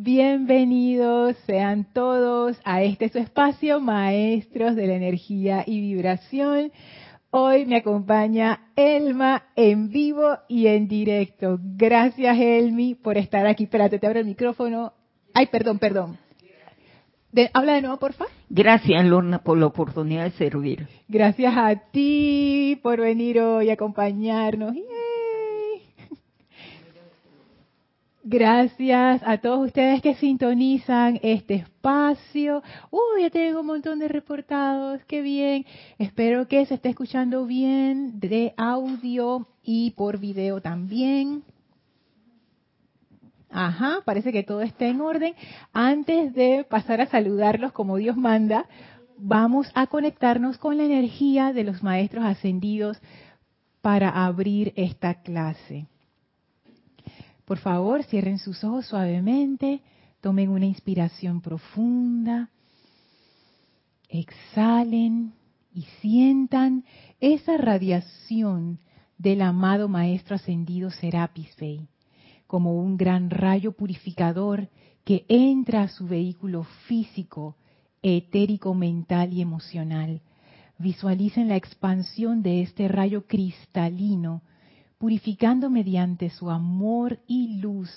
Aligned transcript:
Bienvenidos 0.00 1.36
sean 1.44 1.84
todos 1.92 2.56
a 2.64 2.84
este 2.84 3.08
su 3.08 3.18
espacio, 3.18 3.80
maestros 3.80 4.76
de 4.76 4.86
la 4.86 4.94
energía 4.94 5.64
y 5.66 5.80
vibración. 5.80 6.70
Hoy 7.30 7.66
me 7.66 7.78
acompaña 7.78 8.60
Elma 8.76 9.46
en 9.56 9.88
vivo 9.88 10.38
y 10.46 10.68
en 10.68 10.86
directo. 10.86 11.58
Gracias, 11.60 12.38
Elmi, 12.38 12.94
por 12.94 13.18
estar 13.18 13.44
aquí. 13.48 13.64
Espérate, 13.64 13.98
te 13.98 14.06
abro 14.06 14.20
el 14.20 14.26
micrófono. 14.26 14.92
Ay, 15.34 15.46
perdón, 15.46 15.80
perdón. 15.80 16.16
habla 17.52 17.72
de 17.72 17.82
nuevo, 17.82 17.96
por 17.96 18.12
favor. 18.12 18.32
Gracias, 18.48 19.04
Lorna, 19.04 19.40
por 19.40 19.58
la 19.58 19.66
oportunidad 19.66 20.22
de 20.26 20.30
servir. 20.30 20.86
Gracias 21.08 21.52
a 21.56 21.74
ti 21.74 22.78
por 22.84 23.00
venir 23.00 23.40
hoy 23.40 23.70
a 23.70 23.72
acompañarnos. 23.72 24.76
Gracias 28.24 29.22
a 29.24 29.38
todos 29.38 29.66
ustedes 29.66 30.02
que 30.02 30.14
sintonizan 30.16 31.20
este 31.22 31.54
espacio. 31.54 32.62
Uy, 32.90 33.22
ya 33.22 33.30
tengo 33.30 33.60
un 33.60 33.66
montón 33.66 34.00
de 34.00 34.08
reportados, 34.08 35.04
qué 35.06 35.22
bien. 35.22 35.64
Espero 35.98 36.48
que 36.48 36.66
se 36.66 36.74
esté 36.74 36.90
escuchando 36.90 37.46
bien 37.46 38.18
de 38.18 38.54
audio 38.56 39.46
y 39.62 39.92
por 39.92 40.18
video 40.18 40.60
también. 40.60 41.44
Ajá, 43.50 44.00
parece 44.04 44.32
que 44.32 44.42
todo 44.42 44.62
está 44.62 44.86
en 44.86 45.00
orden. 45.00 45.34
Antes 45.72 46.34
de 46.34 46.66
pasar 46.68 47.00
a 47.00 47.06
saludarlos 47.06 47.72
como 47.72 47.96
Dios 47.96 48.16
manda, 48.16 48.66
vamos 49.16 49.70
a 49.74 49.86
conectarnos 49.86 50.58
con 50.58 50.76
la 50.76 50.84
energía 50.84 51.52
de 51.52 51.64
los 51.64 51.84
maestros 51.84 52.24
ascendidos 52.24 53.00
para 53.80 54.10
abrir 54.26 54.72
esta 54.76 55.22
clase. 55.22 55.86
Por 57.48 57.56
favor, 57.56 58.04
cierren 58.04 58.36
sus 58.36 58.62
ojos 58.62 58.84
suavemente, 58.88 59.80
tomen 60.20 60.50
una 60.50 60.66
inspiración 60.66 61.40
profunda, 61.40 62.50
exhalen 64.10 65.32
y 65.72 65.84
sientan 66.02 66.84
esa 67.20 67.56
radiación 67.56 68.80
del 69.16 69.40
amado 69.40 69.88
Maestro 69.88 70.36
Ascendido 70.36 70.90
Serapis 70.90 71.56
Bey, 71.58 71.88
como 72.46 72.78
un 72.78 72.98
gran 72.98 73.30
rayo 73.30 73.72
purificador 73.72 74.68
que 75.06 75.24
entra 75.30 75.84
a 75.84 75.88
su 75.88 76.06
vehículo 76.06 76.64
físico, 76.86 77.56
etérico, 78.02 78.74
mental 78.74 79.32
y 79.32 79.40
emocional. 79.40 80.20
Visualicen 80.76 81.48
la 81.48 81.56
expansión 81.56 82.42
de 82.42 82.60
este 82.60 82.88
rayo 82.88 83.26
cristalino 83.26 84.42
purificando 84.98 85.70
mediante 85.70 86.30
su 86.30 86.50
amor 86.50 87.20
y 87.26 87.60
luz 87.60 87.90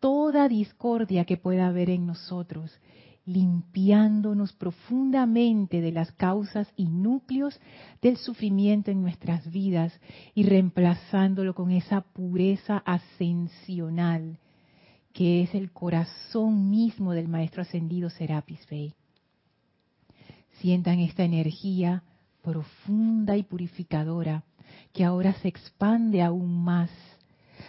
toda 0.00 0.48
discordia 0.48 1.24
que 1.24 1.36
pueda 1.36 1.66
haber 1.66 1.90
en 1.90 2.06
nosotros, 2.06 2.70
limpiándonos 3.24 4.52
profundamente 4.52 5.80
de 5.80 5.90
las 5.90 6.12
causas 6.12 6.72
y 6.76 6.86
núcleos 6.86 7.58
del 8.00 8.16
sufrimiento 8.16 8.92
en 8.92 9.02
nuestras 9.02 9.50
vidas 9.50 9.92
y 10.34 10.44
reemplazándolo 10.44 11.54
con 11.54 11.72
esa 11.72 12.02
pureza 12.02 12.78
ascensional 12.78 14.38
que 15.16 15.42
es 15.42 15.54
el 15.54 15.72
corazón 15.72 16.68
mismo 16.68 17.14
del 17.14 17.26
Maestro 17.26 17.62
Ascendido 17.62 18.10
Serapis 18.10 18.60
Bey. 18.68 18.92
Sientan 20.60 20.98
esta 20.98 21.24
energía 21.24 22.02
profunda 22.42 23.34
y 23.34 23.42
purificadora 23.42 24.44
que 24.96 25.04
ahora 25.04 25.34
se 25.34 25.48
expande 25.48 26.22
aún 26.22 26.64
más 26.64 26.90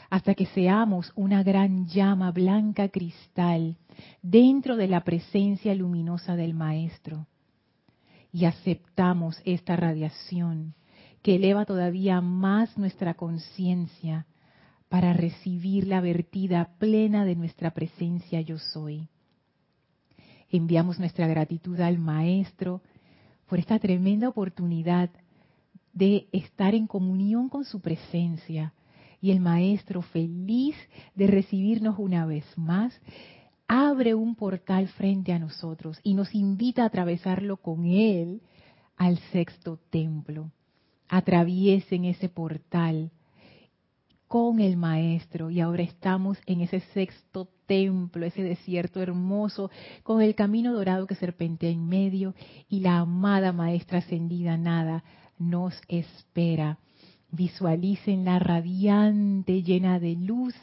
hasta 0.09 0.33
que 0.33 0.45
seamos 0.45 1.11
una 1.14 1.44
gran 1.44 1.86
llama 1.86 2.31
blanca 2.31 2.88
cristal 2.88 3.75
dentro 4.22 4.78
de 4.78 4.88
la 4.88 5.03
presencia 5.03 5.75
luminosa 5.75 6.38
del 6.38 6.53
Maestro. 6.53 7.28
Y 8.31 8.45
aceptamos 8.45 9.42
esta 9.44 9.75
radiación 9.75 10.73
que 11.22 11.36
eleva 11.36 11.66
todavía 11.66 12.22
más 12.22 12.78
nuestra 12.78 13.16
conciencia 13.16 14.25
para 14.88 15.12
recibir 15.12 15.85
la 15.85 16.00
vertida 16.00 16.69
plena 16.80 17.25
de 17.25 17.35
nuestra 17.35 17.72
presencia 17.72 18.40
yo 18.40 18.57
soy. 18.57 19.09
Enviamos 20.50 20.97
nuestra 20.97 21.28
gratitud 21.28 21.78
al 21.81 22.00
Maestro 22.00 22.81
por 23.47 23.59
esta 23.59 23.80
tremenda 23.80 24.30
oportunidad 24.30 25.09
de 25.97 26.28
estar 26.31 26.75
en 26.75 26.88
comunión 26.88 27.50
con 27.50 27.66
su 27.66 27.81
presencia. 27.81 28.74
Y 29.19 29.31
el 29.31 29.40
Maestro, 29.40 30.02
feliz 30.03 30.75
de 31.16 31.25
recibirnos 31.28 31.97
una 31.97 32.25
vez 32.25 32.46
más, 32.56 32.94
abre 33.68 34.13
un 34.13 34.36
portal 34.36 34.88
frente 34.90 35.34
a 35.34 35.40
nosotros 35.40 36.00
y 36.03 36.13
nos 36.13 36.36
invita 36.36 36.84
a 36.84 36.88
atravesarlo 36.88 37.57
con 37.57 37.86
Él 37.86 38.41
al 38.96 39.18
sexto 39.31 39.80
templo. 39.90 40.52
Atraviesen 41.09 42.06
ese 42.06 42.30
portal 42.30 43.12
con 44.28 44.59
el 44.59 44.78
Maestro 44.78 45.50
y 45.50 45.62
ahora 45.62 45.84
estamos 45.84 46.38
en 46.46 46.62
ese 46.62 46.81
sexto 46.94 47.50
templo, 47.66 48.25
ese 48.25 48.44
desierto 48.44 49.02
hermoso, 49.02 49.72
con 50.03 50.22
el 50.22 50.36
camino 50.36 50.74
dorado 50.74 51.07
que 51.07 51.16
serpentea 51.16 51.69
en 51.69 51.88
medio 51.88 52.36
y 52.69 52.81
la 52.81 53.00
amada 53.00 53.52
Maestra 53.52 54.00
ascendida 54.00 54.57
Nada 54.57 55.03
nos 55.38 55.74
espera. 55.88 56.80
Visualicen 57.31 58.25
la 58.25 58.40
radiante, 58.40 59.64
llena 59.64 60.00
de 60.00 60.16
luz, 60.16 60.56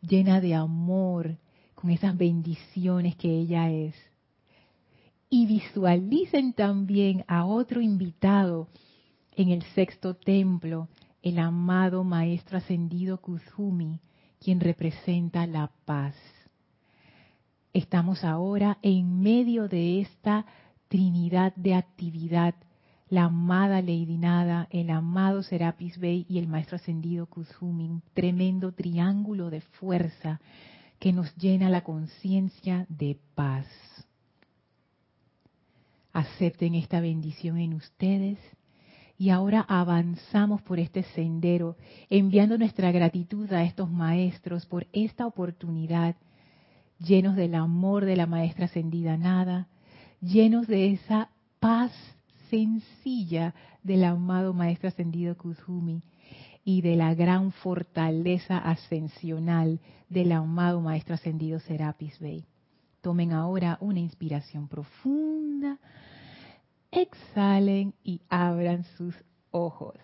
llena 0.00 0.40
de 0.40 0.54
amor, 0.54 1.38
con 1.74 1.90
esas 1.90 2.16
bendiciones 2.16 3.16
que 3.16 3.28
ella 3.28 3.70
es. 3.70 3.94
Y 5.28 5.46
visualicen 5.46 6.52
también 6.52 7.24
a 7.26 7.44
otro 7.44 7.80
invitado 7.80 8.68
en 9.34 9.50
el 9.50 9.62
sexto 9.74 10.14
templo, 10.14 10.88
el 11.22 11.38
amado 11.38 12.04
Maestro 12.04 12.58
Ascendido 12.58 13.20
Kuzumi, 13.20 14.00
quien 14.38 14.60
representa 14.60 15.46
la 15.46 15.70
paz. 15.84 16.14
Estamos 17.72 18.24
ahora 18.24 18.78
en 18.80 19.20
medio 19.20 19.68
de 19.68 20.00
esta 20.00 20.46
trinidad 20.88 21.54
de 21.56 21.74
actividad 21.74 22.54
la 23.08 23.24
amada 23.24 23.80
Lady 23.82 24.18
Nada, 24.18 24.66
el 24.70 24.90
amado 24.90 25.42
Serapis 25.42 25.98
Bey 25.98 26.26
y 26.28 26.38
el 26.38 26.48
Maestro 26.48 26.76
Ascendido 26.76 27.26
Kuzumi, 27.26 28.00
tremendo 28.14 28.72
triángulo 28.72 29.48
de 29.50 29.60
fuerza 29.60 30.40
que 30.98 31.12
nos 31.12 31.34
llena 31.36 31.70
la 31.70 31.84
conciencia 31.84 32.86
de 32.88 33.16
paz. 33.34 33.66
Acepten 36.12 36.74
esta 36.74 37.00
bendición 37.00 37.58
en 37.58 37.74
ustedes 37.74 38.38
y 39.18 39.30
ahora 39.30 39.64
avanzamos 39.68 40.62
por 40.62 40.80
este 40.80 41.04
sendero, 41.14 41.76
enviando 42.10 42.58
nuestra 42.58 42.90
gratitud 42.90 43.50
a 43.52 43.62
estos 43.62 43.90
maestros 43.90 44.66
por 44.66 44.86
esta 44.92 45.26
oportunidad, 45.26 46.16
llenos 46.98 47.36
del 47.36 47.54
amor 47.54 48.04
de 48.04 48.16
la 48.16 48.26
Maestra 48.26 48.64
Ascendida 48.64 49.16
Nada, 49.16 49.68
llenos 50.20 50.66
de 50.66 50.92
esa 50.92 51.30
paz 51.60 51.92
sencilla 52.50 53.54
del 53.82 54.04
amado 54.04 54.52
Maestro 54.52 54.88
Ascendido 54.88 55.36
Kuzumi 55.36 56.02
y 56.64 56.82
de 56.82 56.96
la 56.96 57.14
gran 57.14 57.52
fortaleza 57.52 58.58
ascensional 58.58 59.80
del 60.08 60.32
amado 60.32 60.80
Maestro 60.80 61.14
Ascendido 61.14 61.60
Serapis 61.60 62.18
Bey. 62.18 62.44
Tomen 63.00 63.32
ahora 63.32 63.78
una 63.80 64.00
inspiración 64.00 64.66
profunda, 64.66 65.78
exhalen 66.90 67.94
y 68.02 68.20
abran 68.28 68.84
sus 68.96 69.14
ojos. 69.52 69.94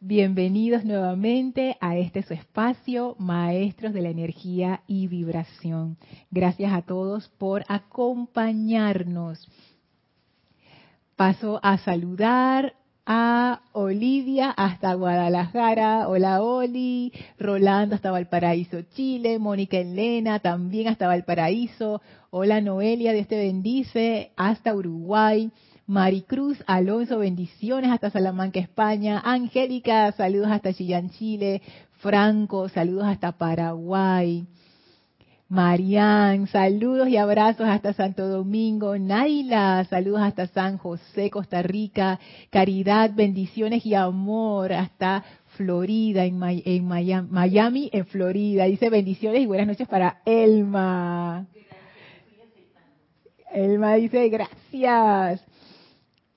Bienvenidos 0.00 0.84
nuevamente 0.84 1.76
a 1.80 1.96
este 1.98 2.22
su 2.22 2.32
espacio, 2.32 3.16
Maestros 3.18 3.92
de 3.92 4.00
la 4.00 4.08
Energía 4.08 4.82
y 4.86 5.08
Vibración. 5.08 5.98
Gracias 6.30 6.72
a 6.72 6.82
todos 6.82 7.28
por 7.28 7.64
acompañarnos 7.68 9.46
Paso 11.20 11.60
a 11.62 11.76
saludar 11.76 12.72
a 13.04 13.60
Olivia 13.72 14.52
hasta 14.52 14.94
Guadalajara. 14.94 16.08
Hola 16.08 16.40
Oli. 16.40 17.12
Rolando 17.38 17.94
hasta 17.94 18.10
Valparaíso, 18.10 18.80
Chile. 18.94 19.38
Mónica 19.38 19.76
Elena 19.76 20.38
también 20.38 20.88
hasta 20.88 21.08
Valparaíso. 21.08 22.00
Hola 22.30 22.62
Noelia, 22.62 23.12
Dios 23.12 23.28
te 23.28 23.36
bendice. 23.36 24.32
Hasta 24.34 24.74
Uruguay. 24.74 25.50
Maricruz 25.86 26.64
Alonso, 26.66 27.18
bendiciones 27.18 27.90
hasta 27.90 28.08
Salamanca, 28.08 28.58
España. 28.58 29.20
Angélica, 29.22 30.12
saludos 30.12 30.50
hasta 30.50 30.72
Chillán, 30.72 31.10
Chile. 31.10 31.60
Franco, 31.98 32.70
saludos 32.70 33.04
hasta 33.04 33.32
Paraguay. 33.32 34.46
Marian, 35.50 36.46
saludos 36.46 37.08
y 37.08 37.16
abrazos 37.16 37.66
hasta 37.66 37.92
Santo 37.92 38.28
Domingo. 38.28 38.96
Naila, 38.96 39.84
saludos 39.90 40.20
hasta 40.22 40.46
San 40.46 40.78
José, 40.78 41.28
Costa 41.28 41.60
Rica. 41.60 42.20
Caridad, 42.50 43.10
bendiciones 43.12 43.84
y 43.84 43.94
amor 43.94 44.72
hasta 44.72 45.24
Florida, 45.56 46.24
en, 46.24 46.40
en 46.40 46.86
Miami, 46.86 47.28
Miami, 47.28 47.90
en 47.92 48.06
Florida. 48.06 48.66
Dice 48.66 48.90
bendiciones 48.90 49.42
y 49.42 49.46
buenas 49.46 49.66
noches 49.66 49.88
para 49.88 50.20
Elma. 50.24 51.48
Elma 53.52 53.94
dice 53.96 54.28
gracias. 54.28 55.44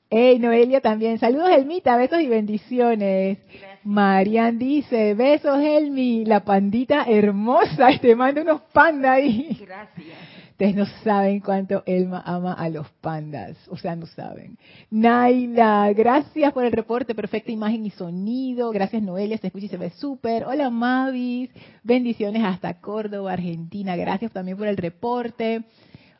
Hey, 0.09 0.39
Noelia 0.39 0.81
también. 0.81 1.19
Saludos, 1.19 1.51
Elmita, 1.51 1.97
besos 1.97 2.19
y 2.19 2.27
bendiciones. 2.27 3.37
Marian 3.83 4.57
dice, 4.57 5.13
besos, 5.13 5.59
Elmi, 5.61 6.25
la 6.25 6.43
pandita 6.43 7.03
hermosa. 7.03 7.89
Te 8.01 8.15
mando 8.15 8.41
unos 8.41 8.61
pandas 8.73 9.11
ahí. 9.11 9.57
Gracias. 9.65 10.17
Ustedes 10.51 10.75
no 10.75 10.85
saben 11.03 11.39
cuánto 11.39 11.81
Elma 11.87 12.21
ama 12.23 12.53
a 12.53 12.69
los 12.69 12.87
pandas. 13.01 13.57
O 13.69 13.75
sea, 13.75 13.95
no 13.95 14.05
saben. 14.05 14.57
Naila, 14.91 15.91
gracias 15.93 16.53
por 16.53 16.63
el 16.63 16.71
reporte. 16.71 17.15
Perfecta 17.15 17.51
imagen 17.51 17.85
y 17.87 17.89
sonido. 17.89 18.69
Gracias, 18.71 19.01
Noelia. 19.01 19.39
Se 19.39 19.47
escucha 19.47 19.65
y 19.65 19.69
se 19.69 19.77
ve 19.77 19.89
súper. 19.89 20.45
Hola, 20.45 20.69
Mavis. 20.69 21.49
Bendiciones 21.81 22.43
hasta 22.43 22.79
Córdoba, 22.79 23.33
Argentina. 23.33 23.95
Gracias 23.95 24.31
también 24.31 24.55
por 24.55 24.67
el 24.67 24.77
reporte. 24.77 25.63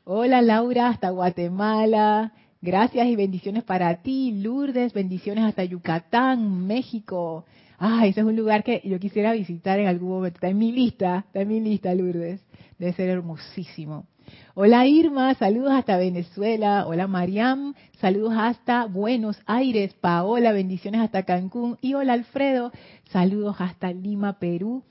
Hola, 0.03 0.41
Laura, 0.41 0.89
hasta 0.89 1.11
Guatemala. 1.11 2.33
Gracias 2.63 3.07
y 3.07 3.17
bendiciones 3.17 3.65
para 3.65 3.93
ti, 4.03 4.39
Lourdes. 4.41 4.93
Bendiciones 4.93 5.43
hasta 5.43 5.65
Yucatán, 5.65 6.65
México. 6.65 7.43
Ah, 7.77 8.07
ese 8.07 8.21
es 8.21 8.25
un 8.25 8.37
lugar 8.37 8.63
que 8.63 8.81
yo 8.85 9.01
quisiera 9.01 9.33
visitar 9.33 9.81
en 9.81 9.87
algún 9.87 10.11
momento. 10.11 10.37
Está 10.37 10.47
en 10.47 10.59
mi 10.59 10.71
lista, 10.71 11.25
está 11.27 11.41
en 11.41 11.49
mi 11.49 11.59
lista, 11.59 11.93
Lourdes. 11.93 12.39
Debe 12.79 12.93
ser 12.93 13.09
hermosísimo. 13.09 14.07
Hola 14.53 14.87
Irma, 14.87 15.33
saludos 15.33 15.73
hasta 15.73 15.97
Venezuela. 15.97 16.85
Hola 16.87 17.05
Mariam, 17.05 17.73
saludos 17.99 18.35
hasta 18.37 18.85
Buenos 18.85 19.37
Aires. 19.45 19.93
Paola, 19.95 20.53
bendiciones 20.53 21.01
hasta 21.01 21.23
Cancún. 21.23 21.77
Y 21.81 21.95
hola 21.95 22.13
Alfredo, 22.13 22.71
saludos 23.11 23.57
hasta 23.59 23.91
Lima, 23.91 24.39
Perú. 24.39 24.83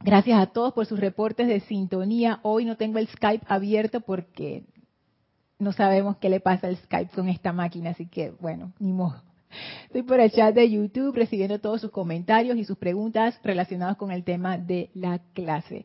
Gracias 0.00 0.38
a 0.38 0.44
todos 0.44 0.74
por 0.74 0.84
sus 0.84 1.00
reportes 1.00 1.48
de 1.48 1.60
sintonía. 1.60 2.40
Hoy 2.42 2.66
no 2.66 2.76
tengo 2.76 2.98
el 2.98 3.08
Skype 3.08 3.46
abierto 3.48 4.02
porque 4.02 4.64
no 5.62 5.72
sabemos 5.72 6.16
qué 6.16 6.28
le 6.28 6.40
pasa 6.40 6.66
al 6.66 6.76
Skype 6.76 7.14
con 7.14 7.28
esta 7.28 7.52
máquina, 7.52 7.90
así 7.90 8.06
que 8.06 8.32
bueno, 8.40 8.72
ni 8.80 8.92
modo. 8.92 9.22
Estoy 9.84 10.02
por 10.02 10.18
el 10.18 10.30
chat 10.32 10.54
de 10.54 10.68
YouTube 10.68 11.14
recibiendo 11.14 11.60
todos 11.60 11.80
sus 11.80 11.90
comentarios 11.90 12.56
y 12.56 12.64
sus 12.64 12.78
preguntas 12.78 13.38
relacionadas 13.44 13.96
con 13.96 14.10
el 14.10 14.24
tema 14.24 14.58
de 14.58 14.90
la 14.94 15.20
clase. 15.34 15.84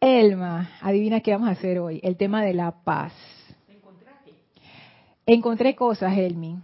Elma, 0.00 0.70
adivina 0.80 1.20
qué 1.20 1.32
vamos 1.32 1.48
a 1.48 1.52
hacer 1.52 1.78
hoy, 1.78 2.00
el 2.02 2.16
tema 2.16 2.42
de 2.42 2.54
la 2.54 2.70
paz. 2.70 3.12
Encontré 5.26 5.74
cosas, 5.74 6.16
Elmi. 6.16 6.58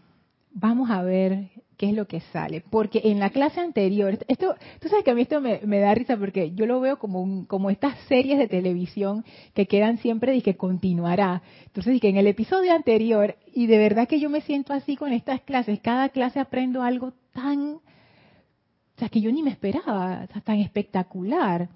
Vamos 0.53 0.91
a 0.91 1.03
ver 1.03 1.49
qué 1.81 1.89
es 1.89 1.95
lo 1.95 2.07
que 2.07 2.21
sale. 2.31 2.61
Porque 2.61 3.01
en 3.05 3.21
la 3.21 3.31
clase 3.31 3.59
anterior, 3.59 4.19
esto, 4.29 4.55
tú 4.81 4.89
sabes 4.91 5.03
que 5.03 5.13
a 5.13 5.15
mí 5.15 5.23
esto 5.23 5.41
me, 5.41 5.81
da 5.81 5.95
risa 5.95 6.15
porque 6.19 6.53
yo 6.53 6.67
lo 6.67 6.79
veo 6.79 6.99
como, 6.99 7.47
como 7.47 7.71
estas 7.71 7.99
series 8.07 8.39
de 8.39 8.49
televisión 8.49 9.25
que 9.55 9.65
quedan 9.67 9.97
siempre 9.97 10.37
y 10.37 10.43
que 10.43 10.59
continuará. 10.59 11.41
Entonces, 11.65 11.97
y 11.97 12.01
que 12.01 12.11
en 12.11 12.19
el 12.19 12.27
episodio 12.27 12.75
anterior, 12.75 13.35
y 13.55 13.67
de 13.67 13.79
verdad 13.79 14.07
que 14.07 14.21
yo 14.21 14.29
me 14.29 14.43
siento 14.43 14.75
así 14.75 14.95
con 14.95 15.15
estas 15.15 15.41
clases, 15.41 15.81
cada 15.81 16.11
clase 16.11 16.39
aprendo 16.39 16.83
algo 16.83 17.15
tan, 17.33 17.77
o 17.77 17.83
sea, 18.99 19.09
que 19.09 19.23
yo 19.23 19.33
ni 19.33 19.43
me 19.43 19.49
esperaba, 19.49 20.27
tan 20.45 20.59
espectacular. 20.59 21.71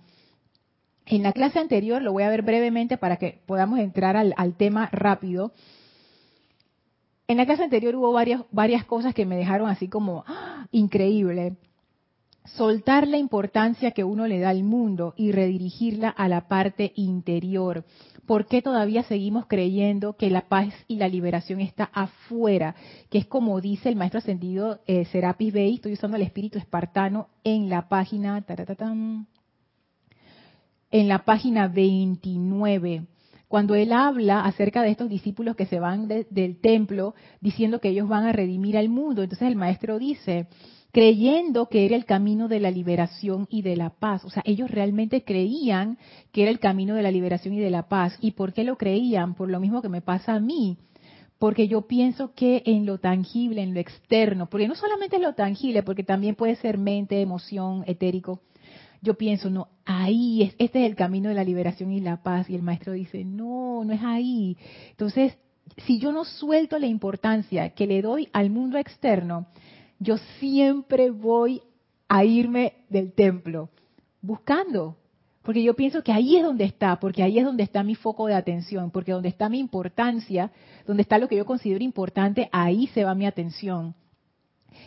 En 1.07 1.23
la 1.23 1.33
clase 1.33 1.61
anterior, 1.61 2.03
lo 2.03 2.13
voy 2.13 2.25
a 2.25 2.29
ver 2.29 2.43
brevemente 2.43 2.99
para 2.99 3.17
que 3.17 3.41
podamos 3.47 3.79
entrar 3.79 4.19
al 4.19 4.55
tema 4.59 4.91
rápido 4.93 5.53
en 7.27 7.37
la 7.39 7.47
clase 7.47 7.65
anterior 7.65 7.97
hubo 7.97 8.13
varias, 8.13 8.43
varias 8.51 8.85
cosas 8.85 9.15
que 9.15 9.27
me 9.27 9.37
dejaron 9.37 9.69
así 9.69 9.89
como 9.89 10.25
¡ah! 10.27 10.67
increíble. 10.73 11.57
Soltar 12.45 13.09
la 13.09 13.17
importancia 13.17 13.93
que 13.93 14.05
uno 14.05 14.27
le 14.27 14.39
da 14.39 14.51
al 14.51 14.65
mundo 14.65 15.15
y 15.17 15.33
redirigirla 15.33 16.11
a 16.11 16.29
la 16.29 16.47
parte 16.47 16.93
interior. 16.95 17.85
¿Por 18.27 18.47
qué 18.47 18.61
todavía 18.61 19.03
seguimos 19.03 19.47
creyendo 19.47 20.17
que 20.17 20.29
la 20.29 20.43
paz 20.49 20.75
y 20.87 20.97
la 20.97 21.09
liberación 21.09 21.61
está 21.61 21.85
afuera? 21.85 22.75
Que 23.09 23.17
es 23.19 23.27
como 23.27 23.61
dice 23.63 23.89
el 23.89 23.97
maestro 23.97 24.19
ascendido 24.19 24.81
eh, 24.87 25.07
Serapis 25.07 25.55
Bey, 25.55 25.75
estoy 25.77 25.95
usando 25.95 26.17
el 26.17 26.23
espíritu 26.23 26.59
espartano 26.59 27.29
en 27.45 27.71
la 27.71 27.89
página, 27.89 28.45
en 30.91 31.09
la 31.09 31.25
página 31.25 31.69
29 31.69 33.07
cuando 33.49 33.75
él 33.75 33.93
habla 33.93 34.41
acerca 34.45 34.83
de 34.83 34.91
estos 34.91 35.09
discípulos 35.09 35.57
que 35.57 35.67
se 35.67 35.79
van 35.79 36.09
del 36.09 36.61
templo 36.61 37.15
diciendo 37.41 37.81
que 37.81 37.91
ellos 37.91 38.09
van 38.09 38.25
a 38.25 38.33
redimir 38.33 38.77
al 38.77 38.89
mundo, 38.89 39.23
entonces 39.23 39.49
el 39.49 39.57
maestro 39.57 39.99
dice, 39.99 40.49
creyendo 40.95 41.69
que 41.69 41.85
era 41.85 41.97
el 41.97 42.05
camino 42.05 42.47
de 42.47 42.61
la 42.61 42.71
liberación 42.71 43.49
y 43.51 43.63
de 43.63 43.75
la 43.75 43.91
paz. 43.91 44.25
O 44.25 44.31
sea, 44.31 44.45
ellos 44.47 44.71
realmente 44.71 45.25
creían 45.25 45.99
que 46.31 46.43
era 46.43 46.53
el 46.53 46.61
camino 46.61 46.95
de 46.95 47.03
la 47.03 47.11
liberación 47.11 47.55
y 47.55 47.59
de 47.59 47.71
la 47.71 47.89
paz. 47.89 48.17
¿Y 48.21 48.31
por 48.31 48.53
qué 48.53 48.63
lo 48.63 48.79
creían? 48.79 49.35
Por 49.35 49.51
lo 49.51 49.59
mismo 49.59 49.83
que 49.83 49.89
me 49.89 50.03
pasa 50.03 50.35
a 50.35 50.41
mí. 50.41 50.79
Porque 51.41 51.67
yo 51.67 51.89
pienso 51.89 52.33
que 52.33 52.63
en 52.65 52.87
lo 52.87 52.99
tangible, 52.99 53.61
en 53.61 53.75
lo 53.75 53.81
externo, 53.81 54.49
porque 54.49 54.69
no 54.69 54.77
solamente 54.77 55.17
es 55.17 55.23
lo 55.23 55.35
tangible, 55.35 55.83
porque 55.83 56.05
también 56.05 56.37
puede 56.37 56.55
ser 56.55 56.79
mente, 56.79 57.21
emoción, 57.21 57.83
etérico, 57.89 58.41
yo 59.05 59.15
pienso, 59.15 59.51
no, 59.51 59.69
ahí 59.85 60.43
es, 60.43 60.55
este 60.59 60.81
es 60.83 60.91
el 60.91 60.97
camino 60.97 61.29
de 61.29 61.35
la 61.35 61.45
liberación 61.45 61.93
y 61.93 62.01
la 62.01 62.23
paz. 62.23 62.49
Y 62.49 62.55
el 62.55 62.63
maestro 62.63 62.95
dice, 62.95 63.23
no, 63.25 63.85
no 63.85 63.93
es 63.93 64.03
ahí. 64.03 64.57
Entonces, 64.91 65.37
si 65.87 65.99
yo 65.99 66.11
no 66.11 66.25
suelto 66.25 66.79
la 66.79 66.87
importancia 66.87 67.71
que 67.71 67.87
le 67.87 68.01
doy 68.01 68.29
al 68.33 68.51
mundo 68.51 68.79
externo, 68.79 69.47
yo 69.99 70.17
siempre 70.41 71.11
voy 71.11 71.61
a 72.09 72.25
irme 72.25 72.85
del 72.89 73.13
templo, 73.13 73.69
buscando, 74.23 74.97
porque 75.43 75.63
yo 75.63 75.75
pienso 75.75 76.03
que 76.03 76.13
ahí 76.13 76.37
es 76.37 76.43
donde 76.43 76.65
está, 76.65 76.99
porque 76.99 77.23
ahí 77.23 77.39
es 77.39 77.45
donde 77.45 77.63
está 77.63 77.83
mi 77.83 77.95
foco 77.95 78.27
de 78.27 78.35
atención, 78.35 78.91
porque 78.91 79.13
donde 79.13 79.29
está 79.29 79.51
mi 79.51 79.59
importancia, 79.59 80.51
donde 80.87 81.03
está 81.03 81.19
lo 81.19 81.29
que 81.29 81.37
yo 81.37 81.45
considero 81.45 81.85
importante, 81.85 82.49
ahí 82.53 82.87
se 82.89 83.05
va 83.05 83.15
mi 83.15 83.27
atención. 83.27 83.95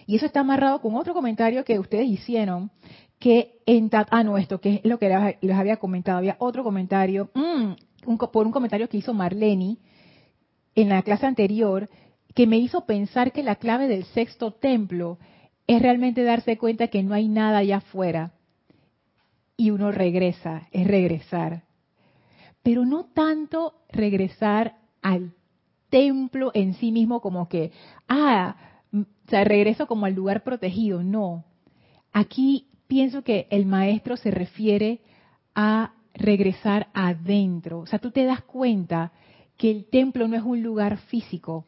Y 0.05 0.15
eso 0.15 0.25
está 0.25 0.41
amarrado 0.41 0.81
con 0.81 0.95
otro 0.95 1.13
comentario 1.13 1.63
que 1.63 1.79
ustedes 1.79 2.07
hicieron, 2.07 2.71
que 3.19 3.59
en 3.65 3.89
ah 3.91 4.23
no 4.23 4.37
esto 4.37 4.61
que 4.61 4.75
es 4.75 4.85
lo 4.85 4.99
que 4.99 5.35
les 5.41 5.57
había 5.57 5.77
comentado. 5.77 6.19
Había 6.19 6.35
otro 6.39 6.63
comentario 6.63 7.29
mm, 7.33 8.15
por 8.31 8.45
un 8.45 8.51
comentario 8.51 8.87
que 8.87 8.97
hizo 8.97 9.13
Marleni 9.13 9.79
en 10.75 10.89
la 10.89 11.01
clase 11.01 11.25
anterior 11.25 11.89
que 12.35 12.45
me 12.45 12.57
hizo 12.57 12.85
pensar 12.85 13.31
que 13.31 13.41
la 13.41 13.55
clave 13.55 13.87
del 13.87 14.05
sexto 14.05 14.51
templo 14.51 15.17
es 15.65 15.81
realmente 15.81 16.23
darse 16.23 16.57
cuenta 16.57 16.87
que 16.87 17.01
no 17.01 17.15
hay 17.15 17.27
nada 17.27 17.57
allá 17.57 17.77
afuera. 17.77 18.33
Y 19.57 19.71
uno 19.71 19.91
regresa 19.91 20.67
es 20.71 20.85
regresar. 20.85 21.63
Pero 22.61 22.85
no 22.85 23.05
tanto 23.05 23.73
regresar 23.89 24.75
al 25.01 25.33
templo 25.89 26.51
en 26.53 26.75
sí 26.75 26.91
mismo 26.91 27.21
como 27.21 27.49
que 27.49 27.71
ah 28.07 28.55
o 28.93 29.05
sea 29.29 29.43
regreso 29.43 29.87
como 29.87 30.05
al 30.05 30.13
lugar 30.13 30.43
protegido 30.43 31.03
no 31.03 31.45
aquí 32.13 32.67
pienso 32.87 33.23
que 33.23 33.47
el 33.49 33.65
maestro 33.65 34.17
se 34.17 34.31
refiere 34.31 35.01
a 35.53 35.93
regresar 36.13 36.87
adentro. 36.93 37.79
O 37.79 37.85
sea, 37.85 37.99
tú 37.99 38.11
te 38.11 38.25
das 38.25 38.41
cuenta 38.41 39.11
que 39.57 39.69
el 39.69 39.85
templo 39.85 40.27
no 40.27 40.35
es 40.35 40.43
un 40.43 40.63
lugar 40.63 40.97
físico 40.97 41.65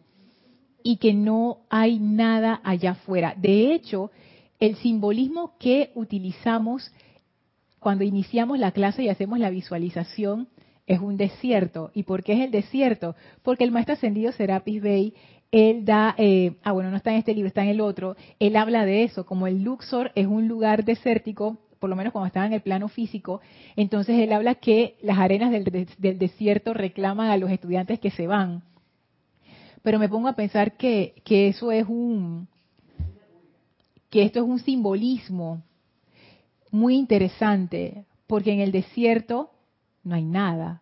y 0.84 0.98
que 0.98 1.14
no 1.14 1.60
hay 1.70 2.00
nada 2.00 2.62
allá 2.64 2.92
afuera. 2.92 3.36
De 3.38 3.74
hecho, 3.74 4.12
el 4.60 4.76
simbolismo 4.78 5.58
que 5.60 5.92
utilizamos 5.96 6.92
cuando 7.80 8.04
iniciamos 8.04 8.60
la 8.60 8.72
clase 8.72 9.04
y 9.04 9.10
hacemos 9.10 9.40
la 9.40 9.50
visualización 9.50 10.50
es 10.86 11.00
un 11.00 11.18
desierto. 11.18 11.92
¿Y 11.94 12.04
por 12.04 12.24
qué 12.24 12.34
es 12.34 12.40
el 12.40 12.52
desierto? 12.52 13.16
Porque 13.44 13.64
el 13.64 13.72
maestro 13.72 13.94
ascendido 13.94 14.32
Serapis 14.32 14.82
Bey 14.82 15.14
él 15.52 15.84
da, 15.86 16.14
eh, 16.18 16.56
ah 16.64 16.72
bueno, 16.72 16.92
no 16.92 16.98
está 16.98 17.12
en 17.12 17.18
este 17.18 17.34
libro, 17.34 17.48
está 17.48 17.64
en 17.64 17.70
el 17.70 17.82
otro, 17.82 18.16
él 18.40 18.56
habla 18.56 18.86
de 18.86 19.04
eso, 19.04 19.26
como 19.26 19.48
el 19.48 19.64
Luxor 19.64 20.12
es 20.16 20.28
un 20.28 20.48
lugar 20.48 20.86
desértico, 20.86 21.58
por 21.80 21.90
lo 21.90 21.96
menos 21.96 22.14
cuando 22.14 22.28
estaba 22.28 22.46
en 22.46 22.54
el 22.54 22.62
plano 22.62 22.88
físico, 22.88 23.42
entonces 23.76 24.20
él 24.20 24.32
habla 24.32 24.56
que 24.56 24.98
las 25.02 25.18
arenas 25.18 25.52
del, 25.52 25.88
del 25.98 26.20
desierto 26.20 26.74
reclaman 26.74 27.30
a 27.30 27.38
los 27.38 27.50
estudiantes 27.50 28.00
que 28.00 28.12
se 28.12 28.28
van. 28.28 28.64
Pero 29.82 29.98
me 29.98 30.10
pongo 30.10 30.28
a 30.28 30.34
pensar 30.34 30.76
que, 30.76 31.16
que 31.24 31.48
eso 31.48 31.72
es 31.72 31.88
un, 31.88 32.48
que 34.10 34.24
esto 34.24 34.40
es 34.40 34.46
un 34.46 34.60
simbolismo 34.60 35.64
muy 36.70 36.96
interesante, 36.96 38.06
porque 38.28 38.52
en 38.52 38.60
el 38.60 38.72
desierto 38.72 39.50
no 40.04 40.16
hay 40.16 40.26
nada. 40.26 40.82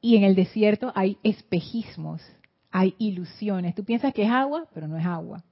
Y 0.00 0.16
en 0.16 0.24
el 0.24 0.34
desierto 0.34 0.92
hay 0.94 1.18
espejismos 1.22 2.22
hay 2.74 2.96
ilusiones. 2.98 3.76
Tú 3.76 3.84
piensas 3.84 4.12
que 4.12 4.24
es 4.24 4.30
agua, 4.30 4.66
pero 4.74 4.88
no 4.88 4.98
es 4.98 5.06
agua. 5.06 5.44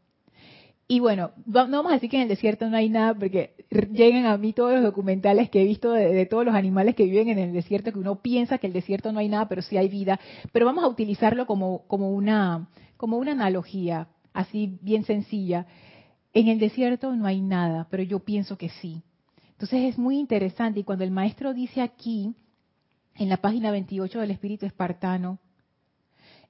Y 0.88 0.98
bueno, 0.98 1.30
no 1.46 1.68
vamos 1.68 1.92
a 1.92 1.94
decir 1.94 2.10
que 2.10 2.16
en 2.16 2.24
el 2.24 2.28
desierto 2.28 2.68
no 2.68 2.76
hay 2.76 2.88
nada, 2.88 3.14
porque 3.14 3.54
llegan 3.92 4.26
a 4.26 4.36
mí 4.36 4.52
todos 4.52 4.72
los 4.72 4.82
documentales 4.82 5.48
que 5.48 5.62
he 5.62 5.64
visto 5.64 5.92
de, 5.92 6.26
todos 6.26 6.44
los 6.44 6.56
animales 6.56 6.96
que 6.96 7.04
viven 7.04 7.28
en 7.28 7.38
el 7.38 7.52
desierto, 7.52 7.92
que 7.92 8.00
uno 8.00 8.16
piensa 8.16 8.58
que 8.58 8.66
el 8.66 8.72
desierto 8.72 9.12
no 9.12 9.20
hay 9.20 9.28
nada, 9.28 9.48
pero 9.48 9.62
sí 9.62 9.76
hay 9.76 9.88
vida. 9.88 10.18
Pero 10.50 10.66
vamos 10.66 10.82
a 10.82 10.88
utilizarlo 10.88 11.46
como, 11.46 11.86
como, 11.86 12.10
una, 12.10 12.68
como 12.96 13.18
una 13.18 13.32
analogía, 13.32 14.08
así 14.32 14.76
bien 14.82 15.04
sencilla. 15.04 15.66
en 16.34 16.48
el 16.48 16.58
desierto 16.58 17.14
no 17.14 17.26
hay 17.26 17.40
nada, 17.40 17.86
pero 17.88 18.02
yo 18.02 18.18
pienso 18.18 18.58
que 18.58 18.68
sí. 18.68 19.00
Entonces 19.52 19.90
es 19.90 19.96
muy 19.96 20.18
interesante 20.18 20.80
y 20.80 20.84
cuando 20.84 21.04
el 21.04 21.12
maestro 21.12 21.54
dice 21.54 21.82
aquí, 21.82 22.34
en 23.14 23.28
la 23.28 23.36
página 23.36 23.70
28 23.70 24.18
del 24.18 24.32
Espíritu 24.32 24.66
Espartano, 24.66 25.38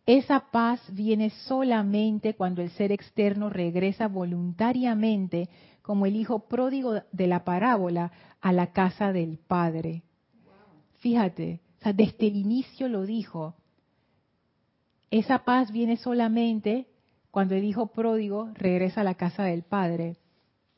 esa 0.06 0.50
paz 0.50 0.80
viene 0.92 1.30
solamente 1.30 2.34
cuando 2.34 2.60
el 2.62 2.70
ser 2.70 2.90
externo 2.90 3.50
regresa 3.50 4.08
voluntariamente, 4.08 5.48
como 5.82 6.06
el 6.06 6.16
hijo 6.16 6.48
pródigo 6.48 7.02
de 7.12 7.26
la 7.26 7.44
parábola, 7.44 8.12
a 8.40 8.52
la 8.52 8.72
casa 8.72 9.12
del 9.12 9.38
Padre. 9.38 10.02
Fíjate, 10.98 11.60
desde 11.84 12.26
el 12.26 12.36
inicio 12.36 12.88
lo 12.88 13.06
dijo. 13.06 13.54
Esa 15.10 15.44
paz 15.44 15.70
viene 15.70 15.96
solamente 15.96 16.88
cuando 17.30 17.54
el 17.54 17.64
hijo 17.64 17.88
pródigo 17.88 18.50
regresa 18.54 19.02
a 19.02 19.04
la 19.04 19.14
casa 19.14 19.44
del 19.44 19.62
Padre. 19.62 20.16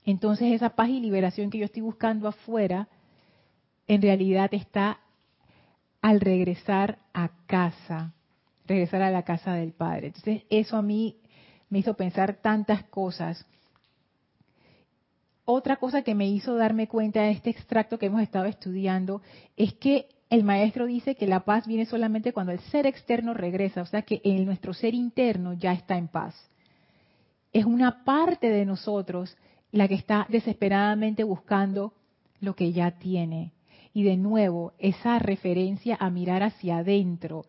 Entonces 0.04 0.52
esa 0.52 0.70
paz 0.70 0.90
y 0.90 1.00
liberación 1.00 1.50
que 1.50 1.58
yo 1.58 1.64
estoy 1.64 1.82
buscando 1.82 2.28
afuera, 2.28 2.88
en 3.86 4.02
realidad 4.02 4.52
está 4.52 5.00
al 6.02 6.20
regresar 6.20 6.98
a 7.14 7.30
casa, 7.46 8.12
regresar 8.66 9.02
a 9.02 9.10
la 9.10 9.22
casa 9.22 9.54
del 9.54 9.72
Padre. 9.72 10.08
Entonces 10.08 10.42
eso 10.50 10.76
a 10.76 10.82
mí 10.82 11.16
me 11.68 11.80
hizo 11.80 11.94
pensar 11.94 12.34
tantas 12.34 12.84
cosas. 12.84 13.44
Otra 15.44 15.76
cosa 15.76 16.02
que 16.02 16.14
me 16.14 16.28
hizo 16.28 16.54
darme 16.54 16.88
cuenta 16.88 17.22
de 17.22 17.32
este 17.32 17.50
extracto 17.50 17.98
que 17.98 18.06
hemos 18.06 18.22
estado 18.22 18.46
estudiando 18.46 19.20
es 19.56 19.74
que 19.74 20.08
el 20.30 20.42
maestro 20.42 20.86
dice 20.86 21.14
que 21.14 21.26
la 21.26 21.40
paz 21.40 21.66
viene 21.66 21.84
solamente 21.84 22.32
cuando 22.32 22.52
el 22.52 22.60
ser 22.60 22.86
externo 22.86 23.34
regresa, 23.34 23.82
o 23.82 23.86
sea 23.86 24.02
que 24.02 24.20
en 24.24 24.44
nuestro 24.46 24.72
ser 24.72 24.94
interno 24.94 25.52
ya 25.52 25.72
está 25.72 25.96
en 25.96 26.08
paz. 26.08 26.34
Es 27.52 27.66
una 27.66 28.04
parte 28.04 28.48
de 28.48 28.64
nosotros 28.64 29.36
la 29.70 29.86
que 29.86 29.94
está 29.94 30.26
desesperadamente 30.28 31.24
buscando 31.24 31.92
lo 32.40 32.56
que 32.56 32.72
ya 32.72 32.92
tiene. 32.92 33.52
Y 33.92 34.02
de 34.02 34.16
nuevo, 34.16 34.72
esa 34.78 35.18
referencia 35.18 35.96
a 36.00 36.10
mirar 36.10 36.42
hacia 36.42 36.78
adentro. 36.78 37.44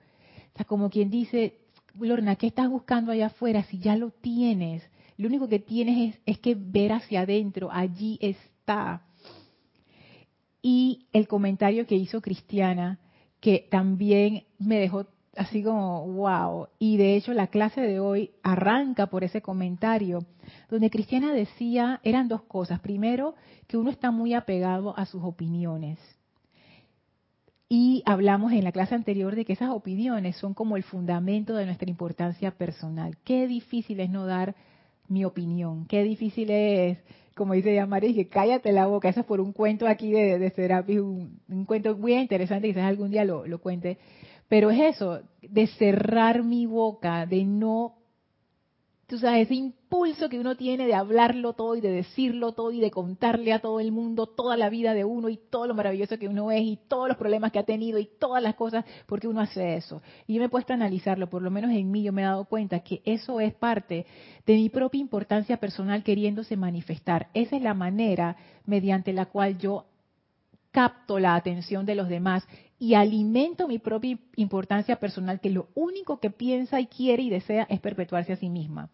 O 0.56 0.58
sea, 0.58 0.66
como 0.66 0.90
quien 0.90 1.10
dice, 1.10 1.60
Lorna, 2.00 2.38
¿qué 2.38 2.48
estás 2.48 2.70
buscando 2.70 3.12
allá 3.12 3.28
afuera 3.28 3.64
si 3.64 3.78
ya 3.78 3.98
lo 3.98 4.12
tienes? 4.12 4.90
Lo 5.18 5.28
único 5.28 5.50
que 5.50 5.60
tienes 5.60 6.16
es, 6.16 6.22
es 6.26 6.40
que 6.40 6.56
ver 6.56 6.94
hacia 6.94 7.22
adentro, 7.22 7.70
allí 7.72 8.18
está. 8.22 9.02
Y 10.62 11.08
el 11.12 11.28
comentario 11.28 11.86
que 11.86 11.96
hizo 11.96 12.22
Cristiana, 12.22 13.00
que 13.42 13.68
también 13.70 14.46
me 14.58 14.80
dejó 14.80 15.08
así 15.36 15.62
como, 15.62 16.08
wow. 16.14 16.68
Y 16.80 16.96
de 16.96 17.18
hecho 17.18 17.34
la 17.34 17.48
clase 17.48 17.82
de 17.82 18.00
hoy 18.00 18.32
arranca 18.42 19.08
por 19.08 19.26
ese 19.26 19.42
comentario, 19.42 20.20
donde 20.70 20.90
Cristiana 20.90 21.34
decía, 21.34 22.00
eran 22.04 22.30
dos 22.30 22.44
cosas. 22.44 22.80
Primero, 22.80 23.36
que 23.68 23.76
uno 23.76 23.90
está 23.90 24.10
muy 24.10 24.34
apegado 24.34 24.98
a 24.98 25.06
sus 25.06 25.22
opiniones. 25.22 26.00
Y 27.68 28.04
hablamos 28.06 28.52
en 28.54 28.64
la 28.64 28.72
clase 28.72 28.94
anterior 28.94 29.36
de 29.36 29.44
que 29.44 29.54
esas 29.54 29.72
opiniones 29.72 30.36
son 30.36 30.54
como 30.54 30.78
el 30.78 30.84
fundamento 30.84 31.56
de 31.56 31.66
nuestra 31.66 31.90
importancia 31.90 32.52
personal. 32.52 33.18
Qué 33.24 33.48
difícil 33.48 34.00
es 34.00 34.10
no 34.10 34.26
dar 34.26 34.56
mi 35.08 35.26
opinión, 35.26 35.86
qué 35.88 36.04
difícil 36.04 36.50
es, 36.52 37.00
como 37.36 37.54
dice 37.54 37.74
Yamari, 37.74 38.14
que 38.14 38.28
cállate 38.28 38.72
la 38.72 38.86
boca. 38.86 39.10
Eso 39.10 39.22
es 39.22 39.26
por 39.26 39.42
un 39.42 39.52
cuento 39.52 39.88
aquí 39.88 40.12
de, 40.12 40.38
de 40.38 40.50
Serapis, 40.52 41.00
un, 41.00 41.66
cuento 41.66 41.98
muy 41.98 42.14
interesante, 42.14 42.68
quizás 42.68 42.84
algún 42.84 43.12
día 43.12 43.26
lo, 43.26 43.48
lo 43.48 43.60
cuente 43.60 43.98
pero 44.48 44.70
es 44.70 44.96
eso, 44.96 45.22
de 45.42 45.68
cerrar 45.68 46.44
mi 46.44 46.66
boca, 46.66 47.26
de 47.26 47.44
no, 47.46 47.96
tú 49.08 49.20
sabes, 49.20 49.44
ese 49.44 49.56
impulso 49.56 50.30
que 50.30 50.40
uno 50.40 50.56
tiene 50.56 50.88
de 50.88 50.96
hablarlo 50.96 51.54
todo 51.54 51.76
y 51.76 51.82
de 51.82 51.92
decirlo 51.92 52.54
todo 52.54 52.72
y 52.72 52.80
de 52.80 52.92
contarle 52.92 53.54
a 53.54 53.60
todo 53.60 53.80
el 53.80 53.92
mundo 53.92 54.28
toda 54.28 54.58
la 54.58 54.70
vida 54.70 54.94
de 54.94 55.06
uno 55.06 55.30
y 55.30 55.38
todo 55.38 55.68
lo 55.68 55.76
maravilloso 55.76 56.18
que 56.18 56.28
uno 56.28 56.52
es 56.52 56.62
y 56.64 56.80
todos 56.88 57.08
los 57.08 57.18
problemas 57.18 57.52
que 57.52 57.60
ha 57.60 57.64
tenido 57.64 58.00
y 58.00 58.10
todas 58.20 58.42
las 58.42 58.56
cosas, 58.56 58.86
porque 59.06 59.28
uno 59.28 59.42
hace 59.42 59.76
eso. 59.76 60.02
Y 60.28 60.36
yo 60.36 60.40
me 60.40 60.46
he 60.46 60.50
puesto 60.50 60.74
a 60.74 60.76
analizarlo, 60.76 61.30
por 61.30 61.42
lo 61.42 61.52
menos 61.52 61.72
en 61.72 61.92
mí 61.92 62.04
yo 62.04 62.14
me 62.14 62.24
he 62.24 62.26
dado 62.26 62.46
cuenta 62.46 62.80
que 62.80 63.02
eso 63.06 63.40
es 63.40 63.54
parte 63.54 64.06
de 64.46 64.54
mi 64.56 64.70
propia 64.70 65.02
importancia 65.02 65.58
personal 65.58 66.04
queriéndose 66.04 66.58
manifestar. 66.58 67.30
Esa 67.34 67.56
es 67.56 67.62
la 67.62 67.74
manera 67.74 68.36
mediante 68.66 69.14
la 69.14 69.28
cual 69.28 69.58
yo 69.58 69.86
capto 70.72 71.20
la 71.20 71.36
atención 71.36 71.86
de 71.86 71.96
los 71.96 72.10
demás 72.10 72.46
y 72.78 72.94
alimento 72.96 73.68
mi 73.68 73.80
propia 73.80 74.18
importancia 74.36 74.98
personal, 74.98 75.40
que 75.40 75.50
lo 75.50 75.70
único 75.76 76.20
que 76.20 76.30
piensa 76.30 76.80
y 76.82 76.88
quiere 76.88 77.24
y 77.24 77.30
desea 77.30 77.66
es 77.70 77.80
perpetuarse 77.80 78.34
a 78.34 78.38
sí 78.38 78.50
misma. 78.50 78.90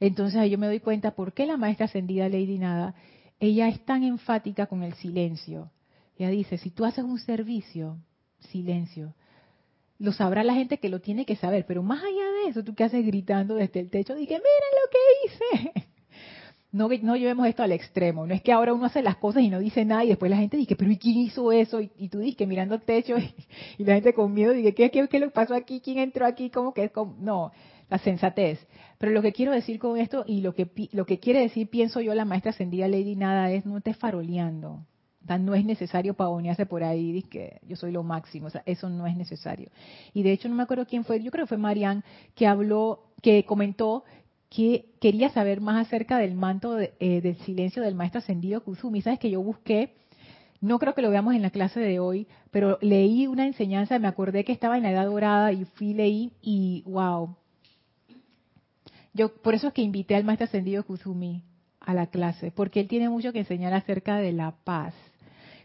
Entonces 0.00 0.50
yo 0.50 0.58
me 0.58 0.66
doy 0.66 0.80
cuenta 0.80 1.12
por 1.12 1.32
qué 1.32 1.46
la 1.46 1.56
maestra 1.56 1.86
ascendida 1.86 2.28
Lady 2.28 2.58
Nada, 2.58 2.94
ella 3.40 3.68
es 3.68 3.84
tan 3.84 4.02
enfática 4.02 4.66
con 4.66 4.82
el 4.82 4.94
silencio. 4.94 5.70
Ella 6.16 6.30
dice, 6.30 6.58
si 6.58 6.70
tú 6.70 6.84
haces 6.84 7.04
un 7.04 7.18
servicio, 7.18 7.98
silencio. 8.38 9.14
Lo 9.98 10.12
sabrá 10.12 10.44
la 10.44 10.54
gente 10.54 10.78
que 10.78 10.88
lo 10.88 11.00
tiene 11.00 11.26
que 11.26 11.36
saber, 11.36 11.66
pero 11.66 11.82
más 11.82 12.02
allá 12.02 12.30
de 12.42 12.50
eso, 12.50 12.64
tú 12.64 12.74
que 12.74 12.84
haces 12.84 13.04
gritando 13.04 13.56
desde 13.56 13.80
el 13.80 13.90
techo, 13.90 14.14
dije, 14.14 14.34
miren 14.34 14.72
lo 14.82 14.90
que 14.90 15.74
hice. 15.74 15.87
No, 16.70 16.88
no 17.02 17.16
llevemos 17.16 17.46
esto 17.46 17.62
al 17.62 17.72
extremo. 17.72 18.26
No 18.26 18.34
es 18.34 18.42
que 18.42 18.52
ahora 18.52 18.74
uno 18.74 18.84
hace 18.84 19.02
las 19.02 19.16
cosas 19.16 19.42
y 19.42 19.48
no 19.48 19.58
dice 19.58 19.84
nada 19.84 20.04
y 20.04 20.08
después 20.08 20.30
la 20.30 20.36
gente 20.36 20.56
dice, 20.56 20.76
pero 20.76 20.90
¿y 20.90 20.98
quién 20.98 21.18
hizo 21.18 21.50
eso? 21.50 21.80
Y, 21.80 22.08
tú 22.08 22.18
dices, 22.18 22.46
mirando 22.46 22.74
el 22.74 22.82
techo 22.82 23.14
y, 23.78 23.84
la 23.84 23.94
gente 23.94 24.12
con 24.12 24.32
miedo 24.34 24.52
dice, 24.52 24.74
¿qué, 24.74 24.90
qué, 24.90 25.08
qué 25.08 25.20
pasó 25.30 25.54
aquí? 25.54 25.80
¿Quién 25.80 25.98
entró 25.98 26.26
aquí? 26.26 26.50
¿Cómo 26.50 26.74
que 26.74 26.84
es? 26.84 26.92
No, 27.20 27.52
la 27.88 27.98
sensatez. 27.98 28.58
Pero 28.98 29.12
lo 29.12 29.22
que 29.22 29.32
quiero 29.32 29.52
decir 29.52 29.78
con 29.78 29.96
esto 29.96 30.24
y 30.26 30.40
lo 30.40 30.54
que, 30.54 30.68
lo 30.92 31.06
que 31.06 31.18
quiere 31.18 31.40
decir, 31.40 31.68
pienso 31.68 32.00
yo, 32.00 32.14
la 32.14 32.24
maestra 32.24 32.50
ascendida 32.50 32.88
Lady 32.88 33.16
Nada, 33.16 33.50
es 33.50 33.64
no 33.64 33.78
estés 33.78 33.96
faroleando. 33.96 34.84
no 35.40 35.54
es 35.54 35.64
necesario 35.64 36.14
pavonearse 36.14 36.66
por 36.66 36.82
ahí 36.82 37.18
y 37.18 37.22
que 37.22 37.60
yo 37.66 37.76
soy 37.76 37.92
lo 37.92 38.02
máximo. 38.02 38.48
O 38.48 38.50
sea, 38.50 38.62
eso 38.66 38.90
no 38.90 39.06
es 39.06 39.16
necesario. 39.16 39.70
Y 40.12 40.22
de 40.22 40.32
hecho, 40.32 40.48
no 40.48 40.54
me 40.54 40.64
acuerdo 40.64 40.84
quién 40.86 41.04
fue, 41.04 41.22
yo 41.22 41.30
creo 41.30 41.46
que 41.46 41.50
fue 41.50 41.58
Marianne, 41.58 42.02
que 42.34 42.46
habló, 42.46 43.04
que 43.22 43.44
comentó 43.44 44.04
que 44.48 44.86
quería 45.00 45.30
saber 45.30 45.60
más 45.60 45.86
acerca 45.86 46.18
del 46.18 46.34
manto 46.34 46.78
eh, 46.80 47.20
del 47.20 47.36
silencio 47.38 47.82
del 47.82 47.94
maestro 47.94 48.20
ascendido 48.20 48.62
Kuzumi. 48.62 49.02
Sabes 49.02 49.18
que 49.18 49.30
yo 49.30 49.42
busqué, 49.42 49.94
no 50.60 50.78
creo 50.78 50.94
que 50.94 51.02
lo 51.02 51.10
veamos 51.10 51.34
en 51.34 51.42
la 51.42 51.50
clase 51.50 51.80
de 51.80 52.00
hoy, 52.00 52.26
pero 52.50 52.78
leí 52.80 53.26
una 53.26 53.46
enseñanza, 53.46 53.98
me 53.98 54.08
acordé 54.08 54.44
que 54.44 54.52
estaba 54.52 54.76
en 54.76 54.84
la 54.84 54.92
edad 54.92 55.06
dorada 55.06 55.52
y 55.52 55.64
fui 55.64 55.92
leí 55.94 56.32
y 56.40 56.82
wow. 56.86 57.36
Yo 59.12 59.34
por 59.34 59.54
eso 59.54 59.68
es 59.68 59.74
que 59.74 59.82
invité 59.82 60.14
al 60.16 60.24
maestro 60.24 60.46
ascendido 60.46 60.84
Kuzumi 60.84 61.42
a 61.80 61.94
la 61.94 62.06
clase, 62.06 62.50
porque 62.50 62.80
él 62.80 62.88
tiene 62.88 63.08
mucho 63.08 63.32
que 63.32 63.40
enseñar 63.40 63.74
acerca 63.74 64.16
de 64.16 64.32
la 64.32 64.52
paz. 64.64 64.94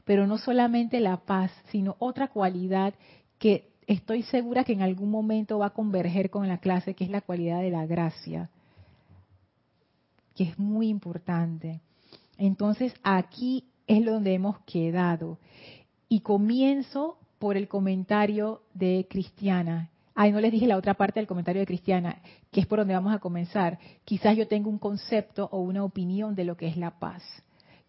Pero 0.06 0.28
no 0.28 0.38
solamente 0.38 1.00
la 1.00 1.18
paz, 1.18 1.52
sino 1.70 1.96
otra 2.00 2.28
cualidad 2.28 2.94
que 3.40 3.70
estoy 3.88 4.24
segura 4.24 4.66
que 4.66 4.74
en 4.74 4.82
algún 4.82 5.10
momento 5.10 5.60
va 5.60 5.68
a 5.68 5.74
converger 5.74 6.30
con 6.30 6.50
la 6.50 6.58
clase, 6.58 6.94
que 6.94 7.06
es 7.06 7.10
la 7.10 7.22
cualidad 7.22 7.62
de 7.62 7.72
la 7.72 7.86
gracia 7.86 8.50
que 10.36 10.44
es 10.44 10.60
muy 10.60 10.90
importante. 10.90 11.82
Entonces 12.38 12.94
aquí 13.04 13.66
es 13.88 14.06
donde 14.06 14.34
hemos 14.34 14.60
quedado. 14.62 15.40
Y 16.10 16.22
comienzo 16.22 17.18
por 17.40 17.58
el 17.58 17.68
comentario 17.68 18.62
de 18.74 19.08
Cristiana. 19.10 19.90
Ay, 20.16 20.32
no 20.32 20.40
les 20.40 20.52
dije 20.52 20.68
la 20.68 20.78
otra 20.78 20.94
parte 20.94 21.20
del 21.20 21.28
comentario 21.28 21.60
de 21.60 21.66
Cristiana, 21.66 22.22
que 22.52 22.62
es 22.62 22.68
por 22.68 22.80
donde 22.80 22.94
vamos 22.94 23.14
a 23.14 23.20
comenzar. 23.20 23.80
Quizás 24.06 24.38
yo 24.38 24.48
tengo 24.48 24.70
un 24.70 24.78
concepto 24.78 25.50
o 25.52 25.60
una 25.60 25.84
opinión 25.84 26.36
de 26.36 26.46
lo 26.46 26.56
que 26.56 26.68
es 26.68 26.78
la 26.78 27.00
paz. 27.00 27.24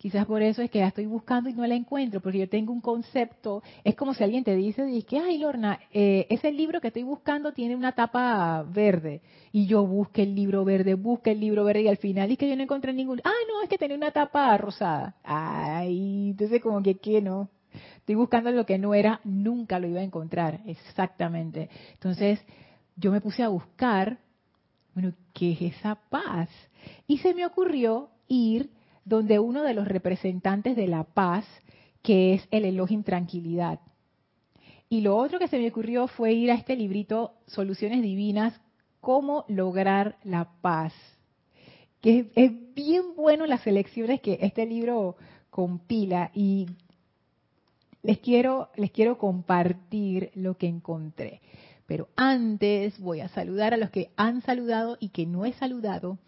Quizás 0.05 0.27
por 0.27 0.43
eso 0.43 0.61
es 0.61 0.71
que 0.71 0.81
la 0.81 0.89
estoy 0.89 1.07
buscando 1.07 1.49
y 1.49 1.55
no 1.55 1.67
la 1.67 1.75
encuentro, 1.75 2.21
porque 2.21 2.41
yo 2.41 2.47
tengo 2.47 2.75
un 2.75 2.83
concepto. 2.83 3.63
Es 3.85 3.95
como 3.95 4.13
si 4.13 4.23
alguien 4.23 4.45
te 4.45 4.55
dice, 4.55 4.85
que, 5.09 5.19
ay, 5.19 5.39
Lorna, 5.39 5.81
eh, 5.95 6.27
ese 6.29 6.53
libro 6.53 6.79
que 6.83 6.89
estoy 6.89 7.05
buscando 7.05 7.55
tiene 7.55 7.75
una 7.75 7.93
tapa 7.93 8.63
verde. 8.65 9.23
Y 9.51 9.65
yo 9.65 9.87
busqué 9.87 10.25
el 10.25 10.35
libro 10.35 10.63
verde, 10.63 10.93
busqué 10.93 11.31
el 11.31 11.41
libro 11.41 11.65
verde 11.65 11.85
y 11.85 11.89
al 11.89 11.97
final 11.97 12.31
es 12.31 12.37
que 12.37 12.47
yo 12.47 12.55
no 12.55 12.63
encontré 12.63 12.93
ningún. 12.93 13.23
Ah, 13.25 13.33
no, 13.49 13.63
es 13.63 13.69
que 13.71 13.79
tiene 13.79 13.95
una 13.95 14.11
tapa 14.11 14.55
rosada. 14.59 15.15
Ay, 15.25 16.33
entonces 16.33 16.61
como 16.61 16.83
que, 16.83 16.97
¿qué 16.97 17.23
no? 17.23 17.49
Estoy 17.97 18.17
buscando 18.17 18.51
lo 18.51 18.67
que 18.67 18.77
no 18.77 18.93
era, 18.93 19.23
nunca 19.25 19.79
lo 19.79 19.89
iba 19.89 20.01
a 20.01 20.05
encontrar. 20.05 20.61
Exactamente. 20.67 21.71
Entonces, 21.95 22.45
yo 22.95 23.11
me 23.11 23.23
puse 23.23 23.43
a 23.43 23.49
buscar, 23.49 24.19
bueno, 24.93 25.15
¿qué 25.33 25.53
es 25.53 25.63
esa 25.63 25.95
paz? 25.95 26.51
Y 27.07 27.17
se 27.17 27.33
me 27.33 27.47
ocurrió 27.47 28.11
ir 28.29 28.69
donde 29.05 29.39
uno 29.39 29.63
de 29.63 29.75
los 29.75 29.87
representantes 29.87 30.77
de 30.77 30.89
la 30.89 31.05
paz, 31.05 31.45
que 32.03 32.35
es 32.35 32.49
el 32.51 32.65
Elohim 32.65 33.03
Tranquilidad. 33.03 33.81
Y 34.89 35.01
lo 35.01 35.17
otro 35.17 35.39
que 35.39 35.49
se 35.49 35.59
me 35.59 35.69
ocurrió 35.69 36.07
fue 36.07 36.33
ir 36.33 36.51
a 36.51 36.55
este 36.55 36.77
librito, 36.77 37.33
Soluciones 37.47 38.03
Divinas, 38.03 38.61
cómo 39.01 39.45
lograr 39.49 40.17
la 40.25 40.51
paz. 40.61 40.93
Que 42.01 42.31
es, 42.35 42.53
bien 42.75 43.15
bueno 43.17 43.47
las 43.47 43.63
selecciones 43.63 44.21
que 44.21 44.39
este 44.43 44.67
libro 44.67 45.17
compila 45.51 46.31
y 46.35 46.67
les 48.03 48.19
quiero, 48.19 48.69
les 48.77 48.91
quiero 48.91 49.17
compartir 49.17 50.31
lo 50.35 50.57
que 50.57 50.67
encontré. 50.67 51.41
Pero 51.87 52.09
antes 52.17 52.99
voy 52.99 53.21
a 53.21 53.29
saludar 53.29 53.75
a 53.75 53.77
los 53.79 53.91
que 53.91 54.11
han 54.17 54.43
saludado 54.43 54.97
y 55.01 55.11
que 55.11 55.27
no 55.27 55.45
he 55.45 55.53
saludado 55.55 56.19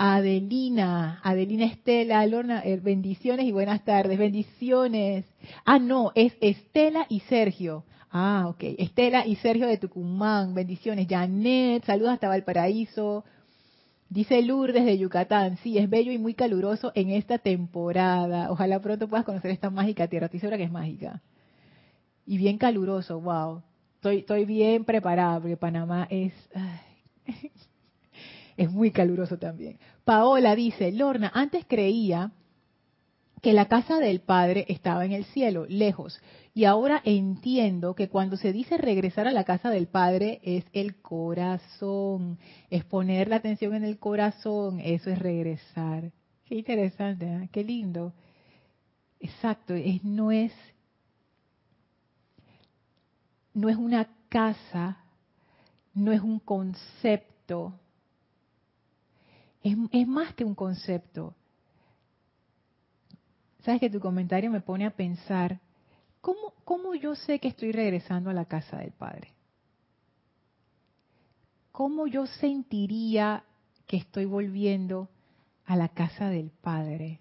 Adelina, 0.00 1.18
Adelina 1.24 1.64
Estela, 1.64 2.24
Lorna, 2.24 2.62
eh, 2.64 2.78
bendiciones 2.78 3.46
y 3.46 3.50
buenas 3.50 3.84
tardes, 3.84 4.16
bendiciones. 4.16 5.24
Ah, 5.64 5.80
no, 5.80 6.12
es 6.14 6.32
Estela 6.40 7.04
y 7.08 7.18
Sergio. 7.20 7.84
Ah, 8.08 8.46
ok. 8.48 8.62
Estela 8.78 9.26
y 9.26 9.34
Sergio 9.34 9.66
de 9.66 9.76
Tucumán, 9.76 10.54
bendiciones. 10.54 11.08
Janet, 11.10 11.84
saludos 11.84 12.12
hasta 12.12 12.28
Valparaíso. 12.28 13.24
Dice 14.08 14.40
Lourdes 14.40 14.84
de 14.84 14.98
Yucatán, 14.98 15.56
sí, 15.64 15.78
es 15.78 15.90
bello 15.90 16.12
y 16.12 16.18
muy 16.18 16.34
caluroso 16.34 16.92
en 16.94 17.10
esta 17.10 17.38
temporada. 17.38 18.52
Ojalá 18.52 18.80
pronto 18.80 19.08
puedas 19.08 19.26
conocer 19.26 19.50
esta 19.50 19.68
mágica 19.68 20.06
tierra. 20.06 20.26
Estoy 20.26 20.38
segura 20.38 20.58
que 20.58 20.64
es 20.64 20.70
mágica. 20.70 21.22
Y 22.24 22.38
bien 22.38 22.56
caluroso, 22.56 23.20
wow. 23.20 23.62
Estoy, 23.96 24.18
estoy 24.18 24.44
bien 24.44 24.84
preparada 24.84 25.40
porque 25.40 25.56
Panamá 25.56 26.06
es... 26.08 26.32
es 28.58 28.70
muy 28.70 28.90
caluroso 28.90 29.38
también. 29.38 29.78
Paola 30.04 30.54
dice, 30.54 30.92
Lorna, 30.92 31.30
antes 31.32 31.64
creía 31.66 32.32
que 33.40 33.52
la 33.52 33.68
casa 33.68 33.98
del 34.00 34.20
Padre 34.20 34.66
estaba 34.68 35.06
en 35.06 35.12
el 35.12 35.24
cielo, 35.26 35.64
lejos, 35.68 36.20
y 36.54 36.64
ahora 36.64 37.00
entiendo 37.04 37.94
que 37.94 38.08
cuando 38.08 38.36
se 38.36 38.52
dice 38.52 38.76
regresar 38.76 39.28
a 39.28 39.32
la 39.32 39.44
casa 39.44 39.70
del 39.70 39.86
Padre 39.86 40.40
es 40.42 40.64
el 40.72 41.00
corazón, 41.00 42.38
es 42.68 42.84
poner 42.84 43.28
la 43.28 43.36
atención 43.36 43.74
en 43.74 43.84
el 43.84 43.98
corazón, 44.00 44.80
eso 44.80 45.08
es 45.08 45.20
regresar. 45.20 46.10
Qué 46.44 46.56
interesante, 46.56 47.26
¿eh? 47.26 47.48
qué 47.52 47.62
lindo. 47.62 48.12
Exacto, 49.20 49.74
es, 49.74 50.02
no 50.02 50.32
es 50.32 50.52
no 53.54 53.68
es 53.68 53.76
una 53.76 54.08
casa, 54.28 54.98
no 55.94 56.12
es 56.12 56.20
un 56.20 56.40
concepto, 56.40 57.72
es, 59.62 60.06
más 60.06 60.34
que 60.34 60.44
un 60.44 60.54
concepto. 60.54 61.34
Sabes 63.60 63.80
que 63.80 63.90
tu 63.90 64.00
comentario 64.00 64.50
me 64.50 64.60
pone 64.60 64.86
a 64.86 64.90
pensar, 64.90 65.60
¿cómo, 66.20 66.54
¿cómo 66.64 66.94
yo 66.94 67.14
sé 67.14 67.38
que 67.38 67.48
estoy 67.48 67.72
regresando 67.72 68.30
a 68.30 68.34
la 68.34 68.44
casa 68.44 68.78
del 68.78 68.92
Padre? 68.92 69.32
¿Cómo 71.72 72.06
yo 72.06 72.26
sentiría 72.26 73.44
que 73.86 73.98
estoy 73.98 74.24
volviendo 74.24 75.08
a 75.64 75.76
la 75.76 75.88
casa 75.88 76.28
del 76.28 76.50
Padre? 76.50 77.20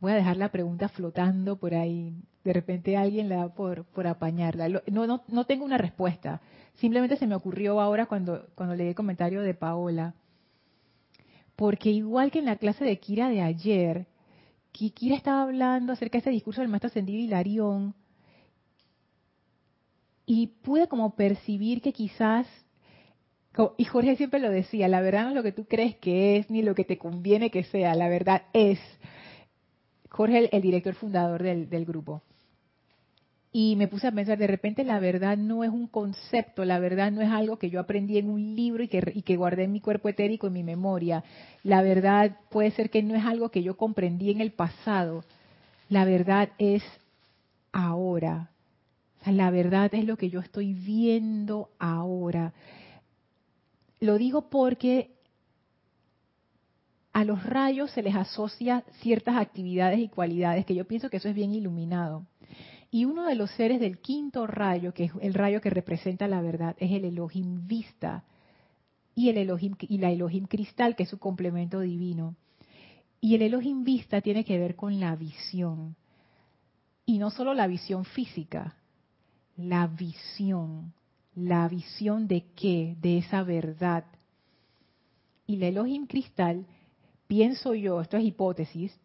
Voy 0.00 0.12
a 0.12 0.16
dejar 0.16 0.38
la 0.38 0.50
pregunta 0.50 0.88
flotando 0.88 1.56
por 1.56 1.74
ahí. 1.74 2.14
De 2.44 2.52
repente 2.52 2.96
alguien 2.96 3.28
la 3.28 3.36
da 3.36 3.54
por, 3.54 3.84
por 3.84 4.06
apañarla. 4.06 4.68
No, 4.68 5.06
no, 5.06 5.22
no 5.28 5.44
tengo 5.44 5.64
una 5.64 5.78
respuesta. 5.78 6.40
Simplemente 6.74 7.16
se 7.16 7.26
me 7.26 7.34
ocurrió 7.34 7.80
ahora 7.80 8.06
cuando, 8.06 8.46
cuando 8.54 8.74
leí 8.74 8.88
el 8.88 8.94
comentario 8.94 9.42
de 9.42 9.54
Paola. 9.54 10.14
Porque 11.56 11.90
igual 11.90 12.30
que 12.30 12.38
en 12.38 12.46
la 12.46 12.56
clase 12.56 12.84
de 12.84 12.98
Kira 12.98 13.28
de 13.28 13.42
ayer, 13.42 14.06
Kira 14.72 15.16
estaba 15.16 15.42
hablando 15.42 15.92
acerca 15.92 16.16
de 16.16 16.20
ese 16.20 16.30
discurso 16.30 16.62
del 16.62 16.70
maestro 16.70 16.88
ascendido 16.88 17.18
Hilarión, 17.18 17.94
y 20.32 20.46
pude 20.46 20.86
como 20.86 21.16
percibir 21.16 21.82
que 21.82 21.92
quizás, 21.92 22.46
y 23.76 23.84
Jorge 23.84 24.14
siempre 24.14 24.38
lo 24.38 24.48
decía, 24.48 24.86
la 24.86 25.00
verdad 25.00 25.24
no 25.24 25.30
es 25.30 25.34
lo 25.34 25.42
que 25.42 25.50
tú 25.50 25.64
crees 25.64 25.96
que 25.96 26.36
es, 26.36 26.48
ni 26.50 26.62
lo 26.62 26.76
que 26.76 26.84
te 26.84 26.98
conviene 26.98 27.50
que 27.50 27.64
sea, 27.64 27.96
la 27.96 28.08
verdad 28.08 28.42
es. 28.52 28.78
Jorge, 30.08 30.48
el, 30.54 30.62
director 30.62 30.94
fundador 30.94 31.42
del, 31.42 31.68
del 31.68 31.84
grupo. 31.84 32.22
Y 33.52 33.74
me 33.74 33.88
puse 33.88 34.06
a 34.06 34.12
pensar, 34.12 34.38
de 34.38 34.46
repente 34.46 34.84
la 34.84 35.00
verdad 35.00 35.36
no 35.36 35.64
es 35.64 35.70
un 35.70 35.88
concepto, 35.88 36.64
la 36.64 36.78
verdad 36.78 37.10
no 37.10 37.20
es 37.20 37.30
algo 37.30 37.58
que 37.58 37.68
yo 37.68 37.80
aprendí 37.80 38.16
en 38.16 38.30
un 38.30 38.54
libro 38.54 38.84
y 38.84 38.88
que, 38.88 39.12
y 39.12 39.22
que 39.22 39.36
guardé 39.36 39.64
en 39.64 39.72
mi 39.72 39.80
cuerpo 39.80 40.08
etérico, 40.08 40.46
en 40.46 40.52
mi 40.52 40.62
memoria. 40.62 41.24
La 41.64 41.82
verdad 41.82 42.36
puede 42.50 42.70
ser 42.70 42.90
que 42.90 43.02
no 43.02 43.16
es 43.16 43.24
algo 43.24 43.50
que 43.50 43.64
yo 43.64 43.76
comprendí 43.76 44.30
en 44.30 44.40
el 44.40 44.52
pasado. 44.52 45.24
La 45.88 46.04
verdad 46.04 46.50
es 46.58 46.84
ahora. 47.72 48.50
O 49.20 49.24
sea, 49.24 49.32
la 49.32 49.50
verdad 49.50 49.92
es 49.94 50.04
lo 50.04 50.16
que 50.16 50.30
yo 50.30 50.38
estoy 50.38 50.72
viendo 50.72 51.70
ahora. 51.80 52.52
Lo 53.98 54.16
digo 54.16 54.48
porque 54.48 55.10
a 57.12 57.24
los 57.24 57.44
rayos 57.44 57.90
se 57.90 58.02
les 58.02 58.14
asocia 58.14 58.84
ciertas 59.00 59.36
actividades 59.36 59.98
y 59.98 60.08
cualidades 60.08 60.64
que 60.64 60.76
yo 60.76 60.86
pienso 60.86 61.10
que 61.10 61.16
eso 61.16 61.28
es 61.28 61.34
bien 61.34 61.52
iluminado. 61.52 62.24
Y 62.90 63.04
uno 63.04 63.26
de 63.26 63.36
los 63.36 63.50
seres 63.52 63.80
del 63.80 63.98
quinto 63.98 64.46
rayo, 64.46 64.92
que 64.92 65.04
es 65.04 65.12
el 65.20 65.34
rayo 65.34 65.60
que 65.60 65.70
representa 65.70 66.26
la 66.26 66.40
verdad, 66.40 66.76
es 66.78 66.90
el 66.90 67.04
Elohim 67.04 67.66
Vista 67.66 68.24
y, 69.14 69.28
el 69.28 69.38
Elohim, 69.38 69.76
y 69.80 69.98
la 69.98 70.10
Elohim 70.10 70.46
Cristal, 70.46 70.96
que 70.96 71.04
es 71.04 71.08
su 71.08 71.18
complemento 71.18 71.80
divino. 71.80 72.36
Y 73.20 73.34
el 73.34 73.42
Elohim 73.42 73.84
Vista 73.84 74.20
tiene 74.20 74.44
que 74.44 74.58
ver 74.58 74.76
con 74.76 74.98
la 74.98 75.14
visión. 75.14 75.94
Y 77.06 77.18
no 77.18 77.30
solo 77.30 77.54
la 77.54 77.66
visión 77.66 78.04
física, 78.04 78.76
la 79.56 79.86
visión. 79.86 80.92
¿La 81.34 81.68
visión 81.68 82.26
de 82.26 82.44
qué? 82.56 82.96
De 83.00 83.18
esa 83.18 83.42
verdad. 83.42 84.04
Y 85.46 85.56
la 85.56 85.68
Elohim 85.68 86.06
Cristal, 86.06 86.66
pienso 87.26 87.74
yo, 87.74 88.00
esto 88.00 88.16
es 88.16 88.24
hipótesis, 88.24 88.98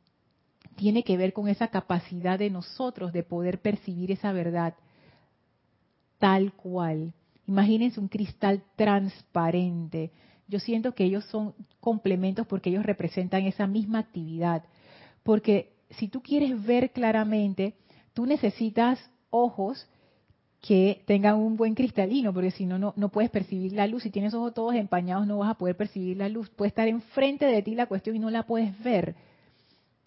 tiene 0.75 1.03
que 1.03 1.17
ver 1.17 1.33
con 1.33 1.47
esa 1.47 1.69
capacidad 1.69 2.38
de 2.38 2.49
nosotros 2.49 3.13
de 3.13 3.23
poder 3.23 3.59
percibir 3.61 4.11
esa 4.11 4.31
verdad 4.31 4.75
tal 6.19 6.53
cual. 6.53 7.13
Imagínense 7.47 7.99
un 7.99 8.07
cristal 8.07 8.63
transparente. 8.75 10.11
Yo 10.47 10.59
siento 10.59 10.93
que 10.93 11.03
ellos 11.03 11.25
son 11.25 11.53
complementos 11.79 12.47
porque 12.47 12.69
ellos 12.69 12.85
representan 12.85 13.43
esa 13.43 13.67
misma 13.67 13.99
actividad. 13.99 14.63
Porque 15.23 15.73
si 15.91 16.07
tú 16.07 16.21
quieres 16.21 16.63
ver 16.65 16.91
claramente, 16.91 17.75
tú 18.13 18.25
necesitas 18.25 18.99
ojos 19.29 19.88
que 20.61 21.03
tengan 21.05 21.38
un 21.38 21.57
buen 21.57 21.75
cristalino, 21.75 22.33
porque 22.33 22.49
si 22.49 22.65
no, 22.65 22.93
no 22.95 23.09
puedes 23.09 23.29
percibir 23.29 23.73
la 23.73 23.85
luz. 23.85 24.01
Si 24.01 24.09
tienes 24.09 24.33
ojos 24.33 24.53
todos 24.55 24.73
empañados, 24.73 25.27
no 25.27 25.38
vas 25.38 25.51
a 25.51 25.57
poder 25.59 25.77
percibir 25.77 26.17
la 26.17 26.27
luz. 26.27 26.49
Puede 26.49 26.69
estar 26.69 26.88
enfrente 26.88 27.45
de 27.45 27.61
ti 27.61 27.75
la 27.75 27.85
cuestión 27.85 28.15
y 28.15 28.19
no 28.19 28.31
la 28.31 28.43
puedes 28.43 28.81
ver. 28.83 29.15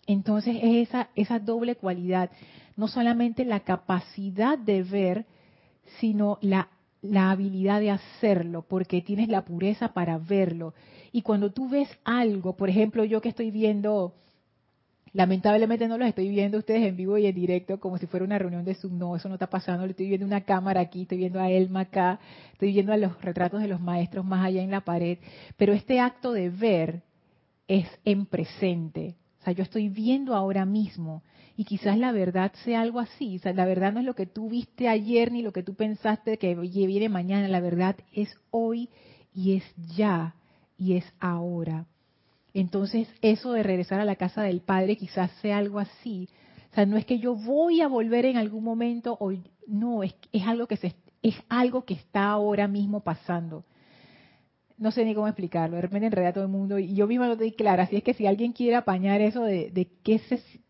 Entonces 0.09 0.57
es 0.63 0.89
esa, 0.89 1.11
esa 1.15 1.39
doble 1.39 1.77
cualidad, 1.77 2.31
no 2.77 2.89
solamente 2.89 3.45
la 3.45 3.61
capacidad 3.61 4.57
de 4.59 4.83
ver, 4.83 5.27
sino 6.01 6.39
la, 6.41 6.71
habilidad 7.15 7.79
de 7.79 7.91
hacerlo, 7.91 8.65
porque 8.67 9.03
tienes 9.03 9.29
la 9.29 9.45
pureza 9.45 9.93
para 9.93 10.17
verlo. 10.17 10.73
Y 11.13 11.21
cuando 11.21 11.53
tú 11.53 11.69
ves 11.69 11.91
algo, 12.05 12.57
por 12.57 12.71
ejemplo, 12.71 13.05
yo 13.05 13.21
que 13.21 13.29
estoy 13.29 13.51
viendo, 13.51 14.15
lamentablemente 15.13 15.87
no 15.89 15.99
lo 15.99 16.07
estoy 16.07 16.31
viendo 16.31 16.57
ustedes 16.57 16.89
en 16.89 16.97
vivo 16.97 17.19
y 17.19 17.27
en 17.27 17.35
directo 17.35 17.79
como 17.79 17.99
si 17.99 18.07
fuera 18.07 18.25
una 18.25 18.39
reunión 18.39 18.65
de 18.65 18.77
Zoom, 18.77 18.97
no, 18.97 19.15
eso 19.15 19.29
no 19.29 19.35
está 19.35 19.51
pasando, 19.51 19.85
le 19.85 19.91
estoy 19.91 20.09
viendo 20.09 20.27
una 20.27 20.41
cámara 20.41 20.81
aquí, 20.81 21.03
estoy 21.03 21.19
viendo 21.19 21.39
a 21.39 21.51
Elma 21.51 21.81
acá, 21.81 22.19
estoy 22.55 22.73
viendo 22.73 22.95
a 22.95 22.97
los 22.97 23.21
retratos 23.21 23.61
de 23.61 23.69
los 23.69 23.81
maestros 23.83 24.25
más 24.25 24.47
allá 24.47 24.63
en 24.63 24.71
la 24.71 24.81
pared, 24.81 25.19
pero 25.59 25.75
este 25.75 26.01
acto 26.01 26.33
de 26.33 26.49
ver 26.49 27.03
es 27.67 27.87
en 28.07 28.25
presente, 28.25 29.17
yo 29.53 29.63
estoy 29.63 29.89
viendo 29.89 30.35
ahora 30.35 30.65
mismo 30.65 31.23
y 31.57 31.65
quizás 31.65 31.99
la 31.99 32.13
verdad 32.13 32.53
sea 32.65 32.81
algo 32.81 33.01
así. 33.01 33.41
La 33.43 33.65
verdad 33.65 33.93
no 33.93 34.01
es 34.01 34.07
lo 34.07 34.15
que 34.15 34.27
tú 34.27 34.49
viste 34.49 34.89
ayer 34.89 35.33
ni 35.33 35.43
lo 35.43 35.53
que 35.53 35.63
tú 35.63 35.75
pensaste 35.75 36.39
que 36.39 36.55
viene 36.55 37.09
mañana. 37.09 37.49
La 37.49 37.61
verdad 37.61 37.97
es 38.13 38.29
hoy 38.51 38.89
y 39.35 39.57
es 39.57 39.65
ya 39.97 40.35
y 40.77 40.95
es 40.95 41.05
ahora. 41.19 41.87
Entonces, 42.55 43.09
eso 43.23 43.53
de 43.53 43.63
regresar 43.63 44.01
a 44.01 44.05
la 44.05 44.17
casa 44.17 44.43
del 44.43 44.61
Padre 44.61 44.97
quizás 44.97 45.31
sea 45.43 45.59
algo 45.59 45.79
así. 45.79 46.29
O 46.71 46.75
sea, 46.75 46.87
no 46.87 46.97
es 46.97 47.05
que 47.05 47.19
yo 47.19 47.35
voy 47.35 47.81
a 47.81 47.89
volver 47.89 48.25
en 48.25 48.37
algún 48.37 48.65
momento 48.65 49.17
o 49.21 49.33
no, 49.67 50.03
es, 50.03 50.15
es 50.33 50.47
algo 50.47 50.67
que 50.67 50.77
se, 50.77 50.95
es 51.23 51.35
algo 51.49 51.85
que 51.85 51.95
está 51.95 52.29
ahora 52.29 52.69
mismo 52.69 53.01
pasando 53.01 53.65
no 54.79 54.91
sé 54.93 55.05
ni 55.05 55.15
cómo 55.15 55.27
explicarlo, 55.27 55.77
de 55.77 55.83
repente 55.83 56.07
enreda 56.07 56.29
a 56.29 56.33
todo 56.33 56.45
el 56.45 56.51
mundo 56.51 56.79
y 56.79 56.95
yo 56.95 57.07
misma 57.07 57.29
lo 57.29 57.37
doy 57.37 57.53
clara, 57.53 57.85
así 57.85 57.97
es 57.97 58.03
que 58.03 58.15
si 58.15 58.27
alguien 58.27 58.53
quiere 58.53 58.77
apañar 58.77 59.21
eso 59.21 59.43
de, 59.43 59.91
qué, 60.03 60.21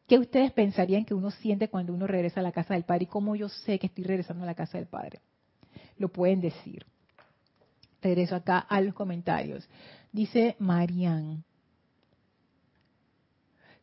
qué 0.07 0.19
ustedes 0.19 0.53
pensarían 0.53 1.05
que 1.05 1.15
uno 1.15 1.31
siente 1.31 1.69
cuando 1.69 1.93
uno 1.93 2.07
regresa 2.07 2.41
a 2.41 2.43
la 2.43 2.53
casa 2.53 2.75
del 2.75 2.85
Padre 2.85 3.05
y 3.05 3.07
cómo 3.07 3.37
yo 3.37 3.49
sé 3.49 3.79
que 3.79 3.87
estoy 3.87 4.05
regresando 4.05 4.45
a 4.45 4.47
la 4.47 4.55
casa 4.55 4.79
del 4.79 4.87
Padre, 4.87 5.21
lo 5.99 6.09
pueden 6.09 6.41
decir. 6.41 6.87
Regreso 8.01 8.37
acá 8.37 8.59
a 8.59 8.81
los 8.81 8.95
comentarios. 8.95 9.69
Dice 10.13 10.57
Marian, 10.59 11.45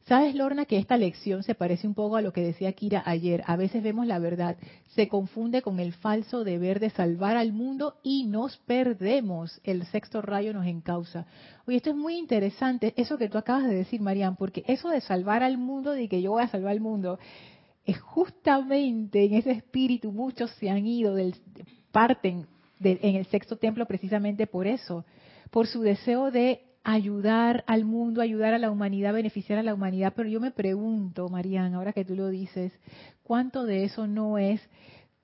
¿Sabes, 0.08 0.36
Lorna, 0.36 0.65
que 0.65 0.78
esta 0.78 0.98
lección 0.98 1.41
se 1.41 1.56
parece 1.56 1.88
un 1.88 1.96
poco 1.96 2.15
a 2.15 2.22
lo 2.22 2.32
que 2.32 2.41
decía 2.41 2.74
Kira 2.74 3.02
ayer? 3.08 3.44
A 3.48 3.56
veces 3.56 3.82
vemos 3.82 4.06
la 4.06 4.20
verdad, 4.20 4.56
se 4.94 5.08
confunde 5.08 5.63
con 5.63 5.80
el 5.80 5.94
falso 5.94 6.44
deber 6.44 6.80
de 6.80 6.91
salvar 6.91 7.38
al 7.38 7.54
mundo 7.54 7.96
y 8.04 8.26
nos 8.28 8.56
perdemos. 8.68 9.60
El 9.63 9.84
sexto 9.88 10.22
rayo 10.22 10.54
nos 10.54 10.68
encausa. 10.68 11.26
Oye, 11.65 11.78
esto 11.78 11.89
es 11.89 11.96
muy 11.96 12.18
interesante, 12.18 12.94
eso 12.98 13.18
que 13.18 13.30
tú 13.30 13.39
acabas 13.39 13.63
de 13.63 13.74
decir, 13.74 14.00
Marian, 14.00 14.36
porque 14.36 14.63
eso 14.68 14.89
de 14.89 15.02
salvar 15.02 15.41
al 15.41 15.58
mundo, 15.58 15.94
de 15.94 16.08
que 16.08 16.22
yo 16.22 16.32
voy 16.34 16.44
a 16.44 16.50
salvar 16.50 16.74
al 16.74 16.82
mundo, 16.82 17.18
es 17.84 18.00
justamente 18.00 19.26
en 19.26 19.34
ese 19.34 19.52
espíritu, 19.54 20.12
muchos 20.12 20.52
se 20.60 20.70
han 20.70 20.86
ido, 20.86 21.15
del, 21.15 21.34
parten 21.91 22.46
en 22.80 23.15
el 23.15 23.26
sexto 23.26 23.56
templo 23.56 23.88
precisamente 23.88 24.46
por 24.46 24.68
eso 24.68 25.04
por 25.50 25.68
su 25.68 25.82
deseo 25.82 26.32
de 26.32 26.64
ayudar 26.86 27.63
al 27.65 27.84
mundo, 27.84 28.21
ayudar 28.21 28.54
a 28.54 28.60
la 28.60 28.69
humanidad, 28.69 29.12
beneficiar 29.12 29.58
a 29.58 29.63
la 29.63 29.74
humanidad. 29.74 30.13
Pero 30.15 30.30
yo 30.30 30.39
me 30.39 30.52
pregunto, 30.52 31.28
Marian, 31.28 31.74
ahora 31.74 31.91
que 31.91 32.06
tú 32.06 32.15
lo 32.15 32.30
dices, 32.30 32.71
¿cuánto 33.24 33.65
de 33.65 33.84
eso 33.84 34.06
no 34.06 34.38
es 34.38 34.62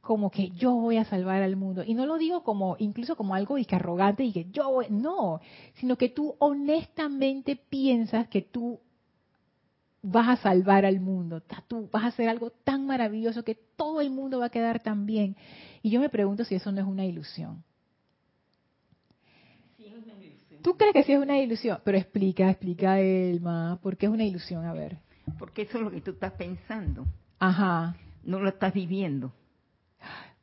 como 0.01 0.31
que 0.31 0.49
yo 0.49 0.73
voy 0.73 0.97
a 0.97 1.05
salvar 1.05 1.43
al 1.43 1.55
mundo? 1.55 1.83
Y 1.85 1.93
no 1.93 2.07
lo 2.07 2.17
digo 2.17 2.43
como, 2.43 2.77
incluso 2.79 3.15
como 3.15 3.35
algo 3.35 3.57
arrogante 3.69 4.23
y 4.23 4.33
que 4.33 4.47
yo 4.51 4.71
voy, 4.71 4.87
no, 4.89 5.39
sino 5.75 5.97
que 5.97 6.09
tú 6.09 6.35
honestamente 6.39 7.55
piensas 7.55 8.27
que 8.27 8.41
tú 8.41 8.79
vas 10.01 10.29
a 10.29 10.41
salvar 10.41 10.83
al 10.83 10.99
mundo, 10.99 11.43
tú 11.67 11.87
vas 11.91 12.05
a 12.05 12.07
hacer 12.07 12.27
algo 12.27 12.49
tan 12.49 12.87
maravilloso 12.87 13.43
que 13.43 13.53
todo 13.53 14.01
el 14.01 14.09
mundo 14.09 14.39
va 14.39 14.47
a 14.47 14.49
quedar 14.49 14.81
tan 14.81 15.05
bien. 15.05 15.35
Y 15.83 15.91
yo 15.91 15.99
me 15.99 16.09
pregunto 16.09 16.43
si 16.43 16.55
eso 16.55 16.71
no 16.71 16.81
es 16.81 16.87
una 16.87 17.05
ilusión. 17.05 17.63
¿Tú 20.61 20.77
crees 20.77 20.93
que 20.93 21.03
sí 21.03 21.13
es 21.13 21.19
una 21.19 21.39
ilusión? 21.39 21.79
Pero 21.83 21.97
explica, 21.97 22.49
explica, 22.49 22.99
Elma, 22.99 23.79
¿por 23.81 23.97
qué 23.97 24.05
es 24.05 24.11
una 24.11 24.23
ilusión? 24.23 24.65
A 24.65 24.73
ver. 24.73 24.97
Porque 25.39 25.63
eso 25.63 25.77
es 25.77 25.83
lo 25.83 25.91
que 25.91 26.01
tú 26.01 26.11
estás 26.11 26.33
pensando. 26.33 27.05
Ajá. 27.39 27.95
No 28.23 28.39
lo 28.39 28.49
estás 28.49 28.73
viviendo. 28.73 29.33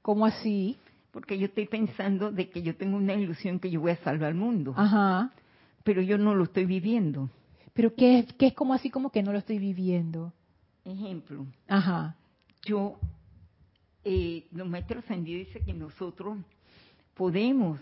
¿Cómo 0.03 0.27
así? 0.27 0.79
Porque 1.11 1.39
yo 1.39 1.47
estoy 1.47 1.67
pensando 1.67 2.31
de 2.31 2.51
que 2.51 2.63
yo 2.63 2.77
tengo 2.77 2.97
una 2.97 3.15
ilusión 3.15 3.59
que 3.59 3.71
yo 3.71 3.81
voy 3.81 3.93
a 3.93 3.97
salvar 3.97 4.29
al 4.29 4.35
mundo. 4.35 4.75
Ajá. 4.77 5.33
Pero 5.85 6.03
yo 6.03 6.19
no 6.19 6.35
lo 6.35 6.45
estoy 6.45 6.65
viviendo. 6.65 7.31
¿Pero 7.73 7.95
qué 7.95 8.21
es, 8.21 8.33
qué 8.35 8.49
es 8.49 8.55
como 8.55 8.75
así 8.75 8.91
como 8.91 9.11
que 9.11 9.23
no 9.23 9.33
lo 9.33 9.39
estoy 9.39 9.59
viviendo? 9.59 10.33
Ejemplo. 10.85 11.47
Ajá. 11.69 12.17
Yo, 12.65 12.99
eh, 14.05 14.47
los 14.53 14.69
maestros 14.69 15.05
ascendidos 15.05 15.47
dicen 15.47 15.65
que 15.65 15.75
nosotros 15.75 16.39
podemos 17.15 17.81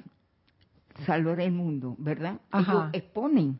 salvar 1.04 1.40
el 1.40 1.52
mundo, 1.52 1.94
¿verdad? 1.98 2.40
Ajá. 2.50 2.72
Ellos 2.72 2.88
exponen. 2.92 3.58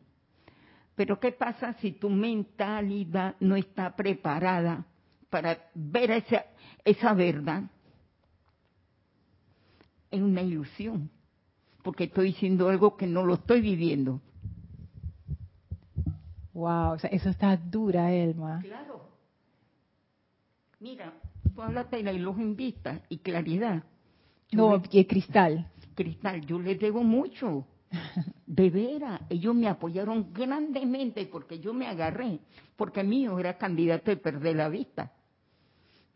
Pero 0.95 1.19
¿qué 1.19 1.31
pasa 1.31 1.73
si 1.73 1.91
tu 1.91 2.09
mentalidad 2.09 3.35
no 3.39 3.55
está 3.55 3.95
preparada 3.95 4.85
para 5.29 5.57
ver 5.75 6.11
esa, 6.11 6.45
esa 6.83 7.13
verdad? 7.13 7.63
Es 10.09 10.21
una 10.21 10.41
ilusión, 10.41 11.11
porque 11.83 12.05
estoy 12.05 12.27
diciendo 12.27 12.69
algo 12.69 12.97
que 12.97 13.05
no 13.05 13.23
lo 13.23 13.35
estoy 13.35 13.61
viviendo. 13.61 14.21
Wow, 16.53 16.93
o 16.93 16.99
sea, 16.99 17.11
eso 17.11 17.29
está 17.29 17.55
dura, 17.55 18.11
Elma. 18.11 18.59
Claro. 18.63 19.07
Mira, 20.79 21.13
tú 21.53 21.61
hablas 21.61 21.91
de 21.91 22.01
la 22.01 22.11
ilusión 22.11 22.55
vista 22.55 23.01
y 23.09 23.19
claridad. 23.19 23.83
No, 24.51 24.81
y 24.89 24.99
el 24.99 25.05
cristal. 25.05 25.69
Cristal, 25.97 26.45
yo 26.45 26.59
les 26.59 26.79
debo 26.79 27.03
mucho. 27.03 27.65
De 28.45 28.69
veras, 28.69 29.21
ellos 29.29 29.55
me 29.55 29.67
apoyaron 29.67 30.31
grandemente 30.31 31.25
porque 31.25 31.59
yo 31.59 31.73
me 31.73 31.87
agarré, 31.87 32.39
porque 32.75 33.03
mío 33.03 33.39
era 33.39 33.57
candidato 33.57 34.11
de 34.11 34.17
perder 34.17 34.55
la 34.55 34.69
vista. 34.69 35.11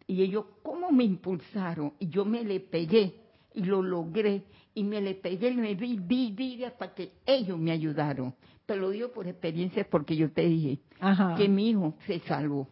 Y 0.07 0.21
ellos, 0.21 0.45
¿cómo 0.61 0.91
me 0.91 1.03
impulsaron? 1.03 1.93
Y 1.99 2.09
yo 2.09 2.25
me 2.25 2.43
le 2.43 2.59
pegué 2.59 3.15
y 3.53 3.63
lo 3.63 3.81
logré. 3.81 4.43
Y 4.73 4.83
me 4.83 5.01
le 5.01 5.15
pegué 5.15 5.49
y 5.49 5.55
me 5.55 5.75
di, 5.75 5.97
di, 5.97 6.31
di 6.31 6.63
hasta 6.63 6.93
que 6.93 7.13
ellos 7.25 7.57
me 7.57 7.71
ayudaron. 7.71 8.33
Te 8.65 8.75
lo 8.75 8.89
digo 8.89 9.09
por 9.11 9.27
experiencia 9.27 9.85
porque 9.89 10.15
yo 10.15 10.31
te 10.31 10.45
dije 10.45 10.79
Ajá. 10.99 11.35
que 11.35 11.49
mi 11.49 11.69
hijo 11.71 11.95
se 12.05 12.19
salvó. 12.19 12.67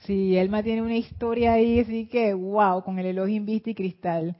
Sí, 0.00 0.36
Elma 0.36 0.62
tiene 0.62 0.82
una 0.82 0.96
historia 0.96 1.54
ahí, 1.54 1.78
así 1.78 2.06
que 2.06 2.34
wow, 2.34 2.82
con 2.82 2.98
el 2.98 3.06
Elohim 3.06 3.46
Vista 3.46 3.70
y 3.70 3.74
Cristal. 3.74 4.36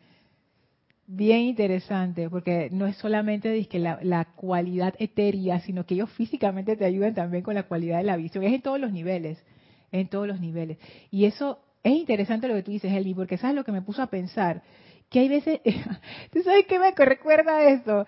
Bien 1.14 1.40
interesante, 1.40 2.30
porque 2.30 2.70
no 2.72 2.86
es 2.86 2.96
solamente 2.96 3.52
dizque, 3.52 3.78
la, 3.78 3.98
la 4.02 4.24
cualidad 4.24 4.94
etérea, 4.98 5.60
sino 5.60 5.84
que 5.84 5.92
ellos 5.92 6.10
físicamente 6.12 6.74
te 6.74 6.86
ayudan 6.86 7.12
también 7.12 7.42
con 7.42 7.54
la 7.54 7.64
cualidad 7.64 7.98
de 7.98 8.04
la 8.04 8.16
visión. 8.16 8.44
Es 8.44 8.54
en 8.54 8.62
todos 8.62 8.80
los 8.80 8.92
niveles, 8.92 9.36
en 9.90 10.08
todos 10.08 10.26
los 10.26 10.40
niveles. 10.40 10.78
Y 11.10 11.26
eso 11.26 11.58
es 11.82 11.92
interesante 11.92 12.48
lo 12.48 12.54
que 12.54 12.62
tú 12.62 12.70
dices, 12.70 12.90
Elmi, 12.90 13.12
porque 13.12 13.36
sabes 13.36 13.54
lo 13.54 13.62
que 13.62 13.72
me 13.72 13.82
puso 13.82 14.00
a 14.00 14.06
pensar, 14.06 14.62
que 15.10 15.18
hay 15.18 15.28
veces, 15.28 15.60
¿tú 16.32 16.42
sabes 16.42 16.64
qué 16.66 16.78
me 16.78 16.92
recuerda 16.92 17.62
eso? 17.68 18.06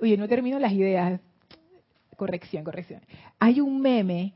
Oye, 0.00 0.16
no 0.16 0.28
termino 0.28 0.60
las 0.60 0.72
ideas. 0.72 1.20
Corrección, 2.16 2.62
corrección. 2.62 3.00
Hay 3.40 3.60
un 3.60 3.80
meme 3.80 4.34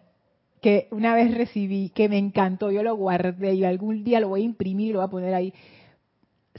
que 0.61 0.89
una 0.91 1.15
vez 1.15 1.33
recibí 1.33 1.91
que 1.91 2.09
me 2.09 2.19
encantó, 2.19 2.73
yo 2.73 2.83
lo 2.83 2.97
guardé 2.97 3.55
y 3.55 3.65
algún 3.65 4.03
día 4.03 4.19
lo 4.19 4.31
voy 4.31 4.43
a 4.43 4.47
imprimir 4.47 4.91
y 4.91 4.93
lo 4.95 4.99
voy 4.99 5.07
a 5.07 5.11
poner 5.11 5.33
ahí. 5.33 5.55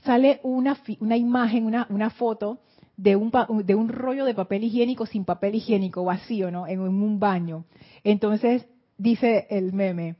Sale 0.04 0.40
una, 0.44 0.78
una 1.00 1.18
imagen, 1.18 1.66
una, 1.66 1.86
una 1.90 2.10
foto 2.10 2.60
de 2.98 3.16
un, 3.16 3.32
de 3.66 3.76
un 3.76 3.90
rollo 3.90 4.26
de 4.26 4.34
papel 4.34 4.64
higiénico 4.64 5.06
sin 5.06 5.26
papel 5.26 5.56
higiénico, 5.56 6.04
vacío, 6.04 6.52
¿no? 6.52 6.68
En 6.68 6.80
un 6.80 7.20
baño. 7.20 7.66
Entonces 8.04 8.66
dice 8.98 9.48
el 9.50 9.74
meme, 9.74 10.16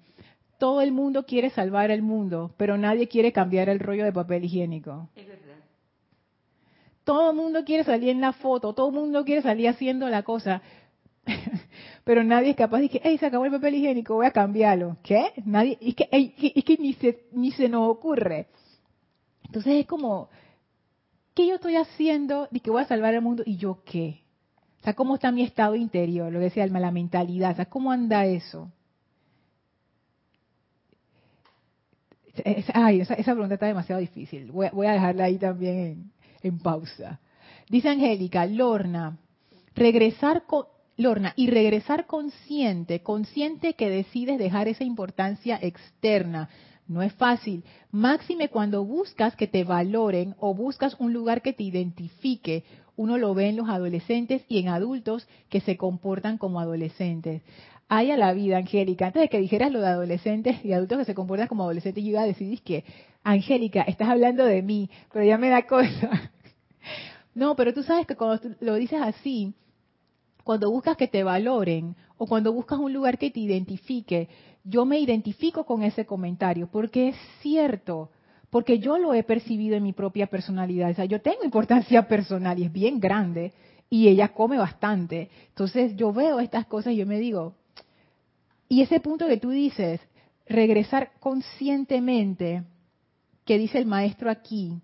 todo 0.58 0.82
el 0.82 0.92
mundo 0.92 1.26
quiere 1.26 1.50
salvar 1.50 1.90
el 1.92 2.02
mundo, 2.04 2.54
pero 2.58 2.78
nadie 2.78 3.08
quiere 3.08 3.32
cambiar 3.32 3.70
el 3.70 3.80
rollo 3.80 4.04
de 4.06 4.14
papel 4.14 4.46
higiénico. 4.46 5.10
Es 5.16 5.28
verdad. 5.28 5.58
Todo 7.04 7.32
el 7.32 7.36
mundo 7.36 7.64
quiere 7.66 7.84
salir 7.84 8.10
en 8.10 8.22
la 8.22 8.34
foto, 8.34 8.74
todo 8.74 8.90
el 8.90 8.94
mundo 8.96 9.26
quiere 9.26 9.42
salir 9.42 9.68
haciendo 9.68 10.08
la 10.10 10.22
cosa, 10.22 10.62
pero 12.04 12.24
nadie 12.24 12.52
es 12.52 12.56
capaz 12.56 12.80
de 12.82 12.90
que, 12.90 13.02
hey, 13.04 13.18
se 13.18 13.26
acabó 13.26 13.46
el 13.46 13.52
papel 13.52 13.76
higiénico, 13.76 14.14
voy 14.16 14.28
a 14.28 14.32
cambiarlo. 14.32 14.98
¿Qué? 15.04 15.34
Nadie, 15.46 15.78
es 15.82 15.96
que, 15.96 16.08
ey, 16.12 16.30
que- 16.30 16.54
es 16.56 16.64
que 16.64 16.78
ni 16.78 16.94
se, 16.94 17.24
ni 17.34 17.52
se 17.52 17.68
nos 17.68 17.90
ocurre. 17.90 18.48
Entonces 19.52 19.82
es 19.82 19.86
como, 19.86 20.30
¿qué 21.36 21.46
yo 21.46 21.56
estoy 21.56 21.76
haciendo 21.76 22.48
de 22.52 22.62
que 22.62 22.72
voy 22.72 22.84
a 22.84 22.88
salvar 22.88 23.14
el 23.14 23.22
mundo 23.22 23.44
y 23.46 23.58
yo 23.58 23.84
qué? 23.84 24.22
O 24.80 24.84
sea, 24.86 24.94
¿cómo 24.94 25.16
está 25.16 25.30
mi 25.34 25.44
estado 25.44 25.76
interior? 25.76 26.32
Lo 26.32 26.40
que 26.40 26.46
decía 26.46 26.64
Alma, 26.64 26.80
la 26.80 26.90
mentalidad. 26.90 27.52
O 27.52 27.56
sea, 27.58 27.66
¿cómo 27.66 27.92
anda 27.92 28.26
eso? 28.26 28.72
Es- 32.34 32.72
ay, 32.74 33.02
esa, 33.02 33.16
pregunta 33.18 33.56
está 33.56 33.66
demasiado 33.66 34.00
difícil. 34.00 34.54
Voy 34.54 34.88
a 34.88 34.94
dejarla 34.94 35.26
ahí 35.26 35.38
también 35.38 35.78
en, 35.78 36.12
en 36.44 36.60
pausa. 36.60 37.20
Dice 37.68 37.90
Angélica, 37.90 38.46
Lorna, 38.46 39.18
regresar 39.76 40.46
con, 40.46 40.64
Lorna, 40.96 41.34
y 41.36 41.50
regresar 41.50 42.06
consciente, 42.06 43.02
consciente 43.04 43.74
que 43.74 43.90
decides 43.90 44.40
dejar 44.40 44.70
esa 44.70 44.86
importancia 44.86 45.60
externa. 45.62 46.48
No 46.92 47.02
es 47.02 47.14
fácil. 47.14 47.64
Máxime 47.92 48.50
cuando 48.50 48.84
buscas 48.84 49.38
que 49.38 49.48
te 49.48 49.64
valoren 49.64 50.36
o 50.42 50.54
buscas 50.54 50.98
un 51.00 51.14
lugar 51.14 51.42
que 51.42 51.54
te 51.54 51.64
identifique. 51.64 52.66
Uno 52.98 53.18
lo 53.18 53.34
ve 53.34 53.48
en 53.48 53.56
los 53.56 53.70
adolescentes 53.70 54.44
y 54.50 54.60
en 54.60 54.68
adultos 54.68 55.26
que 55.48 55.62
se 55.62 55.78
comportan 55.78 56.38
como 56.38 56.60
adolescentes. 56.60 57.44
Hay 57.88 58.12
a 58.12 58.18
la 58.18 58.34
vida, 58.34 58.58
Angélica. 58.58 59.08
Antes 59.08 59.22
de 59.22 59.30
que 59.30 59.40
dijeras 59.40 59.72
lo 59.72 59.80
de 59.80 59.88
adolescentes 59.88 60.66
y 60.66 60.74
adultos 60.74 60.98
que 60.98 61.06
se 61.06 61.16
comportan 61.16 61.48
como 61.48 61.64
adolescentes, 61.64 62.04
yo 62.04 62.10
iba 62.10 62.24
a 62.24 62.26
decir 62.26 62.62
que, 62.62 62.84
Angélica, 63.24 63.84
estás 63.84 64.10
hablando 64.10 64.44
de 64.44 64.62
mí, 64.62 64.90
pero 65.14 65.24
ya 65.24 65.38
me 65.38 65.50
da 65.50 65.64
cosa. 65.64 66.30
No, 67.34 67.56
pero 67.56 67.74
tú 67.74 67.82
sabes 67.82 68.06
que 68.06 68.18
cuando 68.18 68.42
lo 68.60 68.76
dices 68.76 69.00
así, 69.02 69.54
cuando 70.52 70.70
buscas 70.70 70.98
que 70.98 71.08
te 71.08 71.24
valoren 71.24 71.96
o 72.18 72.28
cuando 72.28 72.52
buscas 72.52 72.78
un 72.78 72.92
lugar 72.92 73.18
que 73.18 73.32
te 73.32 73.40
identifique, 73.40 74.28
yo 74.66 74.84
me 74.84 75.00
identifico 75.00 75.66
con 75.66 75.82
ese 75.82 76.06
comentario 76.06 76.68
porque 76.70 77.08
es 77.08 77.16
cierto, 77.40 78.10
porque 78.50 78.78
yo 78.80 78.98
lo 78.98 79.14
he 79.14 79.24
percibido 79.24 79.78
en 79.78 79.84
mi 79.84 79.94
propia 79.94 80.28
personalidad. 80.28 80.92
O 80.92 80.94
sea, 80.94 81.06
yo 81.06 81.22
tengo 81.22 81.46
importancia 81.46 82.06
personal 82.10 82.60
y 82.60 82.66
es 82.66 82.74
bien 82.74 83.00
grande 83.00 83.54
y 83.90 84.10
ella 84.10 84.34
come 84.34 84.58
bastante. 84.58 85.30
Entonces 85.48 85.96
yo 85.96 86.12
veo 86.12 86.42
estas 86.42 86.66
cosas 86.66 86.92
y 86.92 86.98
yo 86.98 87.06
me 87.06 87.18
digo, 87.18 87.54
y 88.68 88.82
ese 88.82 89.00
punto 89.00 89.30
que 89.30 89.38
tú 89.38 89.52
dices, 89.52 90.02
regresar 90.48 91.14
conscientemente, 91.22 92.64
que 93.46 93.58
dice 93.58 93.78
el 93.78 93.86
maestro 93.86 94.30
aquí, 94.30 94.82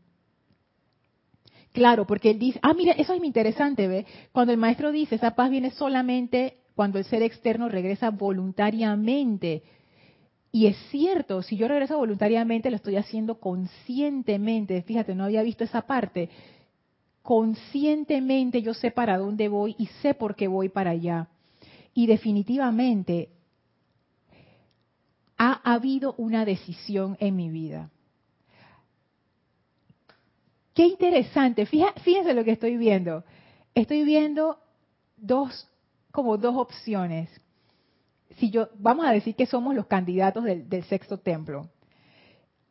Claro, 1.77 2.07
porque 2.07 2.31
él 2.31 2.39
dice, 2.39 2.59
ah, 2.63 2.73
mira, 2.73 2.93
eso 2.93 3.13
es 3.13 3.19
muy 3.19 3.27
interesante, 3.27 3.87
¿ve? 3.87 4.07
Cuando 4.31 4.51
el 4.51 4.57
maestro 4.57 4.91
dice, 4.91 5.13
esa 5.13 5.35
paz 5.35 5.51
viene 5.51 5.69
solamente 5.69 6.57
cuando 6.73 6.97
el 6.97 7.05
ser 7.05 7.21
externo 7.21 7.69
regresa 7.69 8.09
voluntariamente. 8.09 9.61
Y 10.51 10.65
es 10.65 10.75
cierto, 10.89 11.43
si 11.43 11.55
yo 11.55 11.67
regreso 11.67 11.95
voluntariamente, 11.95 12.71
lo 12.71 12.77
estoy 12.77 12.95
haciendo 12.95 13.39
conscientemente. 13.39 14.81
Fíjate, 14.81 15.13
no 15.13 15.25
había 15.25 15.43
visto 15.43 15.65
esa 15.65 15.83
parte. 15.83 16.31
Conscientemente 17.21 18.63
yo 18.63 18.73
sé 18.73 18.89
para 18.89 19.19
dónde 19.19 19.47
voy 19.47 19.75
y 19.77 19.85
sé 20.01 20.15
por 20.15 20.35
qué 20.35 20.47
voy 20.47 20.69
para 20.69 20.89
allá. 20.89 21.27
Y 21.93 22.07
definitivamente 22.07 23.29
ha 25.37 25.61
habido 25.63 26.15
una 26.17 26.43
decisión 26.43 27.17
en 27.19 27.35
mi 27.35 27.51
vida. 27.51 27.91
Qué 30.77 30.85
interesante. 30.85 31.65
Fíjense 31.65 32.35
lo 32.35 32.43
que 32.43 32.51
estoy 32.51 32.77
viendo. 32.77 33.23
Estoy 33.73 34.03
viendo 34.03 34.59
dos, 35.17 35.67
como 36.11 36.37
dos 36.37 36.55
opciones. 36.55 37.31
Si 38.35 38.51
yo, 38.51 38.69
vamos 38.77 39.07
a 39.07 39.11
decir 39.11 39.33
que 39.33 39.47
somos 39.47 39.73
los 39.73 39.87
candidatos 39.87 40.43
del, 40.43 40.69
del 40.69 40.83
sexto 40.83 41.17
templo. 41.17 41.67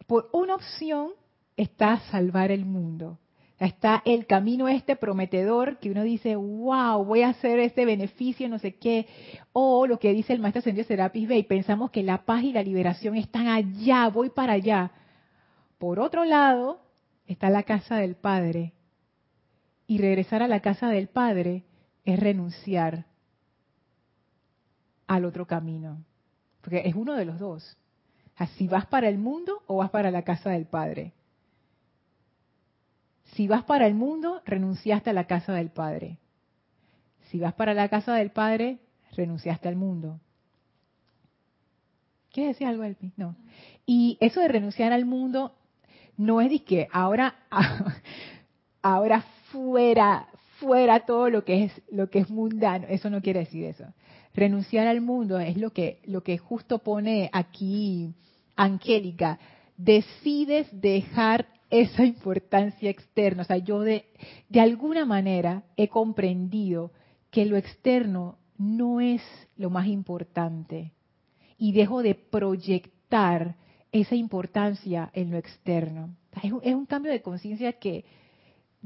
Por 0.06 0.30
una 0.32 0.54
opción 0.54 1.14
está 1.56 1.98
salvar 2.12 2.52
el 2.52 2.64
mundo. 2.64 3.18
Está 3.58 4.02
el 4.04 4.26
camino 4.26 4.68
este 4.68 4.94
prometedor 4.94 5.80
que 5.80 5.90
uno 5.90 6.04
dice, 6.04 6.36
wow, 6.36 7.04
voy 7.04 7.22
a 7.22 7.30
hacer 7.30 7.58
este 7.58 7.84
beneficio, 7.84 8.48
no 8.48 8.60
sé 8.60 8.76
qué. 8.76 9.08
O 9.52 9.88
lo 9.88 9.98
que 9.98 10.12
dice 10.12 10.32
el 10.32 10.38
maestro 10.38 10.60
Ascendido 10.60 10.86
Serapis 10.86 11.26
Bey, 11.26 11.42
pensamos 11.42 11.90
que 11.90 12.04
la 12.04 12.24
paz 12.24 12.44
y 12.44 12.52
la 12.52 12.62
liberación 12.62 13.16
están 13.16 13.48
allá, 13.48 14.08
voy 14.10 14.30
para 14.30 14.52
allá. 14.52 14.92
Por 15.78 15.98
otro 15.98 16.24
lado, 16.24 16.85
está 17.26 17.50
la 17.50 17.62
casa 17.62 17.96
del 17.96 18.16
Padre. 18.16 18.72
Y 19.86 19.98
regresar 19.98 20.42
a 20.42 20.48
la 20.48 20.60
casa 20.60 20.88
del 20.88 21.08
Padre 21.08 21.64
es 22.04 22.18
renunciar 22.18 23.06
al 25.06 25.24
otro 25.24 25.46
camino. 25.46 26.04
Porque 26.60 26.82
es 26.84 26.94
uno 26.94 27.14
de 27.14 27.24
los 27.24 27.38
dos. 27.38 27.76
Así 28.36 28.68
vas 28.68 28.86
para 28.86 29.08
el 29.08 29.18
mundo 29.18 29.62
o 29.66 29.76
vas 29.76 29.90
para 29.90 30.10
la 30.10 30.22
casa 30.22 30.50
del 30.50 30.66
Padre. 30.66 31.12
Si 33.34 33.48
vas 33.48 33.64
para 33.64 33.86
el 33.86 33.94
mundo, 33.94 34.42
renunciaste 34.44 35.10
a 35.10 35.12
la 35.12 35.26
casa 35.26 35.52
del 35.52 35.70
Padre. 35.70 36.18
Si 37.30 37.38
vas 37.38 37.54
para 37.54 37.74
la 37.74 37.88
casa 37.88 38.14
del 38.14 38.30
Padre, 38.30 38.78
renunciaste 39.12 39.68
al 39.68 39.76
mundo. 39.76 40.20
¿Quieres 42.30 42.54
decir 42.54 42.66
algo, 42.66 42.84
Elpi? 42.84 43.12
No. 43.16 43.34
Y 43.86 44.18
eso 44.20 44.40
de 44.40 44.48
renunciar 44.48 44.92
al 44.92 45.06
mundo 45.06 45.56
no 46.16 46.40
es 46.40 46.50
de 46.50 46.64
que 46.64 46.88
ahora, 46.92 47.34
ahora 48.82 49.24
fuera, 49.50 50.28
fuera 50.58 51.00
todo 51.00 51.30
lo 51.30 51.44
que 51.44 51.64
es 51.64 51.82
lo 51.90 52.08
que 52.10 52.20
es 52.20 52.30
mundano. 52.30 52.86
Eso 52.88 53.10
no 53.10 53.20
quiere 53.20 53.40
decir 53.40 53.64
eso. 53.64 53.84
Renunciar 54.34 54.86
al 54.86 55.00
mundo 55.00 55.38
es 55.38 55.56
lo 55.56 55.70
que 55.70 56.00
lo 56.04 56.22
que 56.22 56.38
justo 56.38 56.78
pone 56.78 57.30
aquí 57.32 58.14
Angélica. 58.56 59.38
Decides 59.76 60.68
dejar 60.72 61.46
esa 61.70 62.04
importancia 62.04 62.90
externa. 62.90 63.42
O 63.42 63.44
sea, 63.44 63.58
yo 63.58 63.80
de, 63.80 64.06
de 64.48 64.60
alguna 64.60 65.04
manera 65.04 65.64
he 65.76 65.88
comprendido 65.88 66.92
que 67.30 67.44
lo 67.44 67.56
externo 67.56 68.38
no 68.58 69.00
es 69.00 69.22
lo 69.56 69.68
más 69.70 69.86
importante 69.86 70.92
y 71.58 71.72
dejo 71.72 72.02
de 72.02 72.14
proyectar 72.14 73.56
esa 73.92 74.14
importancia 74.14 75.10
en 75.12 75.30
lo 75.30 75.38
externo. 75.38 76.14
Es, 76.42 76.52
es 76.62 76.74
un 76.74 76.86
cambio 76.86 77.12
de 77.12 77.22
conciencia 77.22 77.72
que 77.74 78.04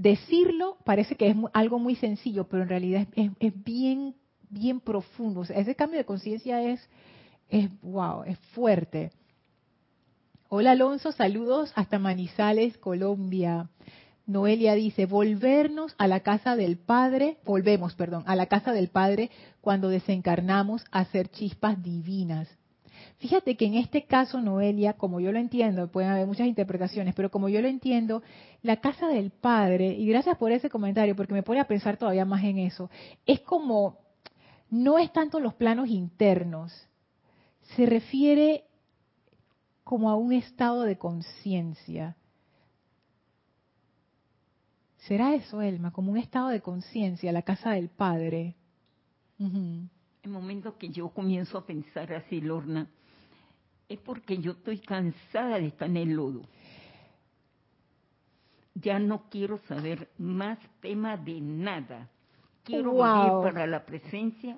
decirlo 0.00 0.78
parece 0.84 1.14
que 1.14 1.28
es 1.28 1.36
algo 1.52 1.78
muy 1.78 1.94
sencillo, 1.94 2.48
pero 2.48 2.62
en 2.62 2.68
realidad 2.70 3.06
es, 3.14 3.64
bien, 3.64 4.14
bien 4.48 4.80
profundo. 4.80 5.42
Ese 5.42 5.74
cambio 5.74 5.98
de 5.98 6.06
conciencia 6.06 6.62
es, 6.62 6.88
es, 7.48 7.68
wow, 7.82 8.22
es 8.24 8.38
fuerte. 8.54 9.12
Hola 10.48 10.72
Alonso, 10.72 11.12
saludos 11.12 11.72
hasta 11.76 11.98
Manizales, 11.98 12.78
Colombia. 12.78 13.68
Noelia 14.26 14.74
dice, 14.74 15.06
volvernos 15.06 15.94
a 15.98 16.06
la 16.06 16.20
casa 16.20 16.56
del 16.56 16.78
Padre, 16.78 17.38
volvemos, 17.44 17.94
perdón, 17.94 18.22
a 18.26 18.36
la 18.36 18.46
casa 18.46 18.72
del 18.72 18.88
Padre 18.88 19.30
cuando 19.60 19.88
desencarnamos 19.88 20.84
a 20.92 21.04
ser 21.06 21.28
chispas 21.28 21.82
divinas. 21.82 22.48
Fíjate 23.20 23.54
que 23.54 23.66
en 23.66 23.74
este 23.74 24.06
caso, 24.06 24.40
Noelia, 24.40 24.94
como 24.94 25.20
yo 25.20 25.30
lo 25.30 25.38
entiendo, 25.38 25.88
pueden 25.88 26.10
haber 26.10 26.26
muchas 26.26 26.46
interpretaciones, 26.46 27.14
pero 27.14 27.30
como 27.30 27.50
yo 27.50 27.60
lo 27.60 27.68
entiendo, 27.68 28.22
la 28.62 28.80
casa 28.80 29.08
del 29.08 29.30
Padre, 29.30 29.92
y 29.92 30.06
gracias 30.06 30.38
por 30.38 30.52
ese 30.52 30.70
comentario, 30.70 31.14
porque 31.14 31.34
me 31.34 31.42
pone 31.42 31.60
a 31.60 31.68
pensar 31.68 31.98
todavía 31.98 32.24
más 32.24 32.42
en 32.44 32.58
eso, 32.58 32.88
es 33.26 33.40
como, 33.40 33.98
no 34.70 34.98
es 34.98 35.12
tanto 35.12 35.38
los 35.38 35.52
planos 35.52 35.90
internos, 35.90 36.72
se 37.76 37.84
refiere 37.84 38.64
como 39.84 40.08
a 40.08 40.16
un 40.16 40.32
estado 40.32 40.84
de 40.84 40.96
conciencia. 40.96 42.16
¿Será 44.96 45.34
eso, 45.34 45.60
Elma? 45.60 45.92
Como 45.92 46.10
un 46.10 46.16
estado 46.16 46.48
de 46.48 46.62
conciencia, 46.62 47.32
la 47.32 47.42
casa 47.42 47.72
del 47.72 47.90
Padre. 47.90 48.56
El 49.38 50.30
momento 50.30 50.78
que 50.78 50.88
yo 50.88 51.10
comienzo 51.10 51.58
a 51.58 51.66
pensar 51.66 52.14
así, 52.14 52.40
Lorna, 52.40 52.88
es 53.90 53.98
porque 54.00 54.38
yo 54.38 54.52
estoy 54.52 54.78
cansada 54.78 55.58
de 55.58 55.66
estar 55.66 55.88
en 55.88 55.96
el 55.98 56.14
lodo. 56.14 56.42
Ya 58.74 58.98
no 58.98 59.28
quiero 59.28 59.58
saber 59.68 60.08
más 60.16 60.58
tema 60.80 61.16
de 61.16 61.40
nada. 61.40 62.08
Quiero 62.64 62.92
wow. 62.92 63.42
para 63.42 63.66
la 63.66 63.84
presencia 63.84 64.56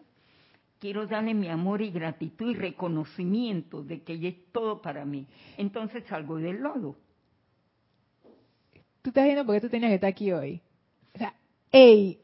quiero 0.82 1.06
darle 1.06 1.32
mi 1.32 1.48
amor 1.48 1.80
y 1.80 1.92
gratitud 1.92 2.50
y 2.50 2.54
reconocimiento 2.54 3.84
de 3.84 4.02
que 4.02 4.14
ella 4.14 4.30
es 4.30 4.50
todo 4.50 4.82
para 4.82 5.04
mí. 5.04 5.28
Entonces 5.56 6.02
salgo 6.08 6.38
del 6.38 6.56
lodo. 6.56 6.96
Tú 9.00 9.10
estás 9.10 9.24
viendo 9.24 9.46
por 9.46 9.54
qué 9.54 9.60
tú 9.60 9.68
tenías 9.68 9.90
que 9.90 9.94
estar 9.94 10.10
aquí 10.10 10.32
hoy. 10.32 10.60
O 11.14 11.18
sea, 11.18 11.34
hey, 11.70 12.18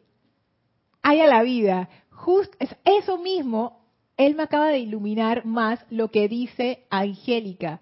haya 1.03 1.29
la 1.29 1.44
vida. 1.44 1.88
Justo 2.11 2.59
eso 2.85 3.18
mismo, 3.18 3.78
él 4.18 4.35
me 4.35 4.42
acaba 4.42 4.68
de 4.68 4.78
iluminar 4.78 5.46
más 5.46 5.83
lo 5.88 6.11
que 6.11 6.28
dice 6.28 6.85
Angélica. 6.90 7.81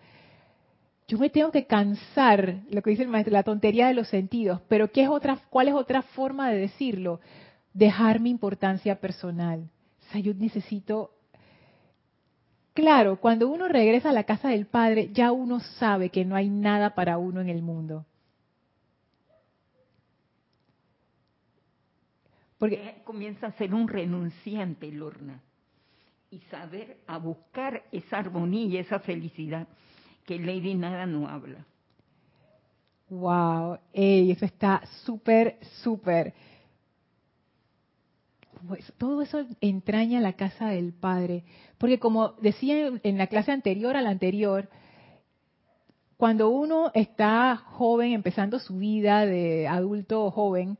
Yo 1.08 1.18
me 1.18 1.30
tengo 1.30 1.50
que 1.50 1.66
cansar, 1.66 2.60
lo 2.70 2.82
que 2.82 2.90
dice 2.90 3.02
el 3.02 3.08
maestro, 3.08 3.32
la 3.32 3.42
tontería 3.42 3.88
de 3.88 3.94
los 3.94 4.08
sentidos, 4.08 4.60
pero 4.68 4.92
¿qué 4.92 5.02
es 5.02 5.08
otra, 5.08 5.38
¿cuál 5.50 5.66
es 5.66 5.74
otra 5.74 6.02
forma 6.02 6.50
de 6.50 6.58
decirlo? 6.58 7.20
Dejar 7.72 8.20
mi 8.20 8.30
importancia 8.30 9.00
personal 9.00 9.68
o 10.06 10.12
sea, 10.12 10.20
yo 10.20 10.34
necesito... 10.34 11.12
Claro, 12.74 13.18
cuando 13.20 13.48
uno 13.48 13.68
regresa 13.68 14.10
a 14.10 14.12
la 14.12 14.24
casa 14.24 14.50
del 14.50 14.66
Padre, 14.66 15.10
ya 15.12 15.32
uno 15.32 15.60
sabe 15.60 16.10
que 16.10 16.26
no 16.26 16.36
hay 16.36 16.50
nada 16.50 16.94
para 16.94 17.16
uno 17.16 17.40
en 17.40 17.48
el 17.48 17.62
mundo. 17.62 18.04
Porque 22.58 23.00
comienza 23.04 23.46
a 23.46 23.52
ser 23.52 23.72
un 23.72 23.88
renunciante, 23.88 24.92
Lorna, 24.92 25.42
y 26.30 26.40
saber 26.50 26.98
a 27.06 27.18
buscar 27.18 27.84
esa 27.92 28.18
armonía 28.18 28.66
y 28.66 28.76
esa 28.78 28.98
felicidad 29.00 29.68
que 30.24 30.38
Lady 30.38 30.74
Nada 30.74 31.06
no 31.06 31.28
habla. 31.28 31.64
Wow, 33.08 33.78
ey, 33.92 34.32
eso 34.32 34.44
está 34.44 34.82
súper, 35.04 35.58
súper. 35.82 36.34
Todo 38.98 39.22
eso 39.22 39.46
entraña 39.60 40.20
la 40.20 40.32
casa 40.32 40.68
del 40.68 40.92
Padre. 40.92 41.44
Porque 41.78 42.00
como 42.00 42.32
decía 42.40 42.90
en 43.02 43.18
la 43.18 43.28
clase 43.28 43.52
anterior 43.52 43.96
a 43.96 44.02
la 44.02 44.10
anterior, 44.10 44.68
cuando 46.16 46.48
uno 46.48 46.90
está 46.94 47.56
joven, 47.56 48.12
empezando 48.12 48.58
su 48.58 48.78
vida 48.78 49.24
de 49.24 49.68
adulto 49.68 50.30
joven, 50.32 50.78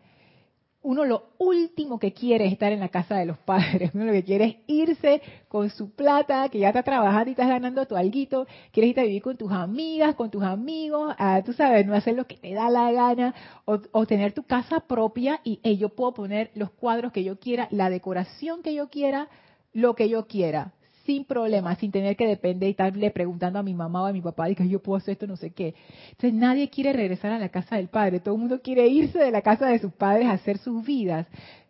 uno 0.87 1.05
lo 1.05 1.31
último 1.38 1.99
que 1.99 2.12
quiere 2.12 2.46
es 2.46 2.53
estar 2.53 2.70
en 2.70 2.79
la 2.79 2.90
casa 2.90 3.16
de 3.16 3.27
los 3.27 3.37
padres. 3.38 3.90
Uno 3.94 4.05
lo 4.05 4.12
que 4.12 4.22
quiere 4.22 4.44
es 4.44 4.57
irse 4.68 5.20
con 5.49 5.68
su 5.68 5.90
plata, 5.90 6.49
que 6.49 6.61
ya 6.61 6.68
está 6.68 6.85
trabajando 6.85 7.29
y 7.29 7.33
estás 7.33 7.49
ganando 7.49 7.85
tu 7.87 7.96
alguito. 7.96 8.46
Quieres 8.70 8.90
irte 8.90 9.01
a 9.01 9.05
vivir 9.05 9.20
con 9.20 9.37
tus 9.37 9.51
amigas, 9.51 10.14
con 10.14 10.31
tus 10.31 10.44
amigos, 10.44 11.12
a, 11.18 11.42
tú 11.42 11.53
sabes, 11.55 11.85
no 11.87 11.94
hacer 11.94 12.14
lo 12.14 12.29
que 12.29 12.37
te 12.37 12.55
da 12.55 12.70
la 12.70 12.92
gana, 12.92 13.35
o, 13.64 14.07
tener 14.07 14.33
tu 14.33 14.44
casa 14.44 14.79
propia 14.79 15.40
y 15.42 15.77
yo 15.77 15.88
puedo 15.88 16.14
poner 16.14 16.53
los 16.55 16.70
cuadros 16.70 17.11
que 17.11 17.25
yo 17.25 17.40
quiera, 17.40 17.66
la 17.72 17.90
decoración 17.90 18.62
que 18.62 18.72
yo 18.72 18.88
quiera, 18.88 19.29
lo 19.72 19.96
que 19.96 20.09
yo 20.09 20.29
quiera 20.29 20.72
sin 21.06 21.24
problema, 21.24 21.76
sin 21.76 21.90
tener 21.90 22.16
que 22.16 22.26
depender 22.26 22.68
y 22.68 22.70
estarle 22.72 23.10
preguntando 23.10 23.58
a 23.58 23.62
mi 23.62 23.72
mamá 23.72 24.02
o 24.02 24.06
a 24.06 24.12
mi 24.12 24.20
papá 24.20 24.52
que 24.54 24.68
yo 24.68 24.82
puedo 24.82 24.98
hacer 24.98 25.12
esto, 25.12 25.26
no 25.26 25.36
sé 25.36 25.52
qué. 25.52 25.74
Entonces 26.10 26.34
nadie 26.34 26.68
quiere 26.68 26.92
regresar 26.92 27.32
a 27.32 27.38
la 27.38 27.48
casa 27.48 27.76
del 27.76 27.88
padre, 27.88 28.20
todo 28.20 28.34
el 28.34 28.40
mundo 28.40 28.60
quiere 28.60 28.86
irse 28.88 29.18
de 29.18 29.30
la 29.30 29.42
casa 29.42 29.66
de 29.66 29.78
sus 29.78 29.92
padres 29.92 30.26
a 30.26 30.32
hacer 30.32 30.58
sus 30.58 30.84
vidas. 30.84 31.26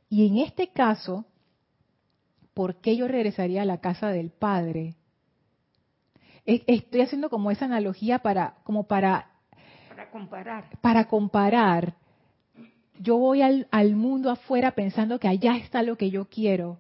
Y 0.09 0.27
en 0.27 0.39
este 0.39 0.69
caso, 0.69 1.25
¿por 2.55 2.77
qué 2.81 2.97
yo 2.97 3.07
regresaría 3.07 3.63
a 3.63 3.67
la 3.67 3.79
casa 3.79 4.09
del 4.09 4.31
padre? 4.31 4.95
Estoy 6.45 7.01
haciendo 7.01 7.29
como 7.29 7.51
esa 7.51 7.65
analogía 7.65 8.21
para, 8.21 8.55
como 8.63 8.87
para, 8.87 9.31
para 9.89 10.11
comparar. 10.11 10.65
Para 10.81 11.05
comparar. 11.09 11.95
Yo 12.99 13.19
voy 13.19 13.43
al, 13.43 13.67
al 13.71 13.95
mundo 13.97 14.31
afuera 14.31 14.71
pensando 14.71 15.19
que 15.19 15.29
allá 15.29 15.57
está 15.57 15.83
lo 15.83 15.97
que 15.97 16.11
yo 16.11 16.27
quiero 16.29 16.79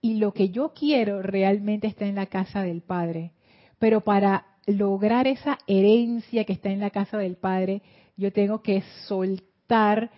y 0.00 0.14
lo 0.14 0.32
que 0.32 0.50
yo 0.50 0.72
quiero 0.72 1.22
realmente 1.22 1.86
está 1.86 2.06
en 2.06 2.14
la 2.14 2.26
casa 2.26 2.62
del 2.62 2.82
Padre. 2.82 3.32
Pero 3.78 4.02
para 4.02 4.46
lograr 4.66 5.26
esa 5.26 5.58
herencia 5.66 6.44
que 6.44 6.52
está 6.52 6.70
en 6.70 6.80
la 6.80 6.90
casa 6.90 7.18
del 7.18 7.36
Padre, 7.36 7.82
yo 8.16 8.32
tengo 8.32 8.62
que 8.62 8.82
soltar 9.06 10.10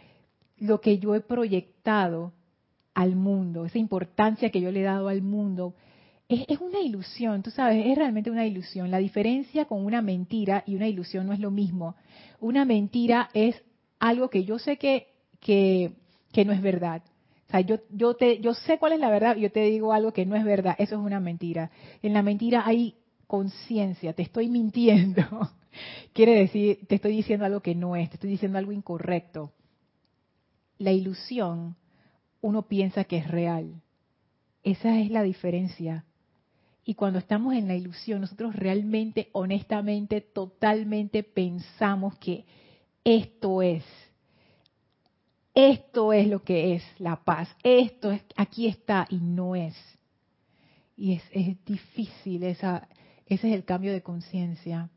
lo 0.58 0.80
que 0.80 0.98
yo 0.98 1.14
he 1.14 1.20
proyectado 1.20 2.32
al 2.94 3.16
mundo, 3.16 3.64
esa 3.64 3.78
importancia 3.78 4.50
que 4.50 4.60
yo 4.60 4.70
le 4.70 4.80
he 4.80 4.84
dado 4.84 5.08
al 5.08 5.22
mundo. 5.22 5.74
Es, 6.28 6.60
una 6.60 6.80
ilusión, 6.80 7.42
tú 7.42 7.50
sabes, 7.50 7.84
es 7.86 7.96
realmente 7.96 8.30
una 8.30 8.46
ilusión. 8.46 8.90
La 8.90 8.98
diferencia 8.98 9.66
con 9.66 9.84
una 9.84 10.00
mentira 10.00 10.62
y 10.66 10.76
una 10.76 10.88
ilusión 10.88 11.26
no 11.26 11.32
es 11.32 11.40
lo 11.40 11.50
mismo. 11.50 11.94
Una 12.40 12.64
mentira 12.64 13.28
es 13.34 13.62
algo 13.98 14.30
que 14.30 14.44
yo 14.44 14.58
sé 14.58 14.78
que, 14.78 15.08
que, 15.40 15.92
que 16.32 16.44
no 16.44 16.52
es 16.52 16.62
verdad 16.62 17.02
sea, 17.52 17.60
yo, 17.60 17.76
yo, 17.90 18.14
te, 18.14 18.40
yo 18.40 18.54
sé 18.54 18.78
cuál 18.78 18.92
es 18.92 19.00
la 19.00 19.10
verdad, 19.10 19.36
yo 19.36 19.52
te 19.52 19.60
digo 19.60 19.92
algo 19.92 20.12
que 20.12 20.26
no 20.26 20.34
es 20.36 20.44
verdad, 20.44 20.74
eso 20.78 20.96
es 20.96 21.00
una 21.00 21.20
mentira. 21.20 21.70
En 22.02 22.12
la 22.12 22.22
mentira 22.22 22.62
hay 22.66 22.96
conciencia, 23.26 24.12
te 24.12 24.22
estoy 24.22 24.48
mintiendo. 24.48 25.22
quiere 26.12 26.34
decir, 26.34 26.86
te 26.88 26.96
estoy 26.96 27.16
diciendo 27.16 27.44
algo 27.46 27.60
que 27.60 27.74
no 27.74 27.96
es, 27.96 28.10
te 28.10 28.16
estoy 28.16 28.30
diciendo 28.30 28.58
algo 28.58 28.72
incorrecto. 28.72 29.52
La 30.78 30.92
ilusión, 30.92 31.76
uno 32.40 32.62
piensa 32.68 33.04
que 33.04 33.18
es 33.18 33.28
real. 33.28 33.82
Esa 34.62 34.98
es 35.00 35.10
la 35.10 35.22
diferencia. 35.22 36.04
Y 36.84 36.94
cuando 36.94 37.18
estamos 37.18 37.54
en 37.54 37.68
la 37.68 37.76
ilusión, 37.76 38.20
nosotros 38.20 38.56
realmente, 38.56 39.28
honestamente, 39.32 40.20
totalmente 40.20 41.22
pensamos 41.22 42.18
que 42.18 42.44
esto 43.04 43.62
es. 43.62 43.84
Esto 45.54 46.12
es 46.12 46.28
lo 46.28 46.42
que 46.42 46.74
es 46.74 46.82
la 46.98 47.16
paz. 47.24 47.48
Esto 47.62 48.10
es, 48.10 48.22
aquí 48.36 48.66
está 48.66 49.06
y 49.10 49.18
no 49.18 49.54
es. 49.54 49.76
Y 50.96 51.14
es, 51.14 51.22
es 51.32 51.64
difícil, 51.64 52.42
esa, 52.44 52.88
ese 53.26 53.48
es 53.48 53.54
el 53.54 53.64
cambio 53.64 53.92
de 53.92 54.02
conciencia. 54.02 54.90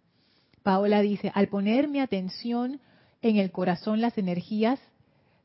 Paola 0.63 1.01
dice, 1.01 1.31
al 1.33 1.47
poner 1.47 1.87
mi 1.87 1.99
atención 1.99 2.79
en 3.21 3.37
el 3.37 3.51
corazón, 3.51 4.01
las 4.01 4.17
energías 4.17 4.79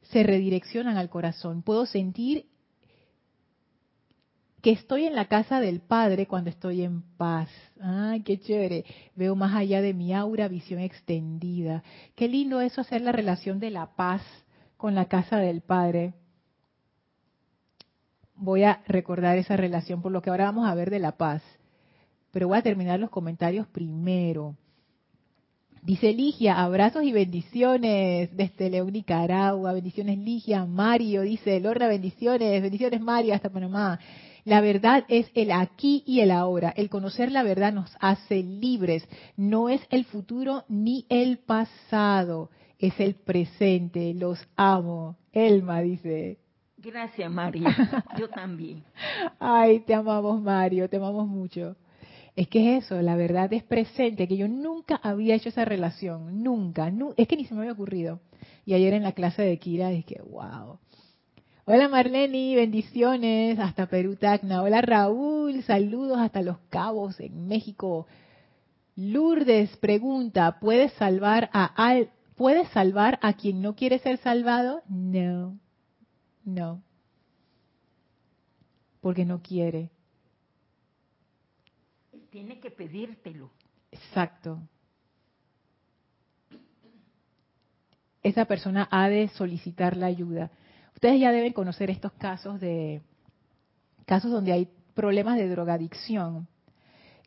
se 0.02 0.22
redireccionan 0.22 0.96
al 0.96 1.10
corazón. 1.10 1.62
Puedo 1.62 1.86
sentir 1.86 2.46
que 4.62 4.72
estoy 4.72 5.06
en 5.06 5.14
la 5.14 5.26
casa 5.26 5.60
del 5.60 5.80
Padre 5.80 6.26
cuando 6.26 6.50
estoy 6.50 6.82
en 6.82 7.02
paz. 7.16 7.48
Ay, 7.80 8.22
qué 8.22 8.38
chévere. 8.38 8.84
Veo 9.14 9.34
más 9.34 9.54
allá 9.54 9.80
de 9.80 9.94
mi 9.94 10.12
aura, 10.14 10.48
visión 10.48 10.80
extendida. 10.80 11.82
Qué 12.14 12.28
lindo 12.28 12.60
eso 12.60 12.80
hacer 12.80 13.00
la 13.00 13.12
relación 13.12 13.58
de 13.58 13.70
la 13.70 13.94
paz 13.96 14.22
con 14.80 14.94
la 14.94 15.04
casa 15.04 15.36
del 15.36 15.60
Padre. 15.60 16.14
Voy 18.34 18.64
a 18.64 18.82
recordar 18.86 19.36
esa 19.36 19.56
relación 19.56 20.00
por 20.00 20.10
lo 20.10 20.22
que 20.22 20.30
ahora 20.30 20.46
vamos 20.46 20.66
a 20.66 20.74
ver 20.74 20.88
de 20.90 20.98
la 20.98 21.12
paz. 21.12 21.42
Pero 22.32 22.48
voy 22.48 22.58
a 22.58 22.62
terminar 22.62 22.98
los 22.98 23.10
comentarios 23.10 23.66
primero. 23.66 24.56
Dice 25.82 26.12
Ligia, 26.12 26.62
abrazos 26.62 27.04
y 27.04 27.12
bendiciones 27.12 28.34
desde 28.34 28.70
León, 28.70 28.92
Nicaragua. 28.92 29.74
Bendiciones 29.74 30.18
Ligia. 30.18 30.64
Mario 30.64 31.22
dice, 31.22 31.60
Lorna, 31.60 31.86
bendiciones. 31.86 32.62
Bendiciones 32.62 33.00
Mario, 33.02 33.34
hasta 33.34 33.50
Panamá. 33.50 33.98
La 34.44 34.62
verdad 34.62 35.04
es 35.08 35.30
el 35.34 35.52
aquí 35.52 36.02
y 36.06 36.20
el 36.20 36.30
ahora. 36.30 36.72
El 36.74 36.88
conocer 36.88 37.30
la 37.30 37.42
verdad 37.42 37.72
nos 37.72 37.94
hace 38.00 38.42
libres. 38.42 39.06
No 39.36 39.68
es 39.68 39.82
el 39.90 40.06
futuro 40.06 40.64
ni 40.68 41.04
el 41.10 41.38
pasado, 41.38 42.50
es 42.80 42.98
el 42.98 43.14
presente. 43.14 44.12
Los 44.14 44.38
amo. 44.56 45.16
Elma 45.32 45.80
dice. 45.80 46.38
Gracias, 46.76 47.30
Mario. 47.30 47.68
Yo 48.18 48.28
también. 48.28 48.82
Ay, 49.38 49.80
te 49.80 49.94
amamos, 49.94 50.40
Mario. 50.42 50.88
Te 50.88 50.96
amamos 50.96 51.28
mucho. 51.28 51.76
Es 52.34 52.48
que 52.48 52.76
es 52.76 52.84
eso, 52.84 53.02
la 53.02 53.16
verdad 53.16 53.52
es 53.52 53.64
presente, 53.64 54.28
que 54.28 54.36
yo 54.36 54.46
nunca 54.46 55.00
había 55.02 55.34
hecho 55.34 55.48
esa 55.48 55.64
relación, 55.64 56.42
nunca, 56.42 56.90
es 57.16 57.26
que 57.26 57.36
ni 57.36 57.44
se 57.44 57.54
me 57.54 57.60
había 57.60 57.72
ocurrido. 57.72 58.20
Y 58.64 58.72
ayer 58.72 58.94
en 58.94 59.02
la 59.02 59.12
clase 59.12 59.42
de 59.42 59.58
Kira 59.58 59.88
dije, 59.88 60.22
wow, 60.30 60.78
Hola 61.66 61.88
Marlene, 61.88 62.56
bendiciones 62.56 63.58
hasta 63.58 63.86
Perú, 63.86 64.16
Tacna. 64.16 64.62
Hola 64.62 64.80
Raúl, 64.80 65.62
saludos 65.62 66.18
hasta 66.18 66.42
Los 66.42 66.58
Cabos 66.68 67.20
en 67.20 67.46
México. 67.46 68.06
Lourdes 68.96 69.76
pregunta, 69.76 70.58
¿puedes 70.58 70.92
salvar 70.94 71.48
a 71.52 71.66
al, 71.66 72.10
¿puedes 72.40 72.70
salvar 72.70 73.18
a 73.20 73.34
quien 73.34 73.60
no 73.60 73.76
quiere 73.76 73.98
ser 73.98 74.16
salvado? 74.16 74.82
No. 74.88 75.58
No. 76.42 76.82
Porque 79.02 79.26
no 79.26 79.42
quiere. 79.42 79.90
Tiene 82.30 82.58
que 82.58 82.70
pedírtelo. 82.70 83.50
Exacto. 83.92 84.58
Esa 88.22 88.46
persona 88.46 88.88
ha 88.90 89.10
de 89.10 89.28
solicitar 89.28 89.98
la 89.98 90.06
ayuda. 90.06 90.50
Ustedes 90.94 91.20
ya 91.20 91.32
deben 91.32 91.52
conocer 91.52 91.90
estos 91.90 92.12
casos 92.12 92.58
de 92.58 93.02
casos 94.06 94.30
donde 94.30 94.52
hay 94.52 94.66
problemas 94.94 95.36
de 95.36 95.46
drogadicción. 95.46 96.48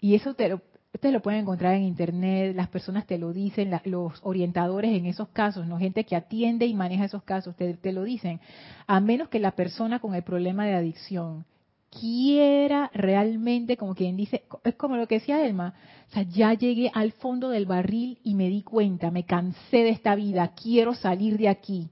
Y 0.02 0.15
eso 0.15 0.34
te 0.34 0.49
lo, 0.49 0.62
ustedes 0.93 1.13
lo 1.13 1.21
pueden 1.21 1.41
encontrar 1.41 1.75
en 1.75 1.84
internet, 1.84 2.56
las 2.56 2.69
personas 2.69 3.06
te 3.06 3.17
lo 3.17 3.34
dicen, 3.34 3.71
los 3.86 4.19
orientadores 4.23 4.91
en 4.91 5.06
esos 5.06 5.29
casos, 5.29 5.65
no 5.67 5.77
gente 5.77 6.06
que 6.06 6.15
atiende 6.15 6.65
y 6.65 6.73
maneja 6.73 7.06
esos 7.06 7.23
casos, 7.23 7.56
te, 7.56 7.73
te 7.73 7.91
lo 7.91 8.03
dicen. 8.03 8.39
A 8.88 8.99
menos 8.99 9.29
que 9.29 9.39
la 9.39 9.51
persona 9.51 9.99
con 9.99 10.15
el 10.15 10.23
problema 10.23 10.65
de 10.65 10.75
adicción 10.75 11.45
quiera 11.89 12.89
realmente, 12.93 13.77
como 13.77 13.95
quien 13.95 14.17
dice, 14.17 14.43
es 14.63 14.75
como 14.75 14.97
lo 14.97 15.08
que 15.08 15.15
decía 15.15 15.45
Elma, 15.45 15.73
o 16.10 16.13
sea, 16.13 16.23
ya 16.23 16.53
llegué 16.53 16.91
al 16.93 17.12
fondo 17.12 17.49
del 17.49 17.65
barril 17.65 18.19
y 18.23 18.36
me 18.36 18.49
di 18.49 18.63
cuenta, 18.63 19.12
me 19.12 19.25
cansé 19.25 19.77
de 19.77 19.89
esta 19.89 20.15
vida, 20.15 20.53
quiero 20.56 20.93
salir 20.95 21.38
de 21.38 21.49
aquí 21.49 21.89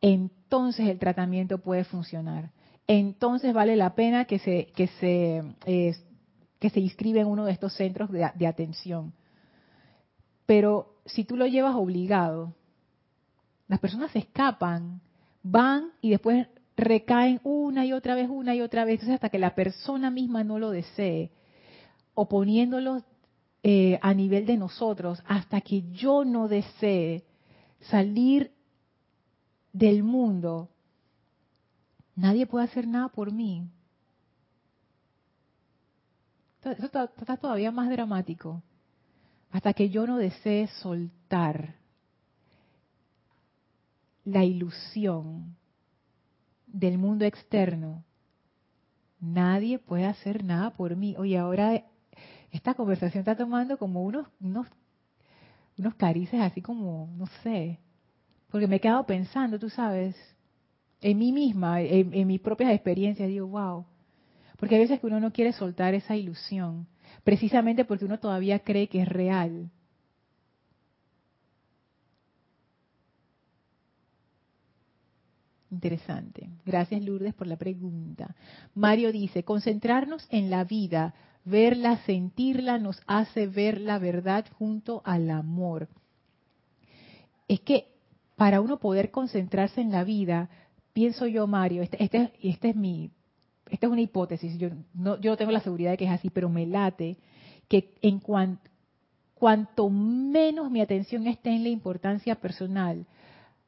entonces 0.00 0.88
el 0.88 0.98
tratamiento 0.98 1.58
puede 1.58 1.84
funcionar. 1.84 2.50
Entonces 2.86 3.52
vale 3.52 3.74
la 3.74 3.94
pena 3.94 4.26
que 4.26 4.38
se, 4.38 4.68
que 4.76 4.86
se, 4.86 5.42
eh, 5.66 5.96
que 6.58 6.70
se 6.70 6.80
inscribe 6.80 7.20
en 7.20 7.26
uno 7.26 7.44
de 7.44 7.52
estos 7.52 7.74
centros 7.74 8.10
de, 8.10 8.46
atención. 8.46 9.12
Pero 10.46 10.94
si 11.04 11.24
tú 11.24 11.36
lo 11.36 11.46
llevas 11.46 11.74
obligado, 11.74 12.54
las 13.68 13.80
personas 13.80 14.10
se 14.12 14.20
escapan, 14.20 15.00
van 15.42 15.90
y 16.00 16.10
después 16.10 16.46
recaen 16.76 17.40
una 17.42 17.84
y 17.84 17.92
otra 17.92 18.14
vez, 18.14 18.28
una 18.30 18.54
y 18.54 18.60
otra 18.60 18.84
vez, 18.84 19.02
hasta 19.08 19.28
que 19.28 19.38
la 19.38 19.54
persona 19.54 20.10
misma 20.10 20.44
no 20.44 20.58
lo 20.58 20.70
desee, 20.70 21.30
o 22.14 22.28
poniéndolo 22.28 23.02
eh, 23.62 23.98
a 24.02 24.14
nivel 24.14 24.46
de 24.46 24.56
nosotros, 24.56 25.22
hasta 25.26 25.60
que 25.60 25.82
yo 25.92 26.24
no 26.24 26.48
desee 26.48 27.24
salir 27.80 28.52
del 29.72 30.02
mundo, 30.02 30.70
nadie 32.14 32.46
puede 32.46 32.64
hacer 32.64 32.86
nada 32.86 33.08
por 33.08 33.32
mí. 33.32 33.68
Eso 36.72 36.86
está, 36.86 37.36
todavía 37.36 37.70
más 37.70 37.88
dramático. 37.90 38.62
Hasta 39.50 39.72
que 39.72 39.88
yo 39.88 40.06
no 40.06 40.18
desee 40.18 40.66
soltar 40.82 41.74
la 44.24 44.44
ilusión 44.44 45.56
del 46.66 46.98
mundo 46.98 47.24
externo, 47.24 48.04
nadie 49.20 49.78
puede 49.78 50.06
hacer 50.06 50.44
nada 50.44 50.70
por 50.70 50.96
mí. 50.96 51.14
Oye, 51.16 51.38
ahora 51.38 51.84
esta 52.50 52.74
conversación 52.74 53.20
está 53.20 53.36
tomando 53.36 53.78
como 53.78 54.02
unos, 54.02 54.26
unos, 54.40 54.66
unos 55.78 55.94
carices 55.94 56.40
así 56.40 56.60
como, 56.60 57.08
no 57.16 57.26
sé, 57.42 57.78
porque 58.50 58.66
me 58.66 58.76
he 58.76 58.80
quedado 58.80 59.04
pensando, 59.06 59.58
tú 59.58 59.68
sabes, 59.70 60.16
en 61.00 61.18
mí 61.18 61.32
misma, 61.32 61.80
en, 61.80 62.26
mis 62.26 62.40
propias 62.40 62.72
experiencias, 62.72 63.28
digo, 63.28 63.46
wow. 63.46 63.84
Porque 64.56 64.76
hay 64.76 64.82
veces 64.82 65.00
que 65.00 65.06
uno 65.06 65.20
no 65.20 65.32
quiere 65.32 65.52
soltar 65.52 65.94
esa 65.94 66.16
ilusión, 66.16 66.86
precisamente 67.24 67.84
porque 67.84 68.04
uno 68.04 68.18
todavía 68.18 68.60
cree 68.60 68.88
que 68.88 69.02
es 69.02 69.08
real. 69.08 69.70
Interesante. 75.70 76.48
Gracias 76.64 77.02
Lourdes 77.02 77.34
por 77.34 77.46
la 77.46 77.56
pregunta. 77.56 78.34
Mario 78.74 79.12
dice, 79.12 79.42
concentrarnos 79.42 80.26
en 80.30 80.48
la 80.48 80.64
vida, 80.64 81.14
verla, 81.44 81.98
sentirla, 82.06 82.78
nos 82.78 83.02
hace 83.06 83.46
ver 83.46 83.80
la 83.80 83.98
verdad 83.98 84.46
junto 84.58 85.02
al 85.04 85.30
amor. 85.30 85.88
Es 87.46 87.60
que 87.60 87.88
para 88.36 88.60
uno 88.60 88.78
poder 88.78 89.10
concentrarse 89.10 89.80
en 89.80 89.90
la 89.90 90.04
vida, 90.04 90.48
pienso 90.92 91.26
yo, 91.26 91.46
Mario, 91.46 91.82
este, 91.82 92.02
este, 92.02 92.32
este 92.42 92.70
es 92.70 92.76
mi, 92.76 93.10
esta 93.70 93.86
es 93.86 93.92
una 93.92 94.00
hipótesis, 94.00 94.56
yo 94.58 94.70
no, 94.94 95.20
yo 95.20 95.36
tengo 95.36 95.50
la 95.50 95.60
seguridad 95.60 95.92
de 95.92 95.96
que 95.96 96.04
es 96.04 96.10
así, 96.10 96.30
pero 96.30 96.48
me 96.48 96.66
late 96.66 97.16
que 97.68 97.94
en 98.00 98.20
cuanto 98.20 99.90
menos 99.90 100.70
mi 100.70 100.80
atención 100.80 101.26
esté 101.26 101.50
en 101.50 101.64
la 101.64 101.68
importancia 101.68 102.36
personal, 102.36 103.06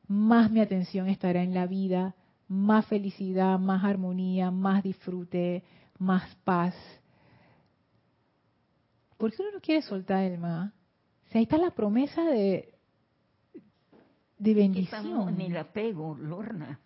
más 0.06 0.50
mi 0.50 0.61
atención 0.61 1.08
estará 1.08 1.42
en 1.42 1.52
la 1.52 1.66
vida, 1.66 2.14
más 2.46 2.87
felicidad, 2.87 3.58
más 3.58 3.84
armonía, 3.84 4.50
más 4.50 4.82
disfrute, 4.82 5.64
más 5.98 6.35
paz. 6.44 6.75
¿Por 9.16 9.33
qué 9.33 9.42
uno 9.42 9.52
no 9.52 9.60
quiere 9.60 9.83
soltar 9.83 10.25
el 10.25 10.38
más? 10.38 10.73
ahí 11.35 11.42
está 11.42 11.58
la 11.58 11.73
promesa 11.73 12.25
de, 12.25 12.75
de 14.38 14.54
bendición. 14.54 15.29
En 15.29 15.40
el 15.40 15.56
apego, 15.58 16.16
Lorna. 16.16 16.81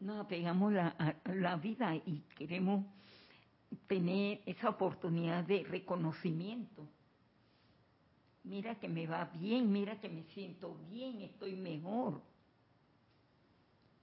Nos 0.00 0.24
apegamos 0.24 0.72
la, 0.72 0.88
a 0.88 1.14
la 1.32 1.56
vida 1.56 1.94
y 1.94 2.22
queremos 2.36 2.84
tener 3.86 4.42
esa 4.46 4.68
oportunidad 4.68 5.44
de 5.44 5.64
reconocimiento. 5.64 6.86
Mira 8.44 8.76
que 8.76 8.88
me 8.88 9.06
va 9.06 9.24
bien, 9.24 9.72
mira 9.72 9.98
que 10.00 10.08
me 10.08 10.22
siento 10.34 10.76
bien, 10.90 11.20
estoy 11.22 11.56
mejor. 11.56 12.20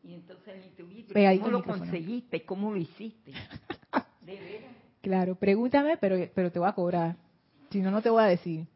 Y 0.04 0.14
entonces 0.14 0.56
le 0.76 1.40
¿cómo 1.40 1.50
lo 1.50 1.64
conseguiste? 1.64 2.44
¿Cómo 2.44 2.72
lo 2.72 2.78
hiciste? 2.78 3.32
¿De 4.22 4.68
Claro, 5.02 5.36
pregúntame, 5.36 5.98
pero, 5.98 6.18
pero 6.36 6.52
te 6.52 6.60
voy 6.60 6.68
a 6.68 6.74
cobrar. 6.74 7.16
Si 7.70 7.80
no, 7.80 7.90
no 7.90 8.02
te 8.02 8.10
voy 8.10 8.24
a 8.24 8.28
decir. 8.28 8.68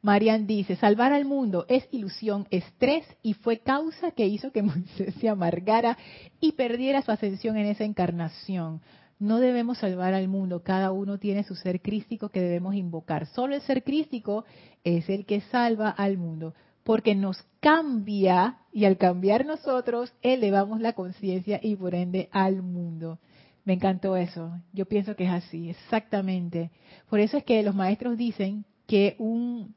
Marian 0.00 0.46
dice, 0.46 0.76
salvar 0.76 1.12
al 1.12 1.24
mundo 1.24 1.66
es 1.68 1.88
ilusión, 1.90 2.46
estrés 2.50 3.04
y 3.22 3.34
fue 3.34 3.58
causa 3.58 4.12
que 4.12 4.26
hizo 4.26 4.52
que 4.52 4.62
Moisés 4.62 5.14
se 5.20 5.28
amargara 5.28 5.98
y 6.40 6.52
perdiera 6.52 7.02
su 7.02 7.10
ascensión 7.10 7.56
en 7.56 7.66
esa 7.66 7.84
encarnación. 7.84 8.80
No 9.18 9.40
debemos 9.40 9.78
salvar 9.78 10.14
al 10.14 10.28
mundo, 10.28 10.62
cada 10.62 10.92
uno 10.92 11.18
tiene 11.18 11.42
su 11.42 11.56
ser 11.56 11.82
crístico 11.82 12.28
que 12.28 12.40
debemos 12.40 12.76
invocar. 12.76 13.26
Solo 13.26 13.56
el 13.56 13.62
ser 13.62 13.82
crístico 13.82 14.44
es 14.84 15.08
el 15.08 15.26
que 15.26 15.40
salva 15.40 15.90
al 15.90 16.18
mundo, 16.18 16.54
porque 16.84 17.16
nos 17.16 17.44
cambia 17.58 18.58
y 18.72 18.84
al 18.84 18.96
cambiar 18.96 19.44
nosotros 19.44 20.14
elevamos 20.22 20.80
la 20.80 20.92
conciencia 20.92 21.58
y 21.60 21.74
por 21.74 21.96
ende 21.96 22.28
al 22.30 22.62
mundo. 22.62 23.18
Me 23.64 23.72
encantó 23.72 24.16
eso. 24.16 24.52
Yo 24.72 24.86
pienso 24.86 25.16
que 25.16 25.24
es 25.24 25.30
así, 25.30 25.68
exactamente. 25.68 26.70
Por 27.10 27.18
eso 27.18 27.36
es 27.36 27.44
que 27.44 27.62
los 27.64 27.74
maestros 27.74 28.16
dicen 28.16 28.64
que 28.86 29.16
un 29.18 29.74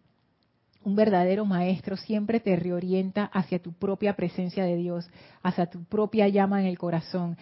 un 0.83 0.95
verdadero 0.95 1.45
maestro 1.45 1.95
siempre 1.95 2.39
te 2.39 2.55
reorienta 2.55 3.25
hacia 3.25 3.59
tu 3.59 3.73
propia 3.73 4.15
presencia 4.15 4.63
de 4.63 4.75
Dios, 4.75 5.09
hacia 5.43 5.67
tu 5.67 5.83
propia 5.83 6.27
llama 6.27 6.61
en 6.61 6.67
el 6.67 6.77
corazón, 6.77 7.37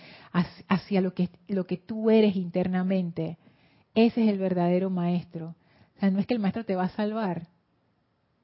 hacia 0.68 1.02
lo 1.02 1.14
que, 1.14 1.78
tú 1.78 2.10
eres 2.10 2.36
internamente. 2.36 3.38
Ese 3.96 4.24
es 4.24 4.30
el 4.30 4.40
verdadero 4.40 4.90
maestro. 4.90 5.56
O 5.96 6.00
sea, 6.00 6.12
no 6.12 6.20
es 6.20 6.28
que 6.28 6.34
el 6.34 6.40
maestro 6.40 6.66
te 6.66 6.76
va 6.76 6.84
a 6.84 6.90
salvar, 6.90 7.48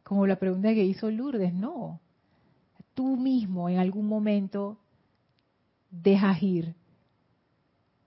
como 0.04 0.28
la 0.28 0.38
pregunta 0.38 0.74
que 0.74 0.86
hizo 0.86 1.12
Lourdes, 1.12 1.54
no. 1.54 2.00
Tú 2.94 3.18
mismo 3.18 3.68
en 3.68 3.80
algún 3.80 4.08
momento 4.08 4.78
dejas 5.90 6.42
ir 6.42 6.76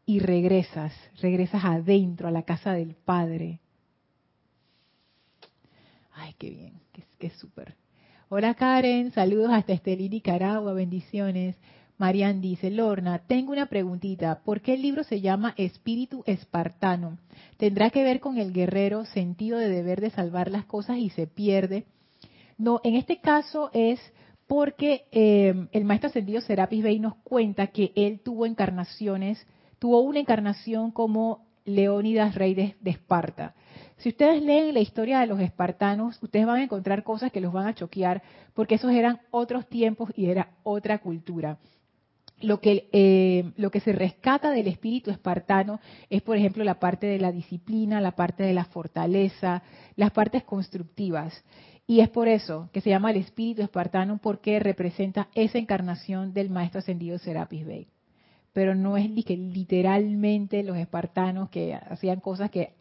y 0.06 0.20
regresas, 0.20 0.94
regresas 1.20 1.64
adentro 1.64 2.28
a 2.28 2.30
la 2.30 2.44
casa 2.44 2.72
del 2.72 2.94
Padre 2.94 3.60
Ay, 6.20 6.34
qué 6.36 6.50
bien, 6.50 6.72
qué, 7.20 7.30
súper. 7.30 7.76
Hola 8.28 8.54
Karen, 8.54 9.12
saludos 9.12 9.50
hasta 9.52 9.72
Estelí, 9.72 10.08
Nicaragua, 10.08 10.72
bendiciones. 10.72 11.54
Marian 11.96 12.40
dice, 12.40 12.70
Lorna, 12.70 13.20
tengo 13.20 13.52
una 13.52 13.66
preguntita. 13.66 14.40
¿Por 14.42 14.60
qué 14.60 14.74
el 14.74 14.82
libro 14.82 15.04
se 15.04 15.20
llama 15.20 15.54
Espíritu 15.56 16.24
Espartano? 16.26 17.18
¿Tendrá 17.56 17.90
que 17.90 18.02
ver 18.02 18.18
con 18.18 18.36
el 18.36 18.52
guerrero 18.52 19.04
sentido 19.04 19.58
de 19.58 19.68
deber 19.68 20.00
de 20.00 20.10
salvar 20.10 20.50
las 20.50 20.64
cosas 20.64 20.98
y 20.98 21.10
se 21.10 21.28
pierde? 21.28 21.86
No, 22.56 22.80
en 22.82 22.96
este 22.96 23.20
caso 23.20 23.70
es 23.72 24.00
porque 24.48 25.04
eh, 25.12 25.68
el 25.70 25.84
maestro 25.84 26.08
ascendido 26.08 26.40
Serapis 26.40 26.82
Bey 26.82 26.98
nos 26.98 27.14
cuenta 27.22 27.68
que 27.68 27.92
él 27.94 28.20
tuvo 28.24 28.44
encarnaciones, 28.44 29.46
tuvo 29.78 30.00
una 30.00 30.18
encarnación 30.18 30.90
como 30.90 31.46
Leónidas, 31.64 32.34
rey 32.34 32.54
de 32.54 32.74
Esparta. 32.84 33.54
Si 33.98 34.10
ustedes 34.10 34.42
leen 34.42 34.74
la 34.74 34.80
historia 34.80 35.18
de 35.18 35.26
los 35.26 35.40
espartanos, 35.40 36.22
ustedes 36.22 36.46
van 36.46 36.58
a 36.58 36.62
encontrar 36.62 37.02
cosas 37.02 37.32
que 37.32 37.40
los 37.40 37.52
van 37.52 37.66
a 37.66 37.74
choquear, 37.74 38.22
porque 38.54 38.76
esos 38.76 38.92
eran 38.92 39.20
otros 39.30 39.68
tiempos 39.68 40.10
y 40.14 40.26
era 40.26 40.50
otra 40.62 40.98
cultura. 40.98 41.58
Lo 42.40 42.60
que, 42.60 42.88
eh, 42.92 43.50
lo 43.56 43.72
que 43.72 43.80
se 43.80 43.90
rescata 43.90 44.52
del 44.52 44.68
espíritu 44.68 45.10
espartano 45.10 45.80
es, 46.08 46.22
por 46.22 46.36
ejemplo, 46.36 46.62
la 46.62 46.78
parte 46.78 47.08
de 47.08 47.18
la 47.18 47.32
disciplina, 47.32 48.00
la 48.00 48.12
parte 48.12 48.44
de 48.44 48.54
la 48.54 48.66
fortaleza, 48.66 49.64
las 49.96 50.12
partes 50.12 50.44
constructivas. 50.44 51.44
Y 51.84 51.98
es 51.98 52.08
por 52.08 52.28
eso 52.28 52.70
que 52.72 52.80
se 52.80 52.90
llama 52.90 53.10
el 53.10 53.16
espíritu 53.16 53.62
espartano, 53.62 54.18
porque 54.22 54.60
representa 54.60 55.28
esa 55.34 55.58
encarnación 55.58 56.32
del 56.32 56.50
maestro 56.50 56.78
ascendido 56.78 57.18
Serapis 57.18 57.66
Bey. 57.66 57.88
Pero 58.52 58.76
no 58.76 58.96
es 58.96 59.08
que 59.24 59.36
literalmente 59.36 60.62
los 60.62 60.76
espartanos 60.76 61.50
que 61.50 61.74
hacían 61.74 62.20
cosas 62.20 62.50
que 62.50 62.78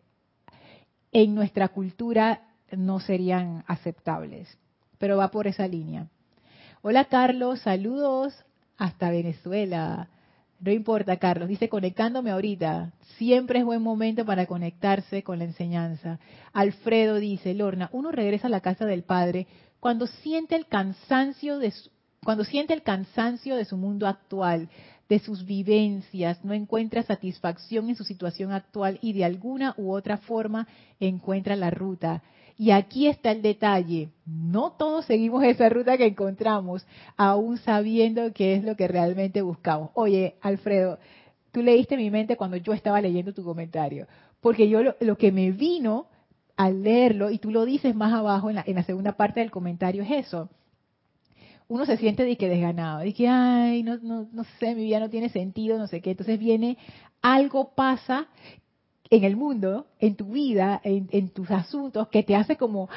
en 1.12 1.36
nuestra 1.36 1.70
cultura 1.70 2.42
no 2.72 3.00
serían 3.00 3.64
aceptables. 3.68 4.58
Pero 4.98 5.18
va 5.18 5.30
por 5.30 5.48
esa 5.48 5.68
línea. 5.68 6.08
Hola 6.82 7.06
Carlos, 7.06 7.62
saludos 7.62 8.34
hasta 8.78 9.10
Venezuela. 9.10 10.10
No 10.60 10.72
importa, 10.72 11.18
Carlos, 11.18 11.50
dice 11.50 11.70
conectándome 11.70 12.32
ahorita. 12.32 12.94
Siempre 13.18 13.60
es 13.60 13.66
buen 13.66 13.82
momento 13.82 14.26
para 14.26 14.48
conectarse 14.48 15.22
con 15.24 15.40
la 15.40 15.46
enseñanza. 15.46 16.20
Alfredo 16.52 17.16
dice, 17.16 17.54
Lorna, 17.54 17.90
uno 17.92 18.12
regresa 18.12 18.48
a 18.48 18.50
la 18.50 18.62
casa 18.62 18.86
del 18.86 19.04
Padre 19.04 19.48
cuando 19.80 20.08
siente 20.08 20.56
el 20.56 20.66
cansancio 20.66 21.60
de 21.60 21.72
su, 21.72 21.92
cuando 22.24 22.44
siente 22.44 22.74
el 22.74 22.82
cansancio 22.82 23.56
de 23.56 23.66
su 23.66 23.78
mundo 23.78 24.08
actual, 24.08 24.70
de 25.10 25.20
sus 25.20 25.46
vivencias, 25.46 26.44
no 26.44 26.54
encuentra 26.54 27.04
satisfacción 27.04 27.90
en 27.90 27.96
su 27.96 28.04
situación 28.04 28.52
actual 28.52 29.00
y 29.02 29.14
de 29.14 29.26
alguna 29.26 29.74
u 29.78 29.92
otra 29.92 30.18
forma 30.18 30.68
encuentra 31.00 31.56
la 31.56 31.70
ruta. 31.70 32.24
Y 32.58 32.72
aquí 32.72 33.08
está 33.08 33.32
el 33.32 33.44
detalle, 33.44 34.10
no 34.26 34.72
todos 34.72 35.06
seguimos 35.06 35.44
esa 35.44 35.70
ruta 35.70 35.98
que 35.98 36.08
encontramos, 36.08 36.86
aún 37.16 37.58
sabiendo 37.58 38.34
qué 38.34 38.56
es 38.56 38.64
lo 38.64 38.76
que 38.76 38.88
realmente 38.88 39.44
buscamos. 39.44 39.92
Oye, 39.94 40.36
Alfredo, 40.42 40.98
tú 41.52 41.62
leíste 41.62 41.98
mi 41.98 42.10
mente 42.10 42.36
cuando 42.36 42.58
yo 42.58 42.74
estaba 42.74 43.00
leyendo 43.00 43.32
tu 43.32 43.44
comentario, 43.44 44.08
porque 44.42 44.68
yo 44.70 44.82
lo, 45.00 45.18
que 45.18 45.32
me 45.32 45.52
vino 45.52 46.08
al 46.56 46.82
leerlo, 46.82 47.30
y 47.30 47.38
tú 47.38 47.52
lo 47.52 47.64
dices 47.64 47.96
más 47.96 48.12
abajo 48.12 48.50
en 48.50 48.56
la, 48.56 48.64
en 48.66 48.76
la 48.76 48.84
segunda 48.84 49.12
parte 49.12 49.40
del 49.40 49.52
comentario, 49.52 50.02
es 50.02 50.26
eso 50.26 50.50
uno 51.70 51.86
se 51.86 51.98
siente 51.98 52.24
de 52.24 52.38
que 52.38 52.48
desganado, 52.48 53.00
de 53.00 53.14
que, 53.14 53.28
ay, 53.28 53.84
no, 53.84 53.98
no, 53.98 54.28
no 54.32 54.44
sé, 54.60 54.74
mi 54.74 54.86
vida 54.86 55.00
no 55.00 55.10
tiene 55.10 55.30
sentido, 55.30 55.78
no 55.78 55.88
sé 55.88 56.02
qué. 56.02 56.12
Entonces 56.12 56.40
viene, 56.40 56.78
algo 57.22 57.74
pasa 57.76 58.28
en 59.10 59.24
el 59.24 59.36
mundo, 59.36 59.88
en 60.00 60.16
tu 60.16 60.32
vida, 60.32 60.80
en, 60.84 61.30
tus 61.30 61.50
asuntos, 61.52 62.08
que 62.10 62.24
te 62.24 62.36
hace 62.36 62.56
como, 62.56 62.90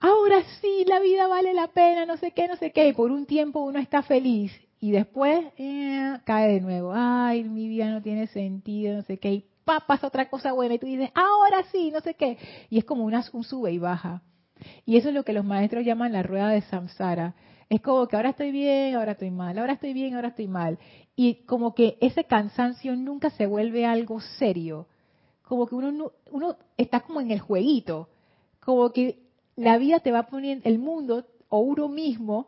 ahora 0.00 0.42
sí, 0.60 0.84
la 0.86 1.00
vida 1.00 1.26
vale 1.26 1.54
la 1.54 1.68
pena, 1.68 2.06
no 2.06 2.16
sé 2.16 2.32
qué, 2.32 2.48
no 2.48 2.56
sé 2.56 2.72
qué. 2.72 2.88
Y 2.88 2.92
por 2.92 3.10
un 3.10 3.26
tiempo 3.26 3.60
uno 3.60 3.78
está 3.78 4.02
feliz 4.02 4.52
y 4.80 4.90
después 4.90 5.46
eh, 5.58 6.18
cae 6.24 6.52
de 6.52 6.60
nuevo, 6.60 6.92
ay, 6.94 7.44
mi 7.44 7.68
vida 7.68 7.90
no 7.90 8.02
tiene 8.02 8.26
sentido, 8.28 8.96
no 8.96 9.02
sé 9.02 9.18
qué. 9.18 9.32
Y 9.32 9.44
pa, 9.64 9.80
pasa 9.80 10.06
otra 10.06 10.30
cosa 10.30 10.52
buena 10.52 10.74
y 10.74 10.78
tú 10.78 10.86
dices, 10.86 11.10
ahora 11.14 11.64
sí, 11.72 11.90
no 11.90 12.00
sé 12.00 12.14
qué. 12.14 12.38
Y 12.70 12.78
es 12.78 12.84
como 12.84 13.04
una, 13.04 13.24
un 13.32 13.44
sube 13.44 13.72
y 13.72 13.78
baja. 13.78 14.22
Y 14.86 14.96
eso 14.96 15.08
es 15.08 15.14
lo 15.14 15.24
que 15.24 15.32
los 15.32 15.44
maestros 15.44 15.84
llaman 15.84 16.12
la 16.12 16.22
rueda 16.22 16.48
de 16.48 16.62
samsara 16.62 17.34
es 17.68 17.82
como 17.82 18.06
que 18.08 18.16
ahora 18.16 18.30
estoy 18.30 18.50
bien, 18.50 18.94
ahora 18.94 19.12
estoy 19.12 19.30
mal, 19.30 19.58
ahora 19.58 19.74
estoy 19.74 19.92
bien, 19.92 20.14
ahora 20.14 20.28
estoy 20.28 20.48
mal. 20.48 20.78
Y 21.14 21.44
como 21.44 21.74
que 21.74 21.98
ese 22.00 22.24
cansancio 22.24 22.96
nunca 22.96 23.30
se 23.30 23.46
vuelve 23.46 23.84
algo 23.84 24.20
serio. 24.20 24.86
Como 25.42 25.66
que 25.66 25.74
uno, 25.74 26.12
uno 26.30 26.56
está 26.76 27.00
como 27.00 27.20
en 27.20 27.30
el 27.30 27.40
jueguito. 27.40 28.08
Como 28.60 28.90
que 28.92 29.18
la 29.56 29.76
vida 29.76 30.00
te 30.00 30.12
va 30.12 30.24
poniendo, 30.24 30.66
el 30.68 30.78
mundo 30.78 31.26
o 31.48 31.58
uno 31.58 31.88
mismo 31.88 32.46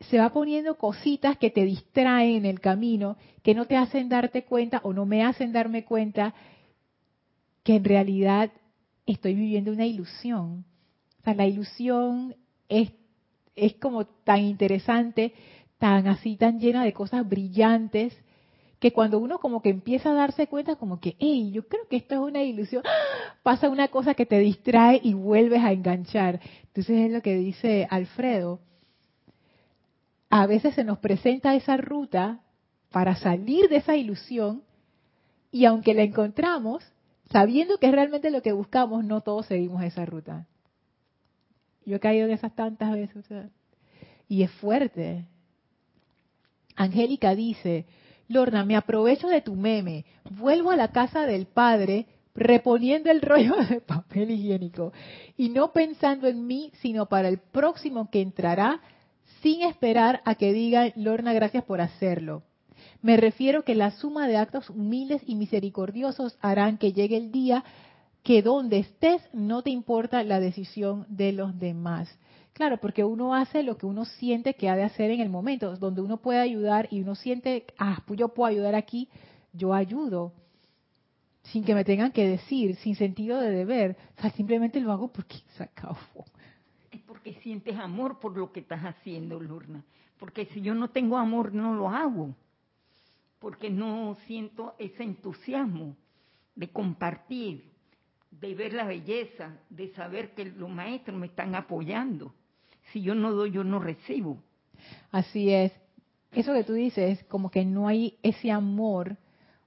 se 0.00 0.18
va 0.18 0.30
poniendo 0.30 0.76
cositas 0.76 1.36
que 1.38 1.50
te 1.50 1.64
distraen 1.64 2.36
en 2.36 2.46
el 2.46 2.60
camino, 2.60 3.16
que 3.42 3.54
no 3.54 3.66
te 3.66 3.76
hacen 3.76 4.08
darte 4.08 4.44
cuenta 4.44 4.80
o 4.82 4.92
no 4.92 5.06
me 5.06 5.24
hacen 5.24 5.52
darme 5.52 5.84
cuenta 5.84 6.34
que 7.62 7.76
en 7.76 7.84
realidad 7.84 8.50
estoy 9.06 9.34
viviendo 9.34 9.72
una 9.72 9.86
ilusión. 9.86 10.64
O 11.20 11.22
sea, 11.24 11.34
la 11.34 11.46
ilusión 11.46 12.36
es, 12.68 12.92
es 13.56 13.74
como 13.74 14.06
tan 14.06 14.40
interesante, 14.40 15.32
tan 15.78 16.06
así, 16.06 16.36
tan 16.36 16.58
llena 16.58 16.84
de 16.84 16.92
cosas 16.92 17.28
brillantes, 17.28 18.16
que 18.78 18.92
cuando 18.92 19.18
uno 19.18 19.38
como 19.38 19.62
que 19.62 19.70
empieza 19.70 20.10
a 20.10 20.14
darse 20.14 20.46
cuenta 20.46 20.76
como 20.76 21.00
que, 21.00 21.16
hey, 21.18 21.50
yo 21.52 21.66
creo 21.66 21.88
que 21.88 21.96
esto 21.96 22.14
es 22.14 22.20
una 22.20 22.42
ilusión, 22.42 22.82
pasa 23.42 23.70
una 23.70 23.88
cosa 23.88 24.14
que 24.14 24.26
te 24.26 24.38
distrae 24.38 25.00
y 25.02 25.14
vuelves 25.14 25.62
a 25.62 25.72
enganchar. 25.72 26.40
Entonces 26.66 27.06
es 27.06 27.10
lo 27.10 27.22
que 27.22 27.34
dice 27.34 27.86
Alfredo. 27.88 28.60
A 30.28 30.46
veces 30.46 30.74
se 30.74 30.84
nos 30.84 30.98
presenta 30.98 31.54
esa 31.54 31.76
ruta 31.76 32.40
para 32.90 33.16
salir 33.16 33.68
de 33.68 33.76
esa 33.76 33.96
ilusión 33.96 34.62
y 35.50 35.64
aunque 35.64 35.94
la 35.94 36.02
encontramos, 36.02 36.84
sabiendo 37.30 37.78
que 37.78 37.86
es 37.86 37.92
realmente 37.92 38.30
lo 38.30 38.42
que 38.42 38.52
buscamos, 38.52 39.04
no 39.04 39.20
todos 39.20 39.46
seguimos 39.46 39.82
esa 39.82 40.04
ruta. 40.04 40.46
Yo 41.86 41.96
he 41.96 42.00
caído 42.00 42.26
en 42.26 42.32
esas 42.32 42.54
tantas 42.54 42.92
veces. 42.92 43.24
y 44.28 44.42
es 44.42 44.50
fuerte. 44.52 45.26
Angélica 46.76 47.34
dice, 47.34 47.86
Lorna, 48.28 48.64
me 48.64 48.76
aprovecho 48.76 49.28
de 49.28 49.42
tu 49.42 49.54
meme, 49.54 50.04
vuelvo 50.30 50.70
a 50.70 50.76
la 50.76 50.88
casa 50.88 51.26
del 51.26 51.46
padre 51.46 52.06
reponiendo 52.34 53.10
el 53.10 53.20
rollo 53.20 53.54
de 53.68 53.80
papel 53.80 54.30
higiénico 54.30 54.92
y 55.36 55.50
no 55.50 55.72
pensando 55.72 56.26
en 56.26 56.46
mí, 56.46 56.72
sino 56.80 57.06
para 57.06 57.28
el 57.28 57.38
próximo 57.38 58.10
que 58.10 58.22
entrará, 58.22 58.80
sin 59.42 59.62
esperar 59.62 60.20
a 60.24 60.34
que 60.34 60.52
diga, 60.52 60.92
Lorna, 60.96 61.32
gracias 61.32 61.64
por 61.64 61.80
hacerlo. 61.80 62.42
Me 63.02 63.16
refiero 63.16 63.62
que 63.62 63.74
la 63.74 63.90
suma 63.92 64.26
de 64.26 64.36
actos 64.36 64.70
humildes 64.70 65.22
y 65.26 65.34
misericordiosos 65.34 66.38
harán 66.40 66.78
que 66.78 66.92
llegue 66.92 67.16
el 67.16 67.30
día 67.30 67.62
que 68.24 68.42
donde 68.42 68.78
estés 68.78 69.22
no 69.34 69.62
te 69.62 69.70
importa 69.70 70.24
la 70.24 70.40
decisión 70.40 71.06
de 71.08 71.32
los 71.32 71.56
demás. 71.58 72.08
Claro, 72.54 72.78
porque 72.78 73.04
uno 73.04 73.34
hace 73.34 73.62
lo 73.62 73.76
que 73.76 73.84
uno 73.84 74.06
siente 74.06 74.54
que 74.54 74.68
ha 74.70 74.76
de 74.76 74.82
hacer 74.82 75.10
en 75.10 75.20
el 75.20 75.28
momento, 75.28 75.76
donde 75.76 76.00
uno 76.00 76.16
puede 76.16 76.40
ayudar 76.40 76.88
y 76.90 77.02
uno 77.02 77.14
siente, 77.14 77.66
ah, 77.78 78.02
pues 78.06 78.18
yo 78.18 78.28
puedo 78.28 78.48
ayudar 78.48 78.74
aquí, 78.74 79.08
yo 79.52 79.74
ayudo. 79.74 80.32
sin 81.42 81.62
que 81.62 81.74
me 81.74 81.84
tengan 81.84 82.10
que 82.10 82.26
decir, 82.26 82.76
sin 82.76 82.96
sentido 82.96 83.38
de 83.38 83.50
deber. 83.50 83.98
O 84.16 84.22
sea, 84.22 84.30
simplemente 84.30 84.80
lo 84.80 84.90
hago 84.90 85.08
porque 85.08 85.36
se 85.58 85.62
acabó. 85.62 86.24
Es 86.90 87.02
porque 87.02 87.34
sientes 87.42 87.76
amor 87.76 88.18
por 88.18 88.34
lo 88.34 88.50
que 88.50 88.60
estás 88.60 88.82
haciendo, 88.82 89.38
Lurna. 89.38 89.84
Porque 90.18 90.46
si 90.46 90.62
yo 90.62 90.74
no 90.74 90.88
tengo 90.88 91.18
amor, 91.18 91.52
no 91.52 91.74
lo 91.74 91.90
hago. 91.90 92.34
Porque 93.38 93.68
no 93.68 94.16
siento 94.26 94.74
ese 94.78 95.02
entusiasmo 95.02 95.94
de 96.54 96.70
compartir, 96.70 97.73
de 98.40 98.54
ver 98.54 98.72
la 98.72 98.84
belleza, 98.84 99.58
de 99.70 99.88
saber 99.94 100.34
que 100.34 100.44
los 100.44 100.68
maestros 100.68 101.16
me 101.18 101.26
están 101.26 101.54
apoyando. 101.54 102.34
Si 102.92 103.00
yo 103.00 103.14
no 103.14 103.32
doy, 103.32 103.52
yo 103.52 103.64
no 103.64 103.78
recibo. 103.78 104.42
Así 105.10 105.50
es. 105.50 105.72
Eso 106.32 106.52
que 106.52 106.64
tú 106.64 106.72
dices, 106.72 107.22
como 107.24 107.50
que 107.50 107.64
no 107.64 107.86
hay 107.86 108.18
ese 108.22 108.50
amor, 108.50 109.16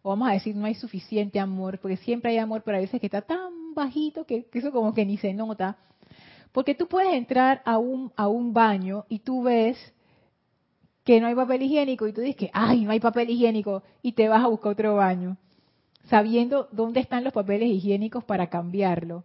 o 0.02 0.10
vamos 0.10 0.30
a 0.30 0.34
decir, 0.34 0.56
no 0.56 0.66
hay 0.66 0.76
suficiente 0.76 1.40
amor, 1.40 1.80
porque 1.80 1.98
siempre 1.98 2.32
hay 2.32 2.38
amor, 2.38 2.62
pero 2.64 2.78
a 2.78 2.82
veces 2.82 3.00
que 3.00 3.08
está 3.08 3.22
tan 3.22 3.74
bajito 3.74 4.26
que, 4.26 4.46
que 4.46 4.60
eso 4.60 4.72
como 4.72 4.94
que 4.94 5.06
ni 5.06 5.18
se 5.18 5.34
nota. 5.34 5.78
Porque 6.52 6.76
tú 6.76 6.88
puedes 6.88 7.14
entrar 7.14 7.62
a 7.66 7.78
un, 7.78 8.12
a 8.16 8.28
un 8.28 8.54
baño 8.54 9.06
y 9.08 9.20
tú 9.20 9.44
ves 9.44 9.78
que 11.06 11.22
no 11.22 11.28
hay 11.28 11.36
papel 11.36 11.62
higiénico 11.62 12.06
y 12.08 12.14
tú 12.14 12.20
dices 12.20 12.36
que, 12.36 12.50
ay, 12.54 12.84
no 12.84 12.92
hay 12.92 13.00
papel 13.00 13.30
higiénico 13.30 13.84
y 14.02 14.12
te 14.12 14.28
vas 14.28 14.44
a 14.44 14.48
buscar 14.48 14.74
otro 14.74 14.96
baño 14.96 15.38
sabiendo 16.10 16.68
dónde 16.72 17.00
están 17.00 17.24
los 17.24 17.34
papeles 17.34 17.70
higiénicos 17.70 18.24
para 18.24 18.48
cambiarlo. 18.48 19.24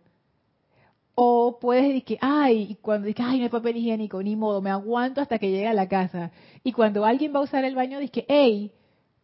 O 1.14 1.58
puedes 1.60 1.84
decir 1.84 2.04
que, 2.04 2.18
ay, 2.20 2.68
y 2.70 2.74
cuando 2.76 3.06
dices, 3.06 3.24
ay, 3.26 3.38
no 3.38 3.44
hay 3.44 3.50
papel 3.50 3.76
higiénico, 3.76 4.22
ni 4.22 4.34
modo, 4.34 4.62
me 4.62 4.70
aguanto 4.70 5.20
hasta 5.20 5.38
que 5.38 5.50
llegue 5.50 5.68
a 5.68 5.74
la 5.74 5.88
casa. 5.88 6.30
Y 6.64 6.72
cuando 6.72 7.04
alguien 7.04 7.34
va 7.34 7.40
a 7.40 7.42
usar 7.42 7.64
el 7.64 7.74
baño, 7.74 7.98
dices, 7.98 8.24
hey, 8.28 8.72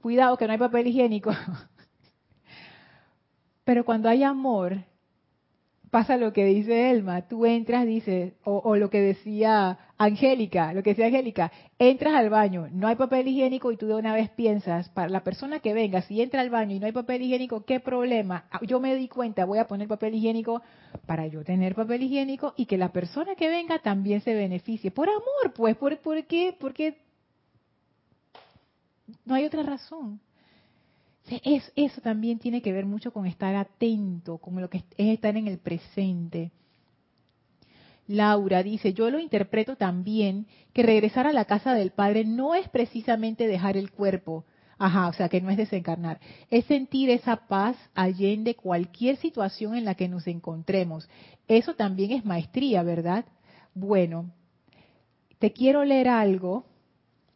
cuidado 0.02 0.36
que 0.36 0.46
no 0.46 0.52
hay 0.52 0.58
papel 0.58 0.86
higiénico. 0.86 1.30
Pero 3.64 3.84
cuando 3.84 4.08
hay 4.08 4.22
amor, 4.22 4.84
pasa 5.90 6.16
lo 6.16 6.32
que 6.32 6.44
dice 6.44 6.90
Elma, 6.90 7.28
tú 7.28 7.46
entras, 7.46 7.86
dices, 7.86 8.34
o, 8.44 8.76
lo 8.76 8.90
que 8.90 9.00
decía 9.00 9.78
Angélica, 9.98 10.72
lo 10.72 10.82
que 10.84 10.90
decía 10.90 11.06
Angélica, 11.06 11.50
entras 11.76 12.14
al 12.14 12.30
baño, 12.30 12.68
no 12.70 12.86
hay 12.86 12.94
papel 12.94 13.26
higiénico 13.26 13.72
y 13.72 13.76
tú 13.76 13.88
de 13.88 13.96
una 13.96 14.14
vez 14.14 14.30
piensas, 14.30 14.88
para 14.90 15.08
la 15.08 15.24
persona 15.24 15.58
que 15.58 15.74
venga, 15.74 16.02
si 16.02 16.22
entra 16.22 16.40
al 16.40 16.50
baño 16.50 16.76
y 16.76 16.78
no 16.78 16.86
hay 16.86 16.92
papel 16.92 17.22
higiénico, 17.22 17.64
¿qué 17.64 17.80
problema? 17.80 18.44
Ah, 18.52 18.60
yo 18.62 18.78
me 18.78 18.94
di 18.94 19.08
cuenta, 19.08 19.44
voy 19.44 19.58
a 19.58 19.66
poner 19.66 19.88
papel 19.88 20.14
higiénico 20.14 20.62
para 21.04 21.26
yo 21.26 21.42
tener 21.42 21.74
papel 21.74 22.04
higiénico 22.04 22.54
y 22.56 22.66
que 22.66 22.78
la 22.78 22.92
persona 22.92 23.34
que 23.34 23.48
venga 23.48 23.80
también 23.80 24.20
se 24.20 24.34
beneficie. 24.34 24.92
Por 24.92 25.08
amor, 25.08 25.52
pues, 25.54 25.76
¿por, 25.76 25.98
por 25.98 26.24
qué? 26.26 26.56
Porque 26.58 26.96
no 29.24 29.34
hay 29.34 29.46
otra 29.46 29.64
razón. 29.64 30.20
Es, 31.42 31.72
eso 31.74 32.00
también 32.00 32.38
tiene 32.38 32.62
que 32.62 32.72
ver 32.72 32.86
mucho 32.86 33.12
con 33.12 33.26
estar 33.26 33.54
atento, 33.56 34.38
con 34.38 34.60
lo 34.60 34.70
que 34.70 34.78
es 34.78 34.84
estar 34.96 35.36
en 35.36 35.48
el 35.48 35.58
presente. 35.58 36.52
Laura 38.08 38.62
dice, 38.62 38.94
yo 38.94 39.10
lo 39.10 39.20
interpreto 39.20 39.76
también 39.76 40.46
que 40.72 40.82
regresar 40.82 41.26
a 41.26 41.32
la 41.32 41.44
casa 41.44 41.74
del 41.74 41.90
Padre 41.90 42.24
no 42.24 42.54
es 42.54 42.68
precisamente 42.70 43.46
dejar 43.46 43.76
el 43.76 43.90
cuerpo, 43.92 44.46
ajá, 44.78 45.08
o 45.08 45.12
sea, 45.12 45.28
que 45.28 45.42
no 45.42 45.50
es 45.50 45.58
desencarnar, 45.58 46.18
es 46.50 46.64
sentir 46.64 47.10
esa 47.10 47.36
paz 47.48 47.76
allende 47.94 48.54
cualquier 48.54 49.16
situación 49.18 49.76
en 49.76 49.84
la 49.84 49.94
que 49.94 50.08
nos 50.08 50.26
encontremos. 50.26 51.06
Eso 51.46 51.74
también 51.74 52.12
es 52.12 52.24
maestría, 52.24 52.82
¿verdad? 52.82 53.26
Bueno, 53.74 54.30
te 55.38 55.52
quiero 55.52 55.84
leer 55.84 56.08
algo, 56.08 56.64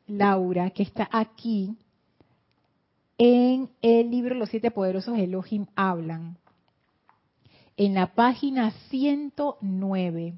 Laura, 0.06 0.70
que 0.70 0.84
está 0.84 1.06
aquí 1.12 1.76
en 3.18 3.68
el 3.82 4.10
libro 4.10 4.34
Los 4.34 4.48
siete 4.48 4.70
poderosos 4.70 5.18
Elohim 5.18 5.66
hablan, 5.76 6.38
en 7.76 7.92
la 7.92 8.14
página 8.14 8.70
109. 8.88 10.34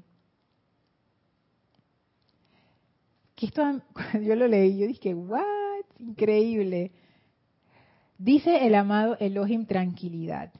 Que 3.35 3.47
esto, 3.47 3.63
cuando 3.93 4.21
yo 4.21 4.35
lo 4.35 4.47
leí, 4.47 4.77
yo 4.77 4.87
dije, 4.87 5.13
¿what? 5.13 5.85
Increíble. 5.99 6.91
Dice 8.17 8.65
el 8.65 8.75
amado 8.75 9.17
Elohim 9.19 9.65
tranquilidad. 9.65 10.53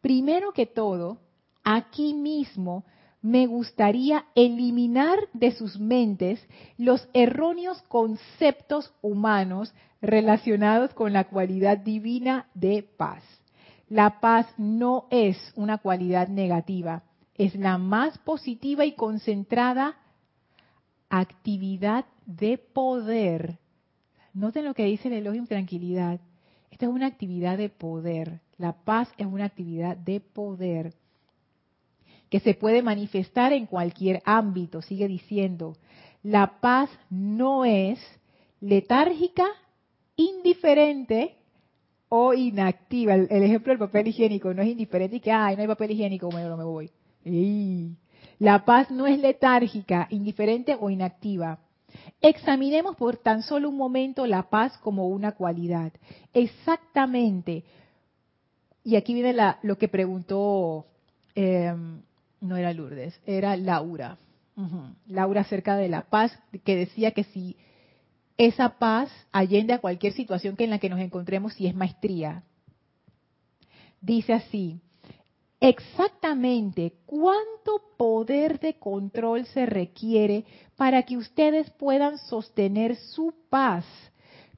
Primero 0.00 0.52
que 0.52 0.66
todo, 0.66 1.18
aquí 1.64 2.14
mismo 2.14 2.84
me 3.20 3.46
gustaría 3.46 4.26
eliminar 4.34 5.18
de 5.32 5.52
sus 5.52 5.78
mentes 5.78 6.40
los 6.76 7.08
erróneos 7.12 7.82
conceptos 7.88 8.94
humanos 9.02 9.74
relacionados 10.00 10.94
con 10.94 11.12
la 11.12 11.24
cualidad 11.24 11.78
divina 11.78 12.48
de 12.54 12.84
paz. 12.96 13.22
La 13.88 14.20
paz 14.20 14.46
no 14.56 15.06
es 15.10 15.36
una 15.56 15.78
cualidad 15.78 16.28
negativa, 16.28 17.02
es 17.34 17.54
la 17.54 17.78
más 17.78 18.18
positiva 18.18 18.84
y 18.84 18.92
concentrada 18.92 19.96
actividad 21.08 22.06
de 22.26 22.58
poder. 22.58 23.58
Noten 24.34 24.64
lo 24.64 24.74
que 24.74 24.84
dice 24.84 25.08
el 25.08 25.14
elogio 25.14 25.44
tranquilidad. 25.46 26.20
Esta 26.70 26.86
es 26.86 26.92
una 26.92 27.06
actividad 27.06 27.58
de 27.58 27.68
poder. 27.68 28.40
La 28.56 28.72
paz 28.72 29.08
es 29.16 29.26
una 29.26 29.46
actividad 29.46 29.96
de 29.96 30.20
poder 30.20 30.94
que 32.30 32.40
se 32.40 32.54
puede 32.54 32.82
manifestar 32.82 33.52
en 33.52 33.66
cualquier 33.66 34.22
ámbito. 34.24 34.82
Sigue 34.82 35.08
diciendo, 35.08 35.76
la 36.22 36.60
paz 36.60 36.90
no 37.08 37.64
es 37.64 37.98
letárgica 38.60 39.46
indiferente 40.16 41.36
o 42.08 42.34
inactiva. 42.34 43.14
El, 43.14 43.42
ejemplo 43.42 43.72
del 43.72 43.78
papel 43.78 44.08
higiénico 44.08 44.52
no 44.52 44.62
es 44.62 44.68
indiferente 44.68 45.16
y 45.16 45.20
que, 45.20 45.32
ay, 45.32 45.56
no 45.56 45.62
hay 45.62 45.68
papel 45.68 45.92
higiénico, 45.92 46.28
bueno, 46.28 46.56
me 46.56 46.64
voy. 46.64 46.90
La 48.38 48.64
paz 48.64 48.90
no 48.90 49.06
es 49.06 49.18
letárgica, 49.18 50.06
indiferente 50.10 50.76
o 50.78 50.90
inactiva. 50.90 51.58
Examinemos 52.20 52.96
por 52.96 53.16
tan 53.16 53.42
solo 53.42 53.68
un 53.68 53.76
momento 53.76 54.26
la 54.26 54.50
paz 54.50 54.76
como 54.78 55.08
una 55.08 55.32
cualidad. 55.32 55.92
Exactamente. 56.32 57.64
Y 58.84 58.96
aquí 58.96 59.14
viene 59.14 59.34
lo 59.62 59.78
que 59.78 59.88
preguntó, 59.88 60.86
em, 61.34 62.02
no 62.40 62.56
era 62.56 62.72
Lourdes, 62.72 63.20
era 63.26 63.56
Laura. 63.56 64.18
Laura 65.06 65.42
acerca 65.42 65.76
de 65.76 65.88
la 65.88 66.02
paz, 66.02 66.36
que 66.64 66.74
decía 66.74 67.12
que 67.12 67.22
si 67.24 67.56
esa 68.36 68.78
paz 68.78 69.10
allende 69.30 69.72
a 69.72 69.80
cualquier 69.80 70.12
situación 70.12 70.56
que 70.56 70.64
en 70.64 70.70
la 70.70 70.78
que 70.78 70.88
nos 70.88 71.00
encontremos 71.00 71.54
si 71.54 71.66
es 71.66 71.74
maestría. 71.74 72.42
Dice 74.00 74.32
así, 74.32 74.80
exactamente 75.60 76.94
cuánto 77.06 77.82
poder 77.96 78.60
de 78.60 78.78
control 78.78 79.46
se 79.46 79.66
requiere 79.66 80.44
para 80.76 81.02
que 81.02 81.16
ustedes 81.16 81.70
puedan 81.70 82.18
sostener 82.18 82.96
su 82.96 83.34
paz, 83.50 83.84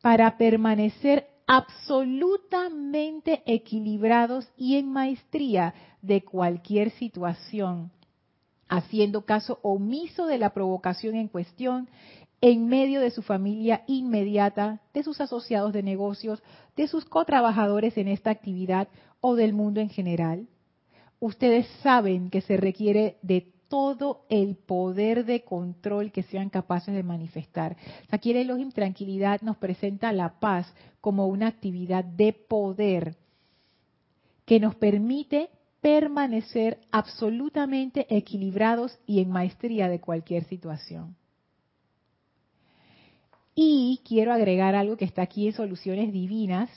para 0.02 0.36
permanecer 0.36 1.26
absolutamente 1.46 3.42
equilibrados 3.46 4.48
y 4.56 4.76
en 4.76 4.92
maestría 4.92 5.74
de 6.02 6.22
cualquier 6.22 6.90
situación, 6.92 7.90
haciendo 8.68 9.24
caso 9.24 9.58
omiso 9.62 10.26
de 10.26 10.38
la 10.38 10.50
provocación 10.54 11.16
en 11.16 11.28
cuestión 11.28 11.88
en 12.42 12.68
medio 12.68 13.00
de 13.00 13.10
su 13.10 13.22
familia 13.22 13.82
inmediata, 13.86 14.80
de 14.94 15.02
sus 15.02 15.20
asociados 15.20 15.72
de 15.72 15.82
negocios, 15.82 16.42
de 16.76 16.86
sus 16.86 17.04
cotrabajadores 17.04 17.98
en 17.98 18.08
esta 18.08 18.30
actividad 18.30 18.88
o 19.20 19.34
del 19.34 19.52
mundo 19.52 19.80
en 19.80 19.90
general. 19.90 20.46
Ustedes 21.20 21.66
saben 21.82 22.30
que 22.30 22.40
se 22.40 22.56
requiere 22.56 23.18
de 23.22 23.52
todo 23.68 24.24
el 24.28 24.56
poder 24.56 25.24
de 25.24 25.44
control 25.44 26.10
que 26.10 26.24
sean 26.24 26.50
capaces 26.50 26.92
de 26.92 27.04
manifestar. 27.04 27.76
Aquí 28.10 28.32
el 28.32 28.38
Elohim 28.38 28.72
Tranquilidad 28.72 29.40
nos 29.42 29.58
presenta 29.58 30.12
la 30.12 30.40
paz 30.40 30.72
como 31.00 31.28
una 31.28 31.46
actividad 31.46 32.04
de 32.04 32.32
poder 32.32 33.16
que 34.44 34.58
nos 34.58 34.74
permite 34.74 35.50
permanecer 35.80 36.80
absolutamente 36.90 38.06
equilibrados 38.14 38.98
y 39.06 39.20
en 39.20 39.30
maestría 39.30 39.88
de 39.88 40.00
cualquier 40.00 40.44
situación. 40.44 41.16
Y 43.54 44.00
quiero 44.04 44.32
agregar 44.32 44.74
algo 44.74 44.96
que 44.96 45.04
está 45.04 45.22
aquí 45.22 45.46
en 45.46 45.52
Soluciones 45.52 46.12
Divinas, 46.12 46.70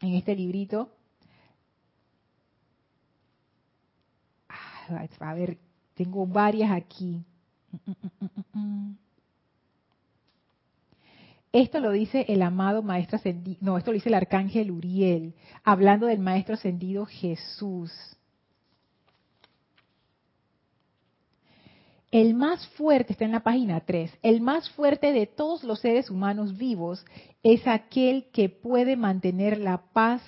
en 0.00 0.14
este 0.14 0.36
librito. 0.36 0.90
Ah, 4.48 4.77
a 4.90 5.34
ver, 5.34 5.58
tengo 5.94 6.26
varias 6.26 6.70
aquí. 6.70 7.24
Esto 11.52 11.80
lo 11.80 11.92
dice 11.92 12.26
el 12.28 12.42
amado 12.42 12.82
Maestro 12.82 13.16
Ascendido, 13.16 13.58
no, 13.62 13.78
esto 13.78 13.90
lo 13.90 13.94
dice 13.94 14.10
el 14.10 14.14
Arcángel 14.14 14.70
Uriel, 14.70 15.34
hablando 15.64 16.06
del 16.06 16.18
Maestro 16.18 16.54
Ascendido 16.54 17.06
Jesús. 17.06 17.90
El 22.10 22.34
más 22.34 22.66
fuerte, 22.68 23.12
está 23.12 23.24
en 23.24 23.32
la 23.32 23.42
página 23.42 23.80
3, 23.80 24.18
el 24.22 24.40
más 24.40 24.68
fuerte 24.70 25.12
de 25.12 25.26
todos 25.26 25.64
los 25.64 25.80
seres 25.80 26.10
humanos 26.10 26.56
vivos 26.56 27.04
es 27.42 27.66
aquel 27.66 28.28
que 28.32 28.48
puede 28.48 28.96
mantener 28.96 29.58
la 29.58 29.78
paz 29.92 30.22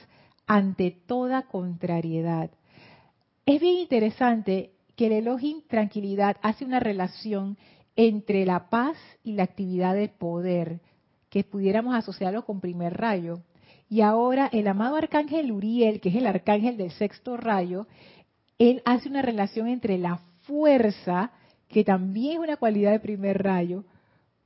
ante 0.47 0.91
toda 0.91 1.43
contrariedad. 1.43 2.51
Es 3.47 3.61
bien 3.61 3.79
interesante 3.79 4.73
que 4.97 5.07
el 5.07 5.13
Elohim 5.13 5.63
tranquilidad 5.67 6.37
hace 6.43 6.65
una 6.65 6.81
relación 6.81 7.57
entre 7.97 8.45
la 8.47 8.69
paz 8.71 8.97
y 9.25 9.33
la 9.33 9.45
actividad 9.45 9.95
de 9.95 10.09
poder, 10.09 10.81
que 11.29 11.45
pudiéramos 11.45 11.95
asociarlo 11.95 12.45
con 12.45 12.61
primer 12.61 12.97
rayo. 12.97 13.41
Y 13.89 14.03
ahora 14.03 14.49
el 14.53 14.69
amado 14.69 14.97
arcángel 14.97 15.53
Uriel, 15.53 16.01
que 16.01 16.11
es 16.11 16.17
el 16.17 16.27
arcángel 16.27 16.77
del 16.77 16.93
sexto 16.93 17.37
rayo, 17.37 17.87
él 18.59 18.83
hace 18.85 19.09
una 19.09 19.23
relación 19.23 19.69
entre 19.69 19.99
la 19.99 20.21
fuerza, 20.43 21.33
que 21.69 21.83
también 21.83 22.35
es 22.35 22.39
una 22.41 22.57
cualidad 22.57 22.93
de 22.93 23.01
primer 23.01 23.43
rayo, 23.43 23.85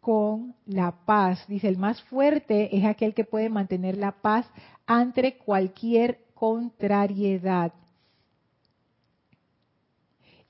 con 0.00 0.54
la 0.66 0.92
paz. 1.04 1.44
Dice, 1.48 1.68
el 1.68 1.78
más 1.78 2.02
fuerte 2.04 2.76
es 2.76 2.84
aquel 2.84 3.12
que 3.12 3.24
puede 3.24 3.48
mantener 3.48 3.96
la 3.96 4.12
paz 4.12 4.46
ante 4.86 5.36
cualquier 5.38 6.20
contrariedad. 6.34 7.72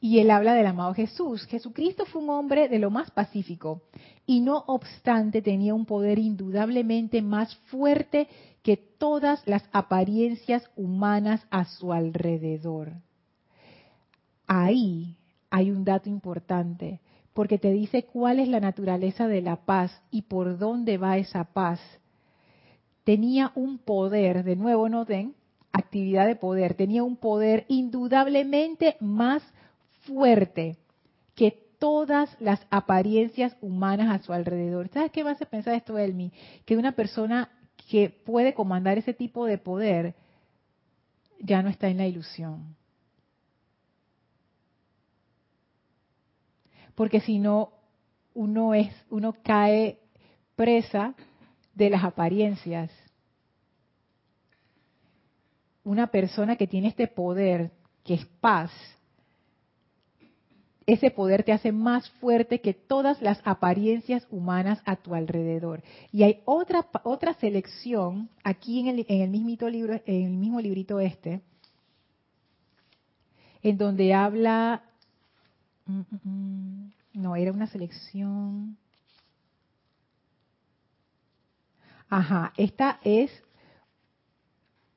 Y 0.05 0.19
él 0.19 0.31
habla 0.31 0.53
del 0.53 0.67
amado 0.67 0.93
Jesús. 0.93 1.47
Jesucristo 1.47 2.05
fue 2.05 2.21
un 2.21 2.29
hombre 2.29 2.69
de 2.69 2.79
lo 2.79 2.91
más 2.91 3.11
pacífico 3.11 3.85
y 4.27 4.41
no 4.41 4.63
obstante 4.67 5.41
tenía 5.41 5.73
un 5.73 5.87
poder 5.87 6.19
indudablemente 6.19 7.23
más 7.23 7.57
fuerte 7.71 8.29
que 8.63 8.77
todas 8.77 9.41
las 9.47 9.65
apariencias 9.73 10.71
humanas 10.77 11.47
a 11.51 11.65
su 11.65 11.91
alrededor. 11.91 12.93
Ahí 14.47 15.17
hay 15.49 15.71
un 15.71 15.87
dato 15.87 16.11
importante, 16.11 17.01
porque 17.33 17.57
te 17.57 17.73
dice 17.73 18.03
cuál 18.03 18.41
es 18.41 18.49
la 18.49 18.61
naturaleza 18.61 19.27
de 19.27 19.41
la 19.41 19.65
paz 19.65 20.03
y 20.11 20.21
por 20.21 20.59
dónde 20.59 20.99
va 20.99 21.17
esa 21.17 21.45
paz. 21.45 21.81
Tenía 23.05 23.53
un 23.55 23.79
poder, 23.79 24.45
de 24.45 24.57
nuevo 24.57 24.87
noten, 24.87 25.35
actividad 25.73 26.27
de 26.27 26.37
poder, 26.37 26.75
tenía 26.75 27.03
un 27.03 27.17
poder 27.17 27.65
indudablemente 27.69 28.99
más 29.01 29.43
fuerte 29.43 29.64
que 31.35 31.51
todas 31.79 32.37
las 32.41 32.67
apariencias 32.71 33.57
humanas 33.61 34.09
a 34.09 34.25
su 34.25 34.33
alrededor. 34.33 34.89
¿Sabes 34.89 35.11
qué 35.11 35.25
me 35.25 35.31
hace 35.31 35.47
pensar 35.47 35.75
esto, 35.75 35.99
Elmi? 35.99 36.33
Que 36.65 36.77
una 36.77 36.93
persona 36.93 37.51
que 37.91 38.09
puede 38.09 38.55
comandar 38.55 38.99
ese 38.99 39.13
tipo 39.13 39.45
de 39.47 39.59
poder 39.59 40.15
ya 41.41 41.63
no 41.63 41.69
está 41.69 41.89
en 41.89 41.99
la 41.99 42.07
ilusión. 42.07 42.77
Porque 46.95 47.21
si 47.21 47.39
no, 47.39 47.73
uno 48.35 48.75
es, 48.75 48.95
uno 49.11 49.35
cae 49.43 49.99
presa 50.57 51.15
de 51.75 51.91
las 51.91 52.05
apariencias. 52.05 52.91
Una 55.83 56.07
persona 56.07 56.57
que 56.57 56.67
tiene 56.67 56.89
este 56.89 57.09
poder, 57.09 57.73
que 58.05 58.15
es 58.15 58.27
paz, 58.41 58.71
ese 60.87 61.11
poder 61.11 61.45
te 61.45 61.53
hace 61.53 61.73
más 61.73 62.11
fuerte 62.21 62.61
que 62.61 62.75
todas 62.75 63.23
las 63.23 63.41
apariencias 63.45 64.27
humanas 64.31 64.81
a 64.85 64.97
tu 64.97 65.15
alrededor. 65.15 65.83
Y 66.13 66.25
hay 66.25 66.43
otra, 66.45 66.87
otra 67.05 67.35
selección 67.35 68.29
aquí 68.43 68.81
en 68.81 68.89
el, 68.89 69.07
en 69.09 69.23
el, 69.23 69.31
mismo 69.31 69.69
libro, 69.69 69.95
en 70.05 70.27
el 70.27 70.33
mismo 70.33 70.61
librito 70.61 71.01
este, 71.01 71.41
en 73.63 73.79
donde 73.79 74.13
habla, 74.13 74.83
mm, 75.87 76.01
mm, 76.01 76.31
mm, 76.31 76.93
no, 77.15 77.37
era 77.37 77.51
una 77.51 77.67
selección. 77.67 78.77
Ajá, 82.11 82.53
esta 82.59 83.01
es 83.05 83.31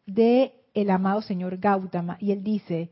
de 0.06 0.54
el 0.74 0.90
amado 0.90 1.22
señor 1.22 1.58
Gautama 1.58 2.18
y 2.20 2.32
él 2.32 2.44
dice, 2.44 2.92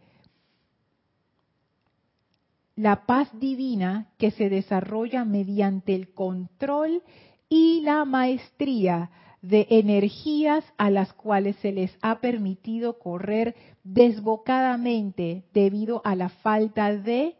la 2.75 3.05
paz 3.05 3.29
divina 3.39 4.07
que 4.17 4.31
se 4.31 4.49
desarrolla 4.49 5.23
mediante 5.23 5.95
el 5.95 6.13
control 6.13 7.01
y 7.47 7.81
la 7.81 8.05
maestría 8.05 9.11
de 9.41 9.67
energías 9.69 10.65
a 10.77 10.89
las 10.89 11.13
cuales 11.13 11.55
se 11.57 11.71
les 11.71 11.95
ha 12.01 12.19
permitido 12.19 12.97
correr 12.97 13.55
desbocadamente 13.83 15.43
debido 15.53 16.01
a 16.03 16.15
la 16.15 16.29
falta 16.29 16.95
de 16.95 17.35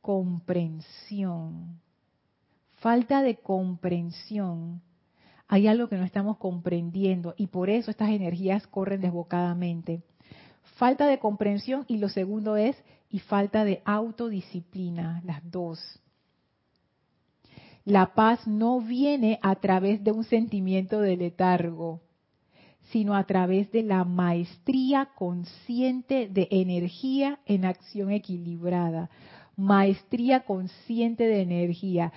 comprensión. 0.00 1.80
Falta 2.76 3.22
de 3.22 3.36
comprensión. 3.36 4.80
Hay 5.46 5.66
algo 5.68 5.88
que 5.88 5.96
no 5.96 6.04
estamos 6.04 6.38
comprendiendo 6.38 7.34
y 7.36 7.48
por 7.48 7.68
eso 7.68 7.90
estas 7.90 8.08
energías 8.08 8.66
corren 8.66 9.02
desbocadamente. 9.02 10.02
Falta 10.76 11.06
de 11.06 11.18
comprensión 11.18 11.84
y 11.86 11.98
lo 11.98 12.08
segundo 12.08 12.56
es 12.56 12.76
y 13.14 13.20
falta 13.20 13.64
de 13.64 13.80
autodisciplina, 13.84 15.22
las 15.24 15.48
dos. 15.48 15.78
La 17.84 18.12
paz 18.12 18.44
no 18.44 18.80
viene 18.80 19.38
a 19.40 19.54
través 19.54 20.02
de 20.02 20.10
un 20.10 20.24
sentimiento 20.24 20.98
de 20.98 21.16
letargo, 21.16 22.00
sino 22.90 23.14
a 23.14 23.22
través 23.22 23.70
de 23.70 23.84
la 23.84 24.02
maestría 24.02 25.10
consciente 25.14 26.28
de 26.28 26.48
energía 26.50 27.38
en 27.46 27.66
acción 27.66 28.10
equilibrada. 28.10 29.10
Maestría 29.54 30.40
consciente 30.40 31.24
de 31.28 31.42
energía. 31.42 32.12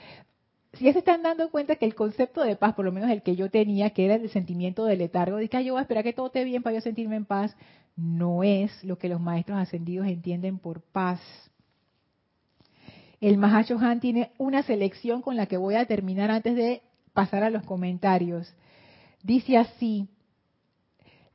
Si 0.73 0.85
ya 0.85 0.93
se 0.93 0.99
están 0.99 1.21
dando 1.21 1.51
cuenta 1.51 1.75
que 1.75 1.85
el 1.85 1.93
concepto 1.93 2.41
de 2.41 2.55
paz, 2.55 2.73
por 2.73 2.85
lo 2.85 2.91
menos 2.91 3.11
el 3.11 3.21
que 3.21 3.35
yo 3.35 3.51
tenía, 3.51 3.91
que 3.91 4.05
era 4.05 4.15
el 4.15 4.31
sentimiento 4.31 4.83
de 4.85 4.97
letargo, 4.97 5.37
de 5.37 5.47
que 5.47 5.63
yo 5.63 5.73
voy 5.73 5.79
a 5.79 5.83
esperar 5.83 6.03
que 6.03 6.13
todo 6.13 6.25
esté 6.25 6.43
bien 6.43 6.63
para 6.63 6.73
yo 6.73 6.81
sentirme 6.81 7.17
en 7.17 7.25
paz, 7.25 7.55
no 7.97 8.43
es 8.43 8.83
lo 8.83 8.97
que 8.97 9.09
los 9.09 9.19
maestros 9.19 9.57
ascendidos 9.57 10.07
entienden 10.07 10.59
por 10.59 10.81
paz. 10.81 11.19
El 13.19 13.43
Han 13.43 13.99
tiene 13.99 14.31
una 14.37 14.61
selección 14.61 15.23
con 15.23 15.35
la 15.35 15.47
que 15.47 15.57
voy 15.57 15.75
a 15.75 15.87
terminar 15.87 16.29
antes 16.29 16.55
de 16.55 16.83
pasar 17.13 17.43
a 17.43 17.49
los 17.49 17.63
comentarios. 17.63 18.53
Dice 19.23 19.57
así, 19.57 20.07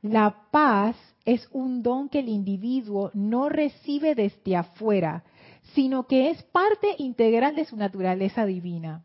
la 0.01 0.47
paz 0.51 0.95
es 1.25 1.47
un 1.51 1.83
don 1.83 2.07
que 2.07 2.19
el 2.19 2.29
individuo 2.29 3.11
no 3.13 3.49
recibe 3.49 4.15
desde 4.15 4.55
afuera, 4.55 5.25
sino 5.73 6.07
que 6.07 6.29
es 6.29 6.41
parte 6.43 6.95
integral 6.97 7.55
de 7.55 7.65
su 7.65 7.75
naturaleza 7.75 8.45
divina. 8.45 9.03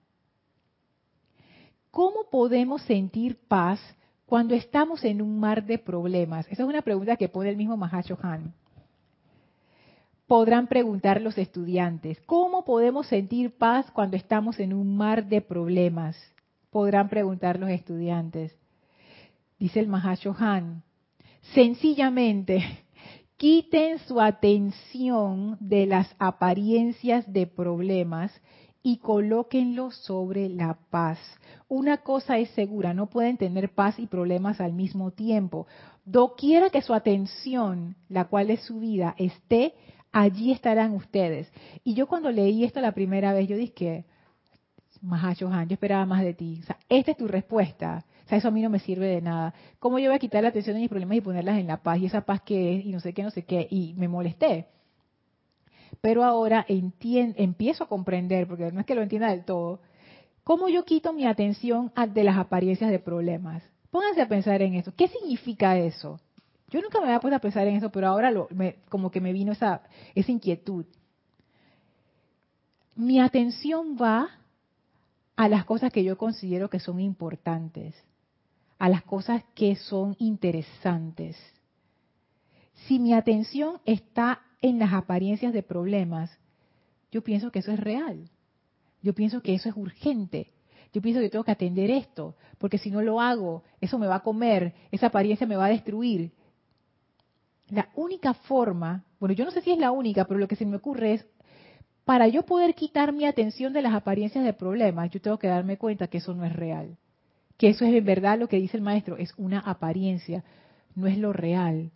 ¿Cómo 1.91 2.31
podemos 2.31 2.83
sentir 2.83 3.37
paz 3.49 3.81
cuando 4.29 4.55
estamos 4.55 5.05
en 5.05 5.23
un 5.23 5.41
mar 5.41 5.65
de 5.65 5.79
problemas? 5.79 6.47
Esa 6.51 6.63
es 6.63 6.69
una 6.69 6.83
pregunta 6.83 7.17
que 7.17 7.31
pone 7.31 7.49
el 7.49 7.57
mismo 7.57 7.79
Mahacho 7.79 8.19
Han. 8.21 8.53
Podrán 10.27 10.67
preguntar 10.67 11.23
los 11.23 11.39
estudiantes, 11.39 12.21
¿cómo 12.27 12.67
podemos 12.67 13.07
sentir 13.07 13.57
paz 13.57 13.91
cuando 13.91 14.19
estamos 14.19 14.61
en 14.61 14.75
un 14.75 14.99
mar 14.99 15.25
de 15.29 15.41
problemas? 15.41 16.15
Podrán 16.69 17.09
preguntar 17.09 17.59
los 17.59 17.71
estudiantes. 17.71 18.55
Dice 19.59 19.81
el 19.81 19.89
Mahacho 19.89 20.37
Han, 20.39 20.83
sencillamente, 21.55 22.63
quiten 23.39 23.99
su 24.01 24.21
atención 24.21 25.57
de 25.59 25.87
las 25.87 26.15
apariencias 26.19 27.33
de 27.33 27.47
problemas 27.47 28.31
y 28.83 28.99
colóquenlo 28.99 29.91
sobre 29.91 30.49
la 30.49 30.79
paz. 30.91 31.19
Una 31.69 31.99
cosa 31.99 32.39
es 32.39 32.49
segura, 32.51 32.95
no 32.95 33.07
pueden 33.07 33.37
tener 33.37 33.71
paz 33.75 33.99
y 33.99 34.07
problemas 34.07 34.61
al 34.61 34.73
mismo 34.73 35.11
tiempo. 35.11 35.67
Doquiera 36.05 36.71
que 36.71 36.83
su 36.83 36.95
atención, 36.95 37.97
la 38.09 38.27
cual 38.27 38.51
es 38.51 38.63
su 38.63 38.79
vida, 38.79 39.15
esté, 39.19 39.75
allí 40.13 40.53
estarán 40.53 40.93
ustedes. 40.95 41.53
Y 41.85 41.95
yo 41.95 42.07
cuando 42.07 42.31
leí 42.31 42.65
esto 42.65 42.81
la 42.81 42.93
primera 42.93 43.33
vez, 43.33 43.49
yo 43.49 43.57
dije, 43.57 44.07
Mahacho 45.03 45.51
yo 45.51 45.75
esperaba 45.75 46.07
más 46.07 46.23
de 46.23 46.35
ti. 46.35 46.61
O 46.63 46.67
sea, 46.67 46.79
esta 46.89 47.11
es 47.11 47.17
tu 47.17 47.29
respuesta. 47.29 48.05
O 48.25 48.29
sea, 48.29 48.39
eso 48.39 48.49
a 48.49 48.51
mí 48.51 48.63
no 48.63 48.71
me 48.71 48.79
sirve 48.79 49.07
de 49.07 49.21
nada. 49.21 49.55
¿Cómo 49.79 49.99
yo 49.99 50.09
voy 50.09 50.17
a 50.17 50.19
quitar 50.19 50.43
la 50.43 50.51
atención 50.51 50.75
de 50.75 50.81
mis 50.81 50.91
problemas 50.91 51.17
y 51.17 51.21
ponerlas 51.21 51.59
en 51.59 51.67
la 51.67 51.83
paz? 51.83 51.99
Y 51.99 52.07
esa 52.07 52.23
paz 52.23 52.43
que 52.43 52.77
es, 52.77 52.85
y 52.85 52.93
no 52.93 53.01
sé 53.01 53.13
qué, 53.13 53.23
no 53.23 53.31
sé 53.31 53.45
qué. 53.45 53.67
Y 53.71 53.95
me 53.97 54.09
molesté 54.09 54.67
pero 56.01 56.25
ahora 56.25 56.65
empiezo 56.69 57.85
a 57.85 57.89
comprender, 57.89 58.47
porque 58.47 58.71
no 58.73 58.81
es 58.81 58.87
que 58.87 58.95
lo 58.95 59.03
entienda 59.03 59.31
del 59.31 59.45
todo, 59.45 59.81
cómo 60.45 60.69
yo 60.69 60.85
quito 60.85 61.13
mi 61.13 61.27
atención 61.27 61.93
de 62.13 62.25
las 62.25 62.39
apariencias 62.39 62.91
de 62.91 62.99
problemas. 62.99 63.63
Pónganse 63.91 64.23
a 64.23 64.29
pensar 64.29 64.63
en 64.63 64.75
eso. 64.75 64.93
¿Qué 64.97 65.09
significa 65.09 65.77
eso? 65.77 66.21
Yo 66.71 66.81
nunca 66.83 67.01
me 67.01 67.07
había 67.07 67.21
puesto 67.21 67.37
a 67.37 67.41
pensar 67.41 67.67
en 67.67 67.77
eso, 67.77 67.91
pero 67.91 68.09
ahora 68.09 68.33
como 68.89 69.11
que 69.11 69.21
me 69.21 69.33
vino 69.33 69.53
esa, 69.53 69.83
esa 70.15 70.31
inquietud. 70.31 70.85
Mi 72.95 73.21
atención 73.21 73.97
va 74.01 74.29
a 75.37 75.49
las 75.49 75.65
cosas 75.65 75.93
que 75.93 76.05
yo 76.05 76.19
considero 76.19 76.69
que 76.69 76.81
son 76.81 77.01
importantes, 77.01 77.95
a 78.79 78.89
las 78.89 79.03
cosas 79.03 79.45
que 79.55 79.77
son 79.77 80.17
interesantes. 80.19 81.37
Si 82.87 82.99
mi 82.99 83.15
atención 83.15 83.81
está 83.85 84.43
en 84.61 84.79
las 84.79 84.93
apariencias 84.93 85.53
de 85.53 85.63
problemas, 85.63 86.39
yo 87.11 87.23
pienso 87.23 87.51
que 87.51 87.61
eso 87.61 87.73
es 87.73 87.81
real. 87.81 88.31
Yo 89.03 89.15
pienso 89.15 89.43
que 89.43 89.55
eso 89.55 89.69
es 89.69 89.77
urgente. 89.77 90.53
Yo 90.93 91.03
pienso 91.03 91.21
que 91.21 91.29
tengo 91.29 91.45
que 91.45 91.53
atender 91.53 91.91
esto, 91.91 92.35
porque 92.59 92.79
si 92.79 92.91
no 92.91 93.03
lo 93.03 93.21
hago, 93.21 93.63
eso 93.81 93.99
me 93.99 94.07
va 94.07 94.17
a 94.17 94.23
comer, 94.23 94.75
esa 94.91 95.09
apariencia 95.09 95.47
me 95.47 95.57
va 95.57 95.67
a 95.67 95.71
destruir. 95.71 96.33
La 97.69 97.91
única 97.95 98.33
forma, 98.33 99.05
bueno, 99.21 99.35
yo 99.35 99.45
no 99.45 99.51
sé 99.51 99.61
si 99.61 99.71
es 99.71 99.79
la 99.79 99.91
única, 99.91 100.25
pero 100.25 100.41
lo 100.41 100.49
que 100.49 100.57
se 100.57 100.65
me 100.65 100.77
ocurre 100.77 101.15
es, 101.15 101.27
para 102.07 102.27
yo 102.27 102.43
poder 102.47 102.75
quitar 102.75 103.13
mi 103.13 103.27
atención 103.27 103.75
de 103.75 103.83
las 103.83 103.93
apariencias 103.93 104.43
de 104.43 104.55
problemas, 104.55 105.11
yo 105.11 105.21
tengo 105.21 105.39
que 105.39 105.49
darme 105.49 105.77
cuenta 105.77 106.09
que 106.09 106.19
eso 106.19 106.33
no 106.33 106.45
es 106.47 106.55
real. 106.55 106.97
Que 107.59 107.69
eso 107.69 107.85
es 107.85 107.93
en 107.93 108.05
verdad 108.05 108.39
lo 108.39 108.49
que 108.49 108.57
dice 108.57 108.79
el 108.79 108.83
maestro, 108.83 109.19
es 109.19 109.35
una 109.37 109.59
apariencia, 109.61 110.43
no 110.95 111.07
es 111.07 111.19
lo 111.19 111.35
real. 111.35 111.91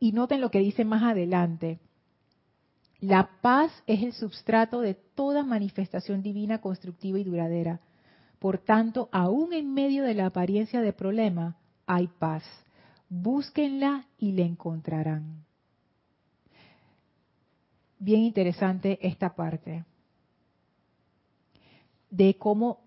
Y 0.00 0.12
noten 0.12 0.40
lo 0.40 0.50
que 0.50 0.58
dice 0.58 0.84
más 0.84 1.02
adelante. 1.02 1.78
La 3.00 3.30
paz 3.40 3.70
es 3.86 4.02
el 4.02 4.12
substrato 4.12 4.80
de 4.80 4.94
toda 4.94 5.44
manifestación 5.44 6.22
divina 6.22 6.60
constructiva 6.60 7.18
y 7.18 7.24
duradera. 7.24 7.80
Por 8.38 8.58
tanto, 8.58 9.08
aún 9.12 9.52
en 9.52 9.72
medio 9.72 10.02
de 10.02 10.14
la 10.14 10.26
apariencia 10.26 10.80
de 10.80 10.92
problema, 10.92 11.56
hay 11.86 12.08
paz. 12.08 12.42
Búsquenla 13.08 14.06
y 14.18 14.32
la 14.32 14.42
encontrarán. 14.42 15.44
Bien 17.98 18.22
interesante 18.22 18.98
esta 19.06 19.34
parte 19.34 19.84
de 22.10 22.34
cómo 22.36 22.80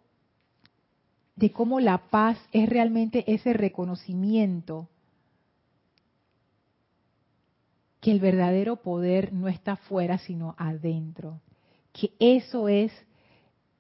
de 1.36 1.52
cómo 1.52 1.80
la 1.80 2.10
paz 2.10 2.38
es 2.52 2.70
realmente 2.70 3.24
ese 3.34 3.54
reconocimiento 3.54 4.90
que 8.04 8.12
el 8.12 8.20
verdadero 8.20 8.76
poder 8.76 9.32
no 9.32 9.48
está 9.48 9.78
fuera, 9.78 10.18
sino 10.18 10.56
adentro. 10.58 11.40
Que 11.94 12.14
eso 12.20 12.68
es 12.68 12.92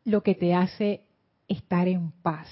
lo 0.05 0.23
que 0.23 0.33
te 0.33 0.55
hace 0.55 1.03
estar 1.49 1.89
en 1.89 2.09
paz. 2.09 2.47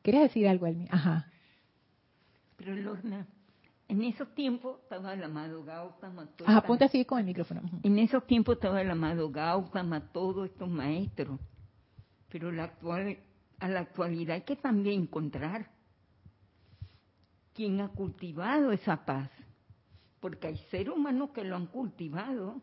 ¿Quieres 0.00 0.22
decir 0.22 0.48
algo, 0.48 0.66
Elmi? 0.66 0.88
Ajá. 0.90 1.30
Pero 2.56 2.74
Lorna, 2.74 3.26
en 3.86 4.02
esos 4.02 4.34
tiempos 4.34 4.78
estaba 4.82 5.12
el 5.12 5.22
amado 5.22 5.62
Gautama. 5.62 6.26
Ajá, 6.46 6.62
ponte 6.62 6.86
así 6.86 7.04
con 7.04 7.18
el 7.18 7.26
micrófono. 7.26 7.60
En 7.82 7.98
esos 7.98 8.26
tiempos 8.26 8.54
estaba 8.56 8.80
el 8.80 8.90
amado 8.90 9.30
Gautama, 9.30 10.00
todos 10.10 10.48
estos 10.48 10.70
maestros. 10.70 11.38
Pero 12.30 12.50
la 12.50 12.64
actual, 12.64 13.18
a 13.58 13.68
la 13.68 13.80
actualidad 13.80 14.36
hay 14.36 14.42
que 14.42 14.56
también 14.56 15.02
encontrar 15.02 15.70
quién 17.54 17.80
ha 17.80 17.88
cultivado 17.88 18.72
esa 18.72 19.04
paz. 19.04 19.30
Porque 20.20 20.48
hay 20.48 20.56
seres 20.70 20.94
humanos 20.94 21.30
que 21.30 21.44
lo 21.44 21.56
han 21.56 21.66
cultivado 21.66 22.60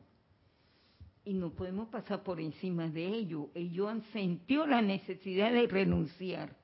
y 1.26 1.34
no 1.34 1.52
podemos 1.52 1.88
pasar 1.90 2.24
por 2.24 2.40
encima 2.40 2.88
de 2.90 3.08
ello. 3.08 3.50
Ellos 3.56 3.90
han 3.90 4.04
sentido 4.12 4.68
la 4.68 4.82
necesidad 4.82 5.52
de 5.52 5.68
renunciar 5.68 6.56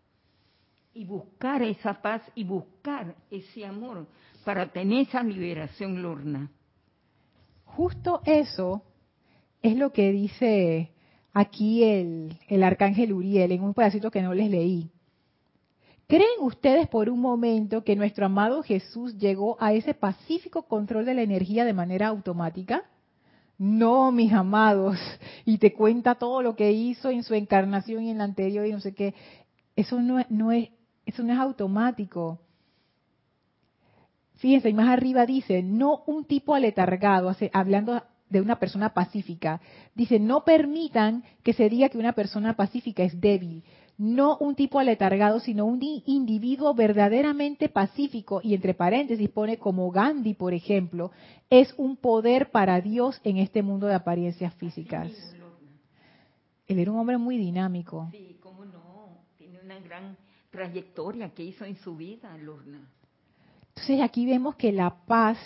y 0.93 1.05
buscar 1.05 1.61
esa 1.61 2.01
paz 2.01 2.21
y 2.36 2.43
buscar 2.43 3.15
ese 3.32 3.65
amor 3.65 4.07
para 4.43 4.71
tener 4.71 5.07
esa 5.07 5.23
liberación, 5.23 6.01
Lorna. 6.01 6.51
Justo 7.65 8.21
eso 8.25 8.84
es 9.61 9.77
lo 9.77 9.91
que 9.91 10.11
dice 10.11 10.91
aquí 11.34 11.84
el, 11.84 12.38
el 12.47 12.63
arcángel 12.63 13.13
Uriel 13.13 13.51
en 13.51 13.63
un 13.63 13.73
pedacito 13.73 14.11
que 14.11 14.21
no 14.21 14.34
les 14.34 14.49
leí. 14.49 14.89
¿Creen 16.07 16.39
ustedes 16.41 16.88
por 16.88 17.07
un 17.07 17.21
momento 17.21 17.84
que 17.84 17.95
nuestro 17.95 18.25
amado 18.25 18.63
Jesús 18.63 19.15
llegó 19.19 19.57
a 19.59 19.73
ese 19.73 19.93
pacífico 19.93 20.63
control 20.63 21.05
de 21.05 21.13
la 21.13 21.21
energía 21.21 21.65
de 21.65 21.73
manera 21.73 22.07
automática? 22.07 22.84
No, 23.59 24.11
mis 24.11 24.34
amados, 24.34 24.97
y 25.45 25.59
te 25.59 25.73
cuenta 25.73 26.15
todo 26.15 26.41
lo 26.41 26.55
que 26.55 26.71
hizo 26.71 27.11
en 27.11 27.23
su 27.23 27.36
encarnación 27.36 28.03
y 28.03 28.09
en 28.09 28.17
la 28.17 28.23
anterior 28.23 28.65
y 28.65 28.71
no 28.71 28.80
sé 28.80 28.95
qué. 28.95 29.13
Eso 29.75 30.01
no, 30.01 30.17
es, 30.19 30.69
eso 31.05 31.23
no 31.23 31.34
es 31.34 31.39
automático. 31.39 32.39
Fíjense, 34.38 34.69
y 34.69 34.73
más 34.73 34.89
arriba 34.89 35.25
dice, 35.25 35.61
no 35.61 36.03
un 36.07 36.25
tipo 36.25 36.55
aletargado, 36.55 37.36
hablando 37.53 38.01
de 38.30 38.41
una 38.41 38.57
persona 38.57 38.93
pacífica. 38.93 39.61
Dice, 39.95 40.19
no 40.19 40.43
permitan 40.43 41.23
que 41.43 41.53
se 41.53 41.69
diga 41.69 41.89
que 41.89 41.97
una 41.97 42.13
persona 42.13 42.55
pacífica 42.55 43.03
es 43.03 43.19
débil. 43.19 43.63
No 43.97 44.38
un 44.38 44.55
tipo 44.55 44.80
aletargado, 44.80 45.39
sino 45.39 45.65
un 45.65 45.80
individuo 45.82 46.73
verdaderamente 46.73 47.67
pacífico. 47.67 48.39
Y 48.41 48.53
entre 48.53 48.73
paréntesis 48.73 49.30
pone 49.30 49.57
como 49.57 49.91
Gandhi, 49.91 50.36
por 50.36 50.53
ejemplo, 50.53 51.11
es 51.49 51.73
un 51.77 51.97
poder 51.97 52.49
para 52.51 52.80
Dios 52.80 53.19
en 53.23 53.38
este 53.38 53.61
mundo 53.61 53.88
de 53.88 53.95
apariencias 53.95 54.53
físicas. 54.55 55.11
Él 56.67 56.80
era 56.80 56.91
un 56.91 56.99
hombre 56.99 57.17
muy 57.17 57.38
dinámico. 57.38 58.07
Sí, 58.11 58.38
cómo 58.39 58.63
no. 58.63 59.17
Tiene 59.38 59.59
una 59.59 59.80
gran 59.80 60.15
trayectoria 60.51 61.34
que 61.34 61.43
hizo 61.43 61.65
en 61.65 61.75
su 61.77 61.97
vida, 61.97 62.38
Lorna. 62.38 62.88
Entonces 63.69 64.01
aquí 64.01 64.25
vemos 64.25 64.55
que 64.55 64.71
la 64.71 64.95
paz 65.05 65.38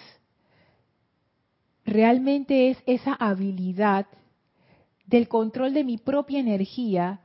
realmente 1.86 2.70
es 2.70 2.78
esa 2.86 3.14
habilidad 3.14 4.08
del 5.06 5.28
control 5.28 5.74
de 5.74 5.84
mi 5.84 5.98
propia 5.98 6.40
energía 6.40 7.20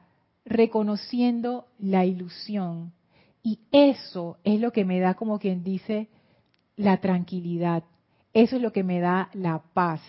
reconociendo 0.44 1.66
la 1.78 2.04
ilusión. 2.04 2.92
Y 3.42 3.60
eso 3.70 4.38
es 4.44 4.60
lo 4.60 4.72
que 4.72 4.84
me 4.84 5.00
da, 5.00 5.14
como 5.14 5.38
quien 5.38 5.62
dice, 5.62 6.08
la 6.76 7.00
tranquilidad. 7.00 7.84
Eso 8.32 8.56
es 8.56 8.62
lo 8.62 8.72
que 8.72 8.84
me 8.84 9.00
da 9.00 9.30
la 9.32 9.62
paz. 9.72 10.00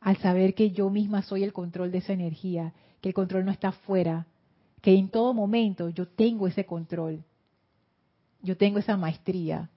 Al 0.00 0.16
saber 0.18 0.54
que 0.54 0.70
yo 0.70 0.90
misma 0.90 1.22
soy 1.22 1.44
el 1.44 1.52
control 1.52 1.92
de 1.92 1.98
esa 1.98 2.12
energía, 2.12 2.72
que 3.00 3.08
el 3.08 3.14
control 3.14 3.44
no 3.44 3.52
está 3.52 3.72
fuera, 3.72 4.26
que 4.80 4.94
en 4.94 5.08
todo 5.08 5.32
momento 5.32 5.88
yo 5.88 6.08
tengo 6.08 6.46
ese 6.46 6.66
control, 6.66 7.24
yo 8.42 8.56
tengo 8.56 8.78
esa 8.78 8.96
maestría. 8.96 9.70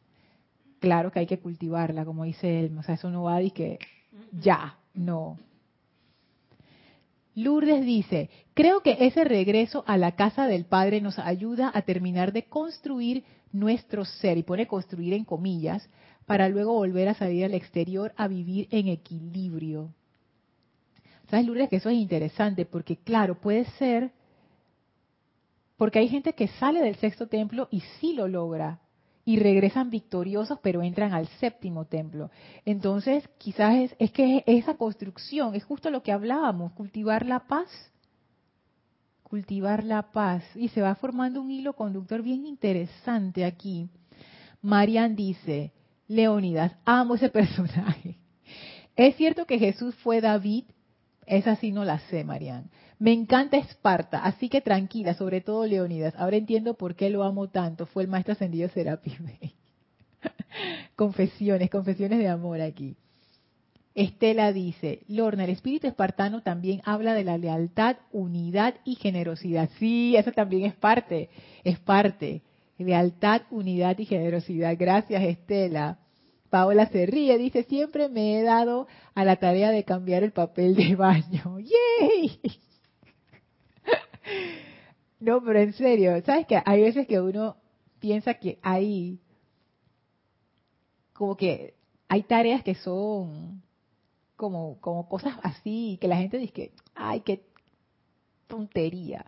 Claro 0.79 1.11
que 1.11 1.19
hay 1.19 1.25
que 1.25 1.39
cultivarla, 1.39 2.05
como 2.05 2.23
dice 2.23 2.59
él, 2.59 2.77
o 2.77 2.83
sea, 2.83 2.95
eso 2.95 3.09
no 3.09 3.23
va 3.23 3.37
a 3.37 3.49
que 3.49 3.79
ya, 4.31 4.77
no. 4.93 5.37
Lourdes 7.33 7.85
dice, 7.85 8.29
creo 8.53 8.81
que 8.81 8.97
ese 9.01 9.23
regreso 9.23 9.83
a 9.87 9.97
la 9.97 10.15
casa 10.15 10.47
del 10.47 10.65
Padre 10.65 11.01
nos 11.01 11.19
ayuda 11.19 11.71
a 11.73 11.81
terminar 11.81 12.31
de 12.31 12.45
construir 12.45 13.23
nuestro 13.51 14.05
ser, 14.05 14.37
y 14.37 14.43
pone 14.43 14.67
construir 14.67 15.13
en 15.13 15.25
comillas, 15.25 15.89
para 16.25 16.49
luego 16.49 16.73
volver 16.73 17.09
a 17.09 17.13
salir 17.13 17.45
al 17.45 17.53
exterior 17.53 18.13
a 18.17 18.27
vivir 18.27 18.67
en 18.71 18.87
equilibrio. 18.87 19.93
¿Sabes, 21.29 21.45
Lourdes, 21.45 21.69
que 21.69 21.77
eso 21.77 21.89
es 21.89 21.97
interesante? 21.97 22.65
Porque 22.65 22.97
claro, 22.97 23.35
puede 23.35 23.65
ser 23.77 24.11
porque 25.77 25.99
hay 25.99 26.07
gente 26.07 26.33
que 26.33 26.47
sale 26.47 26.81
del 26.81 26.95
sexto 26.95 27.27
templo 27.27 27.67
y 27.69 27.81
sí 27.99 28.13
lo 28.13 28.27
logra 28.27 28.79
y 29.25 29.39
regresan 29.39 29.89
victoriosos, 29.89 30.59
pero 30.61 30.83
entran 30.83 31.13
al 31.13 31.27
séptimo 31.39 31.85
templo. 31.85 32.29
Entonces, 32.63 33.27
quizás 33.39 33.75
es, 33.75 33.95
es 33.97 34.11
que 34.11 34.43
esa 34.45 34.75
construcción 34.75 35.55
es 35.55 35.63
justo 35.63 35.89
lo 35.89 36.03
que 36.03 36.11
hablábamos, 36.11 36.73
cultivar 36.73 37.25
la 37.25 37.39
paz. 37.47 37.67
Cultivar 39.23 39.83
la 39.83 40.11
paz. 40.11 40.43
Y 40.55 40.67
se 40.69 40.81
va 40.81 40.93
formando 40.93 41.41
un 41.41 41.49
hilo 41.49 41.73
conductor 41.73 42.21
bien 42.21 42.45
interesante 42.45 43.43
aquí. 43.43 43.89
Marian 44.61 45.15
dice, 45.15 45.73
Leonidas, 46.07 46.75
amo 46.85 47.15
ese 47.15 47.29
personaje. 47.31 48.17
Es 48.95 49.15
cierto 49.15 49.45
que 49.45 49.57
Jesús 49.57 49.95
fue 49.95 50.21
David, 50.21 50.65
esa 51.25 51.55
sí 51.55 51.71
no 51.71 51.83
la 51.83 51.97
sé, 51.99 52.23
Marian. 52.23 52.69
Me 52.97 53.11
encanta 53.11 53.57
Esparta, 53.57 54.23
así 54.23 54.47
que 54.47 54.61
tranquila, 54.61 55.13
sobre 55.15 55.41
todo 55.41 55.65
Leonidas. 55.65 56.13
Ahora 56.17 56.37
entiendo 56.37 56.75
por 56.75 56.95
qué 56.95 57.09
lo 57.09 57.23
amo 57.23 57.49
tanto. 57.49 57.85
Fue 57.85 58.03
el 58.03 58.09
maestro 58.09 58.33
ascendido 58.33 58.69
Serapis 58.69 59.17
confesiones, 60.95 61.69
confesiones 61.69 62.19
de 62.19 62.27
amor 62.27 62.61
aquí. 62.61 62.95
Estela 63.93 64.51
dice, 64.51 65.03
Lorna, 65.07 65.45
el 65.45 65.51
espíritu 65.51 65.87
espartano 65.87 66.41
también 66.41 66.81
habla 66.83 67.13
de 67.13 67.23
la 67.23 67.37
lealtad, 67.37 67.97
unidad 68.11 68.75
y 68.83 68.95
generosidad. 68.95 69.69
Sí, 69.79 70.15
eso 70.17 70.31
también 70.33 70.65
es 70.65 70.75
parte, 70.75 71.29
es 71.63 71.79
parte. 71.79 72.41
Lealtad, 72.77 73.43
unidad 73.51 73.97
y 73.97 74.05
generosidad. 74.05 74.75
Gracias, 74.77 75.23
Estela. 75.23 75.99
Paola 76.49 76.87
se 76.87 77.05
ríe, 77.05 77.37
dice, 77.37 77.63
siempre 77.63 78.09
me 78.09 78.37
he 78.37 78.43
dado 78.43 78.87
a 79.13 79.23
la 79.23 79.37
tarea 79.37 79.71
de 79.71 79.83
cambiar 79.85 80.23
el 80.23 80.31
papel 80.31 80.75
de 80.75 80.95
baño. 80.95 81.59
¡Yay! 81.99 82.39
No, 85.19 85.43
pero 85.43 85.59
en 85.59 85.73
serio, 85.73 86.21
¿sabes 86.25 86.45
que 86.45 86.61
Hay 86.65 86.81
veces 86.81 87.07
que 87.07 87.19
uno 87.19 87.57
piensa 87.99 88.35
que 88.35 88.59
hay, 88.61 89.19
como 91.13 91.35
que 91.35 91.73
hay 92.07 92.23
tareas 92.23 92.63
que 92.63 92.75
son 92.75 93.63
como, 94.35 94.79
como 94.81 95.07
cosas 95.07 95.35
así, 95.43 95.97
que 95.99 96.07
la 96.07 96.17
gente 96.17 96.37
dice 96.37 96.53
que, 96.53 96.71
ay, 96.93 97.21
qué 97.21 97.45
tontería. 98.47 99.25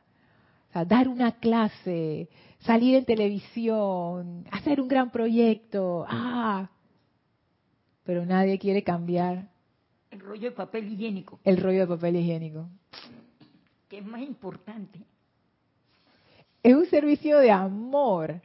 O 0.70 0.74
sea, 0.74 0.86
dar 0.86 1.08
una 1.08 1.40
clase, 1.40 2.30
salir 2.60 2.96
en 2.96 3.06
televisión, 3.06 4.46
hacer 4.52 4.82
un 4.82 4.88
gran 4.88 5.12
proyecto, 5.12 6.06
ah, 6.08 6.70
pero 8.04 8.26
nadie 8.26 8.60
quiere 8.60 8.84
cambiar. 8.84 9.50
El 10.12 10.20
rollo 10.20 10.50
de 10.50 10.56
papel 10.56 10.92
higiénico. 10.92 11.40
El 11.44 11.58
rollo 11.58 11.80
de 11.82 11.88
papel 11.88 12.18
higiénico. 12.18 12.70
¿Qué 13.88 14.00
es 14.00 14.06
más 14.06 14.22
importante? 14.22 15.00
Es 16.62 16.76
un 16.76 16.86
servicio 16.88 17.38
de 17.40 17.52
amor. 17.52 18.42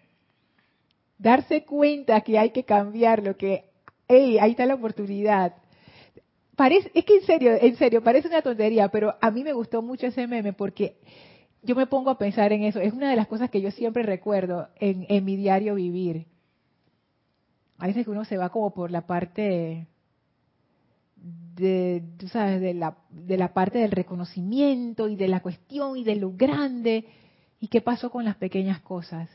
Darse 1.18 1.64
cuenta 1.64 2.20
que 2.20 2.38
hay 2.38 2.50
que 2.50 2.64
cambiar 2.64 3.22
lo 3.22 3.36
que, 3.36 3.64
hey, 4.08 4.38
ahí 4.40 4.52
está 4.52 4.66
la 4.66 4.74
oportunidad. 4.74 5.54
Parece, 6.54 6.90
es 6.94 7.04
que 7.04 7.16
en 7.16 7.22
serio, 7.22 7.52
en 7.60 7.76
serio, 7.76 8.02
parece 8.02 8.28
una 8.28 8.42
tontería, 8.42 8.88
pero 8.88 9.16
a 9.20 9.30
mí 9.30 9.42
me 9.42 9.52
gustó 9.52 9.82
mucho 9.82 10.06
ese 10.06 10.26
meme 10.26 10.52
porque 10.52 10.98
yo 11.62 11.74
me 11.74 11.86
pongo 11.86 12.10
a 12.10 12.18
pensar 12.18 12.52
en 12.52 12.62
eso. 12.64 12.80
Es 12.80 12.92
una 12.92 13.10
de 13.10 13.16
las 13.16 13.26
cosas 13.26 13.50
que 13.50 13.60
yo 13.60 13.70
siempre 13.70 14.02
recuerdo 14.02 14.68
en, 14.76 15.06
en 15.08 15.24
mi 15.24 15.36
diario 15.36 15.74
vivir. 15.74 16.26
A 17.78 17.86
veces 17.88 18.04
que 18.04 18.10
uno 18.10 18.24
se 18.24 18.36
va 18.36 18.50
como 18.50 18.72
por 18.72 18.92
la 18.92 19.06
parte 19.06 19.88
de, 21.54 22.02
sabes, 22.30 22.60
de 22.60 22.74
la, 22.74 22.96
de 23.10 23.36
la 23.36 23.52
parte 23.52 23.78
del 23.78 23.90
reconocimiento 23.90 25.08
y 25.08 25.16
de 25.16 25.28
la 25.28 25.40
cuestión 25.40 25.96
y 25.96 26.04
de 26.04 26.16
lo 26.16 26.32
grande. 26.32 27.06
¿Y 27.60 27.68
qué 27.68 27.80
pasó 27.80 28.10
con 28.10 28.24
las 28.24 28.36
pequeñas 28.36 28.80
cosas? 28.80 29.28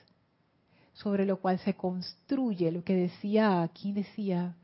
Sobre 0.93 1.26
lo 1.26 1.38
cual 1.39 1.59
se 1.59 1.76
construye, 1.76 2.72
lo 2.72 2.84
que 2.84 2.95
decía, 2.95 3.70
¿quién 3.80 3.93
decía? 3.93 4.55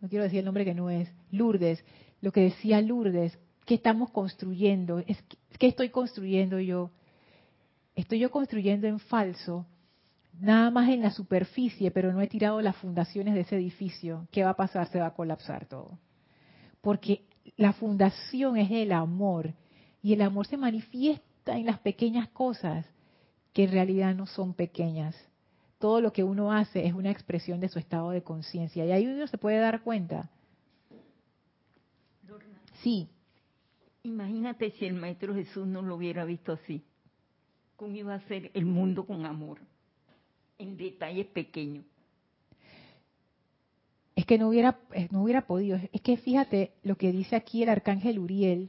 No 0.00 0.08
quiero 0.08 0.24
decir 0.24 0.40
el 0.40 0.44
nombre 0.44 0.64
que 0.64 0.74
no 0.74 0.88
es, 0.88 1.10
Lourdes, 1.30 1.84
lo 2.20 2.30
que 2.30 2.42
decía 2.42 2.80
Lourdes, 2.80 3.36
¿qué 3.66 3.74
estamos 3.74 4.10
construyendo? 4.10 5.00
Es, 5.00 5.22
¿Qué 5.58 5.66
estoy 5.66 5.90
construyendo 5.90 6.60
yo? 6.60 6.90
Estoy 7.96 8.20
yo 8.20 8.30
construyendo 8.30 8.86
en 8.86 9.00
falso, 9.00 9.66
nada 10.38 10.70
más 10.70 10.88
en 10.88 11.02
la 11.02 11.10
superficie, 11.10 11.90
pero 11.90 12.12
no 12.12 12.20
he 12.20 12.28
tirado 12.28 12.60
las 12.60 12.76
fundaciones 12.76 13.34
de 13.34 13.40
ese 13.40 13.56
edificio. 13.56 14.28
¿Qué 14.30 14.44
va 14.44 14.50
a 14.50 14.56
pasar? 14.56 14.88
Se 14.88 15.00
va 15.00 15.06
a 15.06 15.14
colapsar 15.14 15.66
todo 15.66 15.98
porque 16.80 17.22
la 17.56 17.72
fundación 17.72 18.56
es 18.56 18.70
el 18.70 18.92
amor 18.92 19.52
y 20.02 20.12
el 20.12 20.22
amor 20.22 20.46
se 20.46 20.56
manifiesta 20.56 21.56
en 21.56 21.66
las 21.66 21.78
pequeñas 21.80 22.28
cosas 22.28 22.86
que 23.52 23.64
en 23.64 23.72
realidad 23.72 24.14
no 24.14 24.26
son 24.26 24.54
pequeñas. 24.54 25.16
Todo 25.78 26.00
lo 26.00 26.12
que 26.12 26.24
uno 26.24 26.52
hace 26.52 26.86
es 26.86 26.94
una 26.94 27.10
expresión 27.10 27.60
de 27.60 27.68
su 27.68 27.78
estado 27.78 28.10
de 28.10 28.22
conciencia 28.22 28.84
y 28.84 28.92
ahí 28.92 29.06
uno 29.06 29.26
se 29.26 29.38
puede 29.38 29.58
dar 29.58 29.82
cuenta. 29.82 30.30
Sí. 32.82 33.08
Imagínate 34.02 34.70
si 34.72 34.86
el 34.86 34.94
Maestro 34.94 35.34
Jesús 35.34 35.66
no 35.66 35.82
lo 35.82 35.96
hubiera 35.96 36.24
visto 36.24 36.52
así. 36.52 36.82
¿Cómo 37.76 37.94
iba 37.94 38.14
a 38.14 38.20
ser 38.28 38.50
el 38.54 38.66
mundo 38.66 39.06
con 39.06 39.26
amor? 39.26 39.58
En 40.58 40.76
detalles 40.76 41.26
pequeños 41.26 41.84
es 44.18 44.26
que 44.26 44.36
no 44.36 44.48
hubiera, 44.48 44.80
eh, 44.94 45.06
no 45.12 45.22
hubiera 45.22 45.46
podido. 45.46 45.78
Es 45.92 46.00
que 46.00 46.16
fíjate 46.16 46.72
lo 46.82 46.96
que 46.96 47.12
dice 47.12 47.36
aquí 47.36 47.62
el 47.62 47.68
arcángel 47.68 48.18
Uriel. 48.18 48.68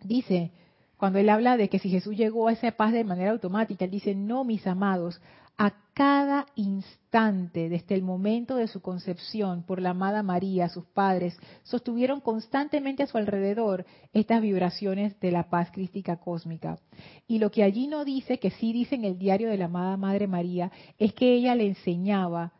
Dice, 0.00 0.52
cuando 0.96 1.18
él 1.18 1.28
habla 1.28 1.56
de 1.56 1.68
que 1.68 1.80
si 1.80 1.90
Jesús 1.90 2.16
llegó 2.16 2.46
a 2.46 2.52
esa 2.52 2.70
paz 2.70 2.92
de 2.92 3.02
manera 3.02 3.32
automática, 3.32 3.84
él 3.84 3.90
dice, 3.90 4.14
no, 4.14 4.44
mis 4.44 4.64
amados, 4.68 5.20
a 5.58 5.72
cada 5.92 6.46
instante, 6.54 7.68
desde 7.68 7.96
el 7.96 8.02
momento 8.02 8.54
de 8.54 8.68
su 8.68 8.80
concepción 8.80 9.64
por 9.64 9.80
la 9.80 9.90
amada 9.90 10.22
María, 10.22 10.68
sus 10.68 10.84
padres, 10.84 11.36
sostuvieron 11.64 12.20
constantemente 12.20 13.02
a 13.02 13.08
su 13.08 13.18
alrededor 13.18 13.86
estas 14.12 14.40
vibraciones 14.40 15.18
de 15.18 15.32
la 15.32 15.50
paz 15.50 15.72
crística 15.72 16.18
cósmica. 16.18 16.78
Y 17.26 17.40
lo 17.40 17.50
que 17.50 17.64
allí 17.64 17.88
no 17.88 18.04
dice, 18.04 18.38
que 18.38 18.52
sí 18.52 18.72
dice 18.72 18.94
en 18.94 19.04
el 19.04 19.18
diario 19.18 19.48
de 19.48 19.56
la 19.56 19.64
amada 19.64 19.96
Madre 19.96 20.28
María, 20.28 20.70
es 20.96 21.12
que 21.12 21.34
ella 21.34 21.56
le 21.56 21.66
enseñaba 21.66 22.52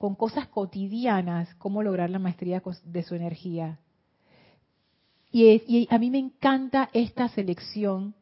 con 0.00 0.14
cosas 0.14 0.48
cotidianas 0.48 1.54
cómo 1.56 1.82
lograr 1.82 2.08
la 2.08 2.18
maestría 2.18 2.62
de 2.84 3.02
su 3.02 3.14
energía. 3.14 3.78
Y, 5.30 5.86
a 5.90 5.98
mí 5.98 6.10
me 6.10 6.16
encanta 6.16 6.88
esta 6.94 7.28
selección. 7.28 8.14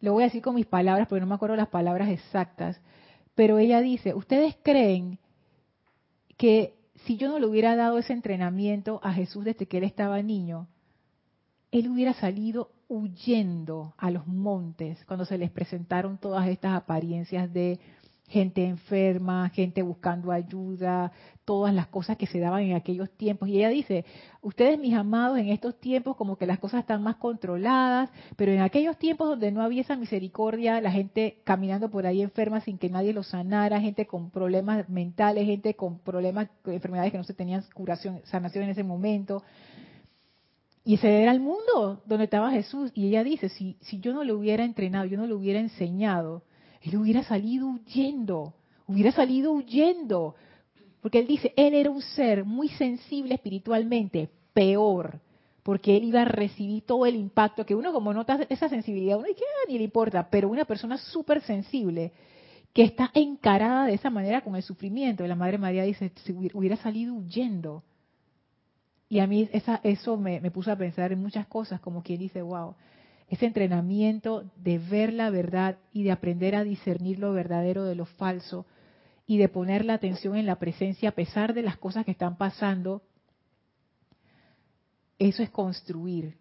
Lo 0.00 0.14
voy 0.14 0.24
a 0.24 0.26
decir 0.26 0.42
con 0.42 0.56
mis 0.56 0.66
palabras 0.66 1.06
porque 1.06 1.20
no 1.20 1.28
me 1.28 1.36
acuerdo 1.36 1.54
las 1.54 1.68
palabras 1.68 2.08
exactas. 2.08 2.80
Pero 3.36 3.58
ella 3.58 3.80
dice, 3.80 4.12
¿ustedes 4.12 4.56
creen 4.64 5.20
que 6.36 6.74
si 7.04 7.16
yo 7.16 7.28
no 7.28 7.38
le 7.38 7.46
hubiera 7.46 7.76
dado 7.76 7.98
ese 7.98 8.12
entrenamiento 8.12 8.98
a 9.04 9.12
Jesús 9.12 9.44
desde 9.44 9.66
que 9.66 9.78
él 9.78 9.84
estaba 9.84 10.20
niño, 10.20 10.66
él 11.70 11.88
hubiera 11.88 12.12
salido 12.14 12.72
huyendo 12.88 13.94
a 13.98 14.10
los 14.10 14.26
montes 14.26 15.04
cuando 15.04 15.24
se 15.24 15.38
les 15.38 15.52
presentaron 15.52 16.18
todas 16.18 16.48
estas 16.48 16.74
apariencias 16.74 17.52
de 17.52 17.78
gente 18.28 18.64
enferma, 18.64 19.48
gente 19.50 19.82
buscando 19.82 20.32
ayuda, 20.32 21.12
todas 21.44 21.72
las 21.72 21.86
cosas 21.86 22.16
que 22.16 22.26
se 22.26 22.40
daban 22.40 22.62
en 22.62 22.74
aquellos 22.74 23.08
tiempos. 23.10 23.48
Y 23.48 23.58
ella 23.58 23.68
dice, 23.68 24.04
ustedes 24.42 24.78
mis 24.78 24.94
amados, 24.94 25.38
en 25.38 25.48
estos 25.48 25.78
tiempos 25.78 26.16
como 26.16 26.36
que 26.36 26.46
las 26.46 26.58
cosas 26.58 26.80
están 26.80 27.02
más 27.02 27.16
controladas, 27.16 28.10
pero 28.36 28.52
en 28.52 28.60
aquellos 28.60 28.98
tiempos 28.98 29.28
donde 29.28 29.52
no 29.52 29.62
había 29.62 29.82
esa 29.82 29.96
misericordia, 29.96 30.80
la 30.80 30.90
gente 30.90 31.40
caminando 31.44 31.88
por 31.88 32.04
ahí 32.04 32.20
enferma 32.20 32.60
sin 32.60 32.78
que 32.78 32.90
nadie 32.90 33.12
los 33.12 33.28
sanara, 33.28 33.80
gente 33.80 34.06
con 34.06 34.30
problemas 34.30 34.88
mentales, 34.88 35.46
gente 35.46 35.74
con 35.74 36.00
problemas, 36.00 36.48
enfermedades 36.64 37.12
que 37.12 37.18
no 37.18 37.24
se 37.24 37.34
tenían 37.34 37.64
curación, 37.74 38.20
sanación 38.24 38.64
en 38.64 38.70
ese 38.70 38.82
momento. 38.82 39.44
Y 40.84 40.94
ese 40.94 41.22
era 41.22 41.32
el 41.32 41.40
mundo 41.40 42.02
donde 42.06 42.24
estaba 42.24 42.50
Jesús. 42.50 42.92
Y 42.94 43.08
ella 43.08 43.24
dice, 43.24 43.48
si, 43.48 43.76
si 43.80 43.98
yo 44.00 44.12
no 44.12 44.24
lo 44.24 44.36
hubiera 44.36 44.64
entrenado, 44.64 45.04
yo 45.04 45.16
no 45.16 45.26
lo 45.26 45.36
hubiera 45.36 45.58
enseñado, 45.58 46.42
él 46.82 46.96
hubiera 46.96 47.22
salido 47.24 47.68
huyendo, 47.68 48.54
hubiera 48.86 49.12
salido 49.12 49.52
huyendo. 49.52 50.34
Porque 51.00 51.20
él 51.20 51.26
dice, 51.26 51.52
él 51.56 51.74
era 51.74 51.90
un 51.90 52.02
ser 52.02 52.44
muy 52.44 52.68
sensible 52.70 53.34
espiritualmente, 53.34 54.28
peor, 54.52 55.20
porque 55.62 55.96
él 55.96 56.04
iba 56.04 56.22
a 56.22 56.24
recibir 56.24 56.82
todo 56.84 57.06
el 57.06 57.16
impacto 57.16 57.66
que 57.66 57.74
uno 57.74 57.92
como 57.92 58.12
nota 58.12 58.40
esa 58.48 58.68
sensibilidad, 58.68 59.18
uno 59.18 59.28
dice, 59.28 59.42
ah, 59.44 59.66
ni 59.68 59.78
le 59.78 59.84
importa, 59.84 60.28
pero 60.30 60.48
una 60.48 60.64
persona 60.64 60.98
súper 60.98 61.42
sensible 61.42 62.12
que 62.72 62.82
está 62.82 63.10
encarada 63.14 63.86
de 63.86 63.94
esa 63.94 64.10
manera 64.10 64.42
con 64.42 64.54
el 64.54 64.62
sufrimiento. 64.62 65.26
la 65.26 65.34
Madre 65.34 65.58
María 65.58 65.84
dice, 65.84 66.12
hubiera 66.52 66.76
salido 66.76 67.14
huyendo. 67.14 67.82
Y 69.08 69.20
a 69.20 69.26
mí 69.26 69.48
esa, 69.52 69.80
eso 69.82 70.16
me, 70.16 70.40
me 70.40 70.50
puso 70.50 70.72
a 70.72 70.76
pensar 70.76 71.12
en 71.12 71.22
muchas 71.22 71.46
cosas, 71.46 71.80
como 71.80 72.02
quien 72.02 72.18
dice, 72.18 72.42
wow, 72.42 72.74
ese 73.28 73.46
entrenamiento 73.46 74.44
de 74.56 74.78
ver 74.78 75.12
la 75.12 75.30
verdad 75.30 75.78
y 75.92 76.04
de 76.04 76.12
aprender 76.12 76.54
a 76.54 76.64
discernir 76.64 77.18
lo 77.18 77.32
verdadero 77.32 77.84
de 77.84 77.94
lo 77.94 78.06
falso 78.06 78.66
y 79.26 79.38
de 79.38 79.48
poner 79.48 79.84
la 79.84 79.94
atención 79.94 80.36
en 80.36 80.46
la 80.46 80.58
presencia 80.58 81.08
a 81.08 81.12
pesar 81.12 81.52
de 81.52 81.62
las 81.62 81.76
cosas 81.76 82.04
que 82.04 82.12
están 82.12 82.36
pasando, 82.36 83.02
eso 85.18 85.42
es 85.42 85.50
construir. 85.50 86.36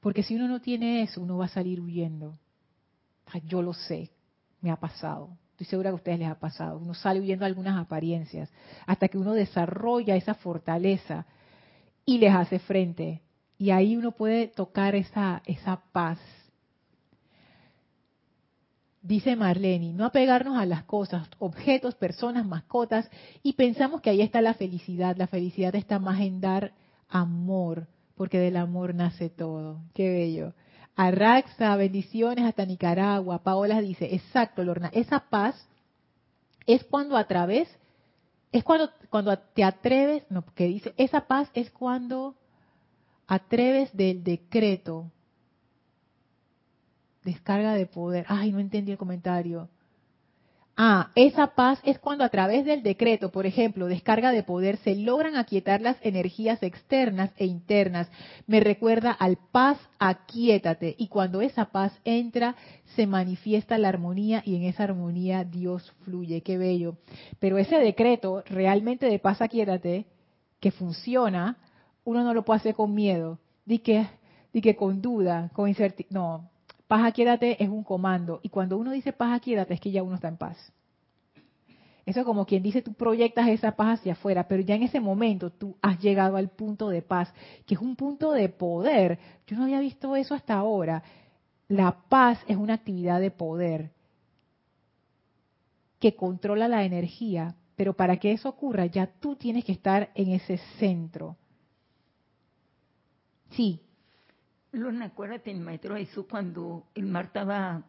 Porque 0.00 0.22
si 0.22 0.34
uno 0.34 0.48
no 0.48 0.60
tiene 0.60 1.02
eso, 1.02 1.22
uno 1.22 1.38
va 1.38 1.46
a 1.46 1.48
salir 1.48 1.80
huyendo. 1.80 2.38
Yo 3.46 3.62
lo 3.62 3.72
sé, 3.72 4.10
me 4.60 4.70
ha 4.70 4.76
pasado. 4.76 5.30
Estoy 5.52 5.66
segura 5.66 5.90
que 5.90 5.92
a 5.92 5.96
ustedes 5.96 6.18
les 6.18 6.28
ha 6.28 6.38
pasado. 6.38 6.78
Uno 6.78 6.94
sale 6.94 7.20
huyendo 7.20 7.44
algunas 7.44 7.78
apariencias 7.78 8.52
hasta 8.86 9.08
que 9.08 9.16
uno 9.16 9.32
desarrolla 9.32 10.16
esa 10.16 10.34
fortaleza 10.34 11.26
y 12.04 12.18
les 12.18 12.34
hace 12.34 12.58
frente 12.58 13.22
y 13.58 13.70
ahí 13.70 13.96
uno 13.96 14.12
puede 14.12 14.48
tocar 14.48 14.94
esa, 14.94 15.42
esa 15.46 15.82
paz. 15.92 16.18
Dice 19.00 19.36
Marlene, 19.36 19.92
no 19.92 20.06
apegarnos 20.06 20.58
a 20.58 20.66
las 20.66 20.84
cosas, 20.84 21.28
objetos, 21.38 21.94
personas, 21.94 22.46
mascotas, 22.46 23.08
y 23.42 23.52
pensamos 23.52 24.00
que 24.00 24.10
ahí 24.10 24.22
está 24.22 24.40
la 24.40 24.54
felicidad. 24.54 25.16
La 25.16 25.26
felicidad 25.26 25.74
está 25.74 25.98
más 25.98 26.20
en 26.20 26.40
dar 26.40 26.72
amor, 27.08 27.86
porque 28.16 28.38
del 28.38 28.56
amor 28.56 28.94
nace 28.94 29.28
todo. 29.28 29.82
Qué 29.92 30.10
bello. 30.10 30.54
Arraxa, 30.96 31.76
bendiciones 31.76 32.46
hasta 32.46 32.64
Nicaragua. 32.64 33.42
Paola 33.42 33.80
dice, 33.80 34.14
exacto, 34.14 34.64
Lorna, 34.64 34.90
esa 34.94 35.20
paz 35.28 35.68
es 36.66 36.82
cuando 36.84 37.16
a 37.16 37.26
través, 37.26 37.68
es 38.52 38.64
cuando, 38.64 38.90
cuando 39.10 39.36
te 39.38 39.64
atreves, 39.64 40.24
no, 40.30 40.44
que 40.54 40.66
dice, 40.66 40.94
esa 40.96 41.26
paz 41.26 41.50
es 41.54 41.70
cuando 41.70 42.36
atreves 43.26 43.94
del 43.96 44.22
decreto. 44.22 45.10
Descarga 47.24 47.74
de 47.74 47.86
poder. 47.86 48.26
Ay, 48.28 48.52
no 48.52 48.60
entendí 48.60 48.92
el 48.92 48.98
comentario. 48.98 49.68
Ah, 50.76 51.12
esa 51.14 51.54
paz 51.54 51.78
es 51.84 52.00
cuando 52.00 52.24
a 52.24 52.30
través 52.30 52.64
del 52.64 52.82
decreto, 52.82 53.30
por 53.30 53.46
ejemplo, 53.46 53.86
descarga 53.86 54.32
de 54.32 54.42
poder, 54.42 54.76
se 54.78 54.96
logran 54.96 55.36
aquietar 55.36 55.80
las 55.80 55.96
energías 56.02 56.60
externas 56.64 57.30
e 57.36 57.46
internas. 57.46 58.10
Me 58.48 58.58
recuerda 58.58 59.12
al 59.12 59.38
paz, 59.52 59.78
aquietate. 60.00 60.96
Y 60.98 61.06
cuando 61.06 61.42
esa 61.42 61.66
paz 61.66 61.92
entra, 62.04 62.56
se 62.96 63.06
manifiesta 63.06 63.78
la 63.78 63.88
armonía 63.88 64.42
y 64.44 64.56
en 64.56 64.64
esa 64.64 64.82
armonía 64.82 65.44
Dios 65.44 65.92
fluye. 66.04 66.42
Qué 66.42 66.58
bello. 66.58 66.96
Pero 67.38 67.56
ese 67.58 67.76
decreto 67.76 68.42
realmente 68.46 69.06
de 69.06 69.20
paz, 69.20 69.40
aquietate, 69.42 70.06
que 70.58 70.72
funciona, 70.72 71.56
uno 72.04 72.22
no 72.22 72.34
lo 72.34 72.44
puede 72.44 72.60
hacer 72.60 72.74
con 72.74 72.94
miedo, 72.94 73.38
di 73.64 73.78
que, 73.78 74.06
di 74.52 74.60
que 74.60 74.76
con 74.76 75.00
duda, 75.00 75.50
con 75.52 75.68
incertidumbre. 75.68 76.14
No, 76.14 76.50
paz 76.86 77.12
quédate 77.12 77.62
es 77.62 77.68
un 77.68 77.82
comando. 77.82 78.40
Y 78.42 78.48
cuando 78.48 78.76
uno 78.76 78.92
dice 78.92 79.12
paz 79.12 79.40
quédate 79.40 79.74
es 79.74 79.80
que 79.80 79.90
ya 79.90 80.02
uno 80.02 80.16
está 80.16 80.28
en 80.28 80.36
paz. 80.36 80.72
Eso 82.06 82.20
es 82.20 82.26
como 82.26 82.44
quien 82.44 82.62
dice, 82.62 82.82
tú 82.82 82.92
proyectas 82.92 83.48
esa 83.48 83.72
paz 83.72 84.00
hacia 84.00 84.12
afuera, 84.12 84.46
pero 84.46 84.62
ya 84.62 84.74
en 84.74 84.82
ese 84.82 85.00
momento 85.00 85.50
tú 85.50 85.76
has 85.80 85.98
llegado 86.00 86.36
al 86.36 86.50
punto 86.50 86.90
de 86.90 87.00
paz, 87.00 87.32
que 87.64 87.74
es 87.74 87.80
un 87.80 87.96
punto 87.96 88.32
de 88.32 88.50
poder. 88.50 89.18
Yo 89.46 89.56
no 89.56 89.64
había 89.64 89.80
visto 89.80 90.14
eso 90.14 90.34
hasta 90.34 90.54
ahora. 90.54 91.02
la 91.66 91.96
paz 92.10 92.38
es 92.46 92.58
una 92.58 92.74
actividad 92.74 93.20
de 93.20 93.30
poder 93.30 93.90
que 95.98 96.14
controla 96.14 96.68
la 96.68 96.84
energía, 96.84 97.54
pero 97.76 97.94
para 97.94 98.18
que 98.18 98.32
eso 98.32 98.50
ocurra 98.50 98.84
ya 98.84 99.06
tú 99.06 99.36
tienes 99.36 99.64
que 99.64 99.72
estar 99.72 100.10
en 100.14 100.32
ese 100.32 100.58
centro. 100.78 101.38
Sí. 103.56 103.80
Lorna, 104.72 105.06
acuérdate 105.06 105.50
el 105.50 105.60
maestro 105.60 105.96
Jesús 105.96 106.26
cuando 106.28 106.86
el 106.94 107.06
mar 107.06 107.26
estaba 107.26 107.84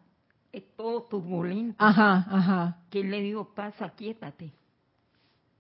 todo 0.76 1.03
turbulento. 1.03 1.76
Ajá, 1.84 2.26
ajá. 2.30 2.78
Que 2.89 3.01
él 3.01 3.11
le 3.11 3.22
dijo, 3.22 3.53
pasa, 3.53 3.89
quiétate. 3.89 4.51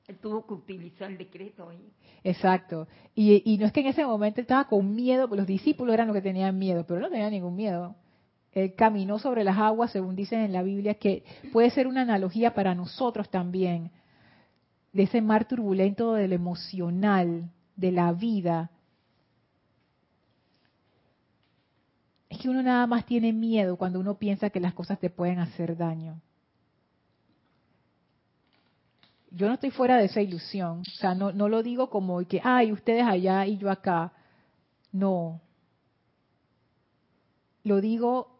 Él 0.07 0.17
tuvo 0.17 0.45
que 0.45 0.53
utilizar 0.53 1.09
el 1.09 1.17
decreto 1.17 1.69
ahí. 1.69 1.91
Exacto. 2.23 2.87
Y, 3.15 3.41
y 3.45 3.57
no 3.57 3.65
es 3.65 3.73
que 3.73 3.81
en 3.81 3.87
ese 3.87 4.05
momento 4.05 4.39
estaba 4.41 4.65
con 4.65 4.95
miedo, 4.95 5.27
pues 5.27 5.39
los 5.39 5.47
discípulos 5.47 5.93
eran 5.93 6.07
los 6.07 6.15
que 6.15 6.21
tenían 6.21 6.57
miedo, 6.57 6.85
pero 6.87 6.99
no 6.99 7.09
tenía 7.09 7.29
ningún 7.29 7.55
miedo. 7.55 7.95
Él 8.51 8.73
caminó 8.75 9.19
sobre 9.19 9.43
las 9.43 9.57
aguas, 9.57 9.91
según 9.91 10.15
dicen 10.15 10.39
en 10.39 10.53
la 10.53 10.63
Biblia, 10.63 10.93
que 10.93 11.23
puede 11.51 11.71
ser 11.71 11.87
una 11.87 12.01
analogía 12.01 12.53
para 12.53 12.73
nosotros 12.73 13.29
también, 13.29 13.91
de 14.93 15.03
ese 15.03 15.21
mar 15.21 15.45
turbulento 15.45 16.13
del 16.13 16.31
emocional, 16.31 17.51
de 17.75 17.91
la 17.91 18.13
vida. 18.13 18.71
Que 22.45 22.51
uno 22.51 22.61
nada 22.61 22.85
más 22.85 23.07
tiene 23.07 23.33
miedo 23.33 23.75
cuando 23.75 23.99
uno 23.99 24.19
piensa 24.19 24.51
que 24.51 24.59
las 24.59 24.75
cosas 24.75 24.99
te 24.99 25.09
pueden 25.09 25.39
hacer 25.39 25.75
daño. 25.75 26.21
yo 29.31 29.47
no 29.47 29.55
estoy 29.55 29.71
fuera 29.71 29.97
de 29.97 30.05
esa 30.05 30.21
ilusión. 30.21 30.81
O 30.81 30.97
sea, 30.99 31.13
no, 31.13 31.33
no 31.33 31.49
lo 31.49 31.61
digo 31.61 31.89
como 31.89 32.23
que, 32.25 32.39
ay, 32.41 32.71
ustedes 32.71 33.03
allá 33.03 33.45
y 33.45 33.57
yo 33.57 33.69
acá. 33.69 34.13
No. 34.93 35.41
Lo 37.63 37.81
digo 37.81 38.39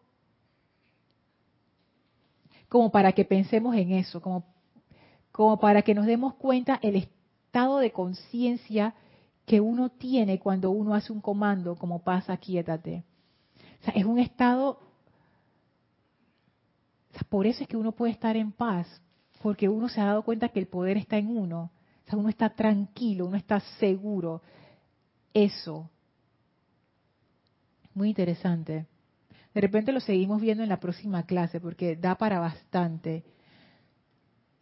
como 2.68 2.90
para 2.90 3.12
que 3.12 3.24
pensemos 3.24 3.74
en 3.76 3.90
eso, 3.90 4.22
como, 4.22 5.60
para 5.60 5.82
que 5.82 5.94
nos 5.94 6.06
demos 6.06 6.34
cuenta 6.34 6.78
el 6.80 6.96
estado 6.96 7.78
de 7.78 7.90
conciencia 7.90 8.94
que 9.44 9.60
uno 9.60 9.90
tiene 9.90 10.38
cuando 10.38 10.70
uno 10.70 10.94
hace 10.94 11.12
un 11.12 11.20
comando 11.20 11.76
como 11.76 12.02
pasa, 12.04 12.36
quiétate. 12.36 13.04
Es 13.94 14.04
un 14.04 14.18
estado, 14.18 14.80
por 17.28 17.46
eso 17.46 17.62
es 17.62 17.68
que 17.68 17.76
uno 17.76 17.92
puede 17.92 18.12
estar 18.12 18.36
en 18.36 18.52
paz, 18.52 18.86
porque 19.42 19.68
uno 19.68 19.88
se 19.88 20.00
ha 20.00 20.06
dado 20.06 20.22
cuenta 20.22 20.48
que 20.48 20.58
el 20.58 20.66
poder 20.66 20.96
está 20.96 21.18
en 21.18 21.36
uno. 21.36 21.70
Uno 22.12 22.28
está 22.28 22.50
tranquilo, 22.50 23.26
uno 23.26 23.36
está 23.36 23.60
seguro. 23.78 24.42
Eso. 25.34 25.90
Muy 27.94 28.10
interesante. 28.10 28.86
De 29.54 29.60
repente 29.60 29.92
lo 29.92 30.00
seguimos 30.00 30.40
viendo 30.40 30.62
en 30.62 30.68
la 30.68 30.80
próxima 30.80 31.24
clase 31.24 31.60
porque 31.60 31.96
da 31.96 32.16
para 32.16 32.38
bastante. 32.38 33.24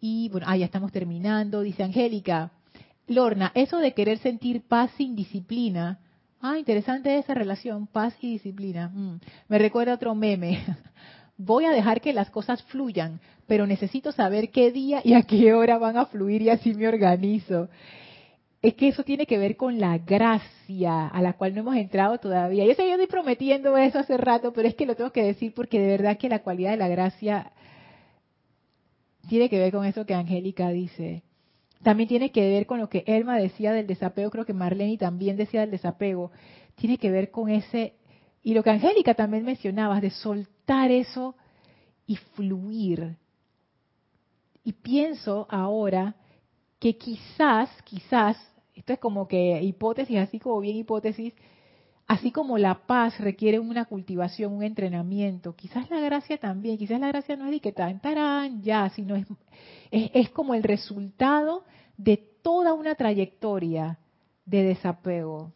Y 0.01 0.29
bueno, 0.31 0.47
ah, 0.49 0.57
ya 0.57 0.67
estamos 0.67 0.93
terminando. 0.93 1.63
Dice 1.63 1.83
Angélica, 1.83 2.53
Lorna, 3.07 3.53
eso 3.55 3.79
de 3.79 3.93
querer 3.93 4.19
sentir 4.19 4.63
paz 4.63 4.91
sin 4.97 5.17
disciplina. 5.17 5.99
Ah, 6.47 6.59
interesante 6.59 7.17
esa 7.17 7.33
relación, 7.33 7.87
paz 7.87 8.15
y 8.21 8.33
disciplina. 8.33 8.91
Mm, 8.93 9.19
me 9.49 9.59
recuerda 9.59 9.95
otro 9.95 10.15
meme. 10.15 10.63
voy 11.39 11.65
a 11.65 11.71
dejar 11.71 12.03
que 12.03 12.13
las 12.13 12.29
cosas 12.29 12.63
fluyan, 12.65 13.19
pero 13.47 13.67
necesito 13.67 14.13
saber 14.13 14.51
qué 14.51 14.71
día 14.71 15.01
y 15.03 15.15
a 15.15 15.23
qué 15.23 15.55
hora 15.55 15.79
van 15.79 15.97
a 15.97 16.05
fluir 16.05 16.43
y 16.43 16.51
así 16.51 16.75
me 16.75 16.87
organizo. 16.87 17.71
Es 18.61 18.75
que 18.75 18.89
eso 18.89 19.05
tiene 19.05 19.25
que 19.25 19.39
ver 19.39 19.57
con 19.57 19.81
la 19.81 19.97
gracia 19.97 21.09
a 21.09 21.23
la 21.23 21.33
cual 21.33 21.55
no 21.55 21.61
hemos 21.61 21.77
entrado 21.77 22.19
todavía. 22.19 22.67
Yo 22.67 22.75
sé, 22.75 22.87
yo 22.87 22.93
estoy 22.93 23.07
prometiendo 23.07 23.79
eso 23.79 23.99
hace 23.99 24.19
rato, 24.19 24.53
pero 24.53 24.69
es 24.69 24.75
que 24.75 24.85
lo 24.85 24.97
tengo 24.97 25.13
que 25.13 25.23
decir 25.23 25.55
porque 25.55 25.81
de 25.81 25.87
verdad 25.87 26.19
que 26.19 26.29
la 26.29 26.41
cualidad 26.41 26.73
de 26.73 26.77
la 26.77 26.89
gracia 26.89 27.53
tiene 29.31 29.49
que 29.49 29.59
ver 29.59 29.73
con 29.73 29.87
eso 29.87 30.05
que 30.05 30.13
Angélica 30.13 30.69
dice. 30.69 31.23
También 31.85 32.09
tiene 32.09 32.33
que 32.33 32.49
ver 32.49 32.67
con 32.67 32.81
lo 32.81 32.89
que 32.89 33.05
Elma 33.07 33.37
decía 33.37 33.73
del 33.73 33.87
desapego, 33.87 34.31
creo 34.31 34.45
que 34.45 34.53
Marlene 34.53 34.99
también 34.99 35.37
decía 35.37 35.61
del 35.61 35.71
desapego. 35.71 36.33
Tiene 36.75 36.99
que 36.99 37.13
ver 37.13 37.31
con 37.31 37.49
ese 37.51 37.95
y 38.45 38.53
lo 38.53 38.63
que 38.63 38.71
Angélica 38.71 39.15
también 39.15 39.45
mencionaba, 39.45 40.03
de 40.03 40.11
soltar 40.11 40.91
eso 40.91 41.35
y 42.07 42.17
fluir. 42.17 43.17
Y 44.63 44.73
pienso 44.75 45.47
ahora 45.49 46.15
que 46.79 46.99
quizás, 46.99 47.71
quizás, 47.85 48.37
esto 48.75 48.93
es 48.93 48.99
como 48.99 49.27
que 49.27 49.63
hipótesis, 49.63 50.19
así 50.19 50.39
como 50.39 50.61
bien 50.61 50.77
hipótesis, 50.77 51.33
así 52.07 52.31
como 52.31 52.59
la 52.59 52.87
paz 52.87 53.19
requiere 53.19 53.59
una 53.59 53.87
cultivación, 53.87 54.53
un 54.53 54.63
entrenamiento, 54.63 55.55
quizás 55.57 55.91
la 55.91 56.01
gracia 56.01 56.39
también, 56.39 56.79
quizás 56.79 57.01
la 57.01 57.09
gracia 57.09 57.37
no 57.37 57.47
es 57.47 57.53
de 57.53 57.61
que 57.61 57.73
tan 57.73 58.01
tarán 58.01 58.63
ya, 58.63 58.91
sino 58.91 59.17
es, 59.17 59.27
es, 59.91 60.31
como 60.31 60.55
el 60.55 60.63
resultado 60.63 61.65
de 61.97 62.17
toda 62.43 62.75
una 62.75 62.95
trayectoria 62.95 63.99
de 64.45 64.63
desapego. 64.63 65.53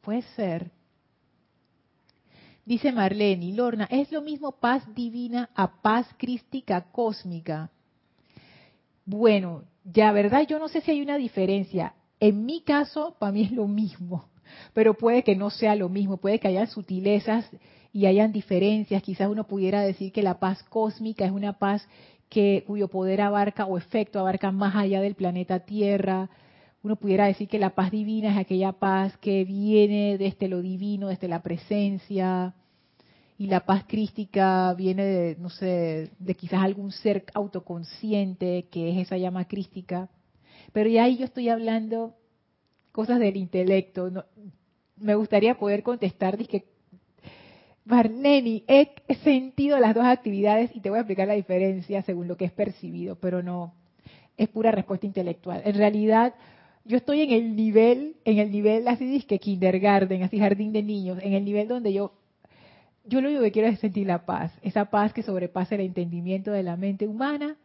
Puede 0.00 0.22
ser. 0.22 0.70
Dice 2.64 2.92
Marlene, 2.92 3.52
Lorna, 3.52 3.86
es 3.90 4.10
lo 4.12 4.22
mismo 4.22 4.52
paz 4.52 4.82
divina 4.94 5.50
a 5.54 5.80
paz 5.82 6.08
crística 6.16 6.80
cósmica. 6.92 7.70
Bueno, 9.04 9.64
ya 9.84 10.10
verdad 10.12 10.46
yo 10.48 10.58
no 10.58 10.68
sé 10.68 10.80
si 10.80 10.90
hay 10.90 11.00
una 11.00 11.16
diferencia. 11.16 11.94
En 12.18 12.44
mi 12.44 12.62
caso, 12.62 13.16
para 13.18 13.32
mí 13.32 13.42
es 13.42 13.52
lo 13.52 13.68
mismo, 13.68 14.28
pero 14.72 14.94
puede 14.94 15.22
que 15.22 15.36
no 15.36 15.50
sea 15.50 15.74
lo 15.74 15.88
mismo, 15.88 16.16
puede 16.16 16.38
que 16.38 16.48
haya 16.48 16.66
sutilezas 16.66 17.48
y 17.92 18.06
hayan 18.06 18.32
diferencias. 18.32 19.02
Quizás 19.02 19.28
uno 19.28 19.46
pudiera 19.46 19.80
decir 19.80 20.12
que 20.12 20.22
la 20.22 20.38
paz 20.38 20.62
cósmica 20.64 21.24
es 21.24 21.32
una 21.32 21.54
paz 21.54 21.86
que 22.28 22.64
cuyo 22.66 22.88
poder 22.88 23.20
abarca 23.20 23.66
o 23.66 23.78
efecto 23.78 24.18
abarca 24.18 24.50
más 24.50 24.74
allá 24.74 25.00
del 25.00 25.14
planeta 25.14 25.60
Tierra. 25.60 26.28
Uno 26.82 26.96
pudiera 26.96 27.26
decir 27.26 27.48
que 27.48 27.58
la 27.58 27.70
paz 27.70 27.90
divina 27.90 28.32
es 28.32 28.38
aquella 28.38 28.72
paz 28.72 29.16
que 29.18 29.44
viene 29.44 30.18
desde 30.18 30.48
lo 30.48 30.62
divino, 30.62 31.08
desde 31.08 31.28
la 31.28 31.42
presencia, 31.42 32.54
y 33.38 33.48
la 33.48 33.60
paz 33.60 33.84
crística 33.86 34.72
viene 34.74 35.04
de, 35.04 35.36
no 35.38 35.50
sé, 35.50 36.10
de 36.18 36.34
quizás 36.34 36.62
algún 36.62 36.90
ser 36.92 37.24
autoconsciente, 37.34 38.66
que 38.70 38.90
es 38.90 39.06
esa 39.06 39.18
llama 39.18 39.46
crística. 39.46 40.08
Pero 40.72 40.88
ya 40.88 41.04
ahí 41.04 41.18
yo 41.18 41.26
estoy 41.26 41.48
hablando 41.48 42.14
cosas 42.96 43.20
del 43.20 43.36
intelecto. 43.36 44.10
me 44.96 45.14
gustaría 45.14 45.58
poder 45.58 45.82
contestar, 45.82 46.38
dije, 46.38 46.64
Marleni, 47.84 48.64
he 48.66 49.14
sentido 49.22 49.78
las 49.78 49.94
dos 49.94 50.06
actividades 50.06 50.74
y 50.74 50.80
te 50.80 50.88
voy 50.88 50.96
a 50.96 51.02
explicar 51.02 51.28
la 51.28 51.34
diferencia 51.34 52.00
según 52.02 52.26
lo 52.26 52.38
que 52.38 52.46
es 52.46 52.52
percibido, 52.52 53.16
pero 53.16 53.42
no, 53.42 53.74
es 54.38 54.48
pura 54.48 54.70
respuesta 54.70 55.04
intelectual. 55.04 55.60
En 55.66 55.74
realidad, 55.74 56.34
yo 56.86 56.96
estoy 56.96 57.20
en 57.20 57.32
el 57.32 57.54
nivel, 57.54 58.16
en 58.24 58.38
el 58.38 58.50
nivel 58.50 58.88
así 58.88 59.22
que 59.28 59.38
kindergarten, 59.38 60.22
así 60.22 60.38
jardín 60.38 60.72
de 60.72 60.82
niños, 60.82 61.18
en 61.20 61.34
el 61.34 61.44
nivel 61.44 61.68
donde 61.68 61.92
yo 61.92 62.12
yo 63.04 63.20
lo 63.20 63.28
único 63.28 63.42
que 63.44 63.52
quiero 63.52 63.68
es 63.68 63.78
sentir 63.78 64.06
la 64.06 64.24
paz, 64.24 64.52
esa 64.62 64.86
paz 64.86 65.12
que 65.12 65.22
sobrepasa 65.22 65.74
el 65.74 65.82
entendimiento 65.82 66.50
de 66.50 66.62
la 66.62 66.76
mente 66.76 67.06
humana, 67.06 67.56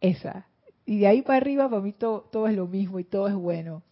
esa. 0.00 0.46
Y 0.84 0.98
de 0.98 1.06
ahí 1.06 1.22
para 1.22 1.38
arriba, 1.38 1.70
para 1.70 1.80
mí 1.80 1.92
todo 1.92 2.48
es 2.48 2.56
lo 2.56 2.66
mismo 2.66 2.98
y 2.98 3.04
todo 3.04 3.28
es 3.28 3.34
bueno. 3.34 3.82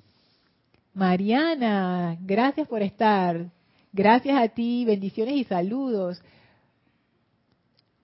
Mariana, 0.96 2.16
gracias 2.22 2.66
por 2.66 2.80
estar. 2.80 3.50
Gracias 3.92 4.40
a 4.40 4.48
ti, 4.48 4.82
bendiciones 4.86 5.34
y 5.34 5.44
saludos. 5.44 6.22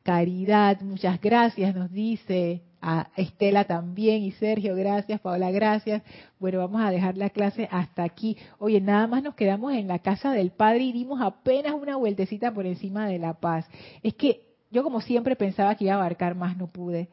Caridad, 0.02 0.78
muchas 0.82 1.18
gracias, 1.18 1.74
nos 1.74 1.90
dice 1.90 2.60
a 2.82 3.08
Estela 3.16 3.64
también 3.64 4.22
y 4.22 4.32
Sergio, 4.32 4.76
gracias, 4.76 5.22
Paola, 5.22 5.50
gracias. 5.50 6.02
Bueno, 6.38 6.58
vamos 6.58 6.82
a 6.82 6.90
dejar 6.90 7.16
la 7.16 7.30
clase 7.30 7.66
hasta 7.70 8.04
aquí. 8.04 8.36
Oye, 8.58 8.78
nada 8.82 9.06
más 9.06 9.22
nos 9.22 9.36
quedamos 9.36 9.72
en 9.72 9.88
la 9.88 10.00
casa 10.00 10.32
del 10.32 10.50
Padre 10.50 10.80
y 10.80 10.92
dimos 10.92 11.18
apenas 11.22 11.72
una 11.72 11.96
vueltecita 11.96 12.52
por 12.52 12.66
encima 12.66 13.06
de 13.06 13.18
La 13.18 13.32
Paz. 13.32 13.66
Es 14.02 14.12
que 14.12 14.42
yo 14.70 14.82
como 14.82 15.00
siempre 15.00 15.34
pensaba 15.34 15.76
que 15.76 15.84
iba 15.84 15.94
a 15.94 15.96
abarcar 15.96 16.34
más, 16.34 16.58
no 16.58 16.66
pude. 16.66 17.08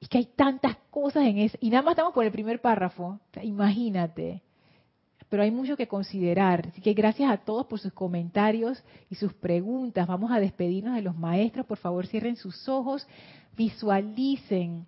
Y 0.00 0.06
que 0.06 0.18
hay 0.18 0.26
tantas 0.36 0.76
cosas 0.90 1.24
en 1.24 1.38
eso. 1.38 1.56
Y 1.62 1.70
nada 1.70 1.82
más 1.82 1.92
estamos 1.92 2.12
por 2.12 2.26
el 2.26 2.30
primer 2.30 2.60
párrafo. 2.60 3.20
imagínate. 3.42 4.42
Pero 5.34 5.42
hay 5.42 5.50
mucho 5.50 5.76
que 5.76 5.88
considerar. 5.88 6.68
Así 6.68 6.80
que 6.80 6.94
gracias 6.94 7.28
a 7.28 7.38
todos 7.38 7.66
por 7.66 7.80
sus 7.80 7.92
comentarios 7.92 8.80
y 9.10 9.16
sus 9.16 9.34
preguntas. 9.34 10.06
Vamos 10.06 10.30
a 10.30 10.38
despedirnos 10.38 10.94
de 10.94 11.02
los 11.02 11.16
maestros. 11.16 11.66
Por 11.66 11.76
favor, 11.76 12.06
cierren 12.06 12.36
sus 12.36 12.68
ojos. 12.68 13.04
Visualicen 13.56 14.86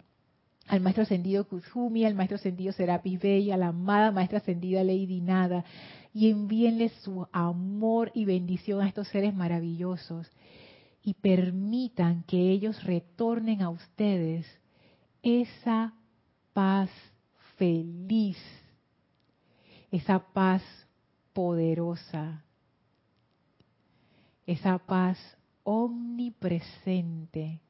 al 0.69 0.81
maestro 0.83 1.03
ascendido 1.03 1.49
Kuzumi, 1.49 2.05
al 2.05 2.15
maestro 2.15 2.37
ascendido 2.37 2.73
Serapis 2.73 3.19
Bey, 3.19 3.51
a 3.51 3.57
la 3.57 3.71
amada 3.71 4.13
maestra 4.13 4.39
ascendida 4.39 4.85
Lady 4.85 5.21
Nada, 5.21 5.65
y 6.15 6.31
envíenle 6.31 6.91
su 6.91 7.27
amor 7.33 8.13
y 8.15 8.25
bendición 8.25 8.83
a 8.83 8.87
estos 8.87 9.09
seres 9.09 9.35
maravillosos 9.35 10.31
y 11.03 11.15
permitan 11.15 12.23
que 12.23 12.53
ellos 12.53 12.85
retornen 12.85 13.63
a 13.63 13.71
ustedes 13.71 14.47
esa 15.25 15.93
paz 16.53 16.91
feliz, 17.57 18.39
esa 19.97 20.19
paz 20.19 20.63
poderosa, 21.33 22.45
esa 24.47 24.77
paz 24.79 25.19
omnipresente 25.65 27.61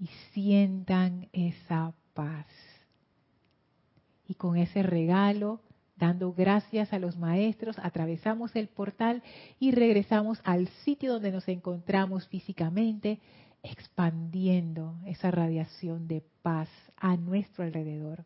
y 0.00 0.06
sientan 0.32 1.28
esa 1.32 1.94
paz. 2.14 2.46
Y 4.26 4.34
con 4.34 4.56
ese 4.56 4.82
regalo, 4.82 5.60
dando 5.96 6.32
gracias 6.32 6.92
a 6.92 6.98
los 6.98 7.16
maestros, 7.16 7.78
atravesamos 7.78 8.56
el 8.56 8.66
portal 8.66 9.22
y 9.60 9.70
regresamos 9.70 10.40
al 10.42 10.66
sitio 10.84 11.12
donde 11.12 11.30
nos 11.30 11.46
encontramos 11.46 12.26
físicamente, 12.26 13.20
expandiendo 13.62 14.96
esa 15.06 15.30
radiación 15.30 16.08
de 16.08 16.24
paz 16.42 16.68
a 16.96 17.16
nuestro 17.16 17.62
alrededor. 17.62 18.24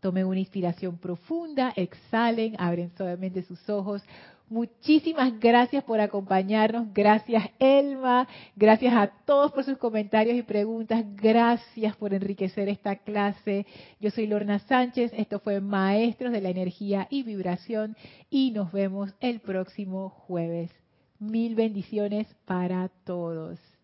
Tomen 0.00 0.26
una 0.26 0.40
inspiración 0.40 0.98
profunda, 0.98 1.72
exhalen, 1.76 2.56
abren 2.58 2.90
suavemente 2.96 3.42
sus 3.42 3.68
ojos. 3.68 4.02
Muchísimas 4.50 5.38
gracias 5.38 5.84
por 5.84 6.00
acompañarnos. 6.00 6.92
Gracias 6.92 7.50
Elma. 7.60 8.26
Gracias 8.56 8.92
a 8.92 9.06
todos 9.24 9.52
por 9.52 9.62
sus 9.62 9.78
comentarios 9.78 10.36
y 10.36 10.42
preguntas. 10.42 11.04
Gracias 11.14 11.94
por 11.96 12.12
enriquecer 12.12 12.68
esta 12.68 12.96
clase. 12.96 13.64
Yo 14.00 14.10
soy 14.10 14.26
Lorna 14.26 14.58
Sánchez. 14.58 15.12
Esto 15.14 15.38
fue 15.38 15.60
Maestros 15.60 16.32
de 16.32 16.40
la 16.40 16.48
Energía 16.48 17.06
y 17.10 17.22
Vibración 17.22 17.96
y 18.28 18.50
nos 18.50 18.72
vemos 18.72 19.14
el 19.20 19.38
próximo 19.38 20.08
jueves. 20.08 20.72
Mil 21.20 21.54
bendiciones 21.54 22.26
para 22.44 22.88
todos. 23.04 23.60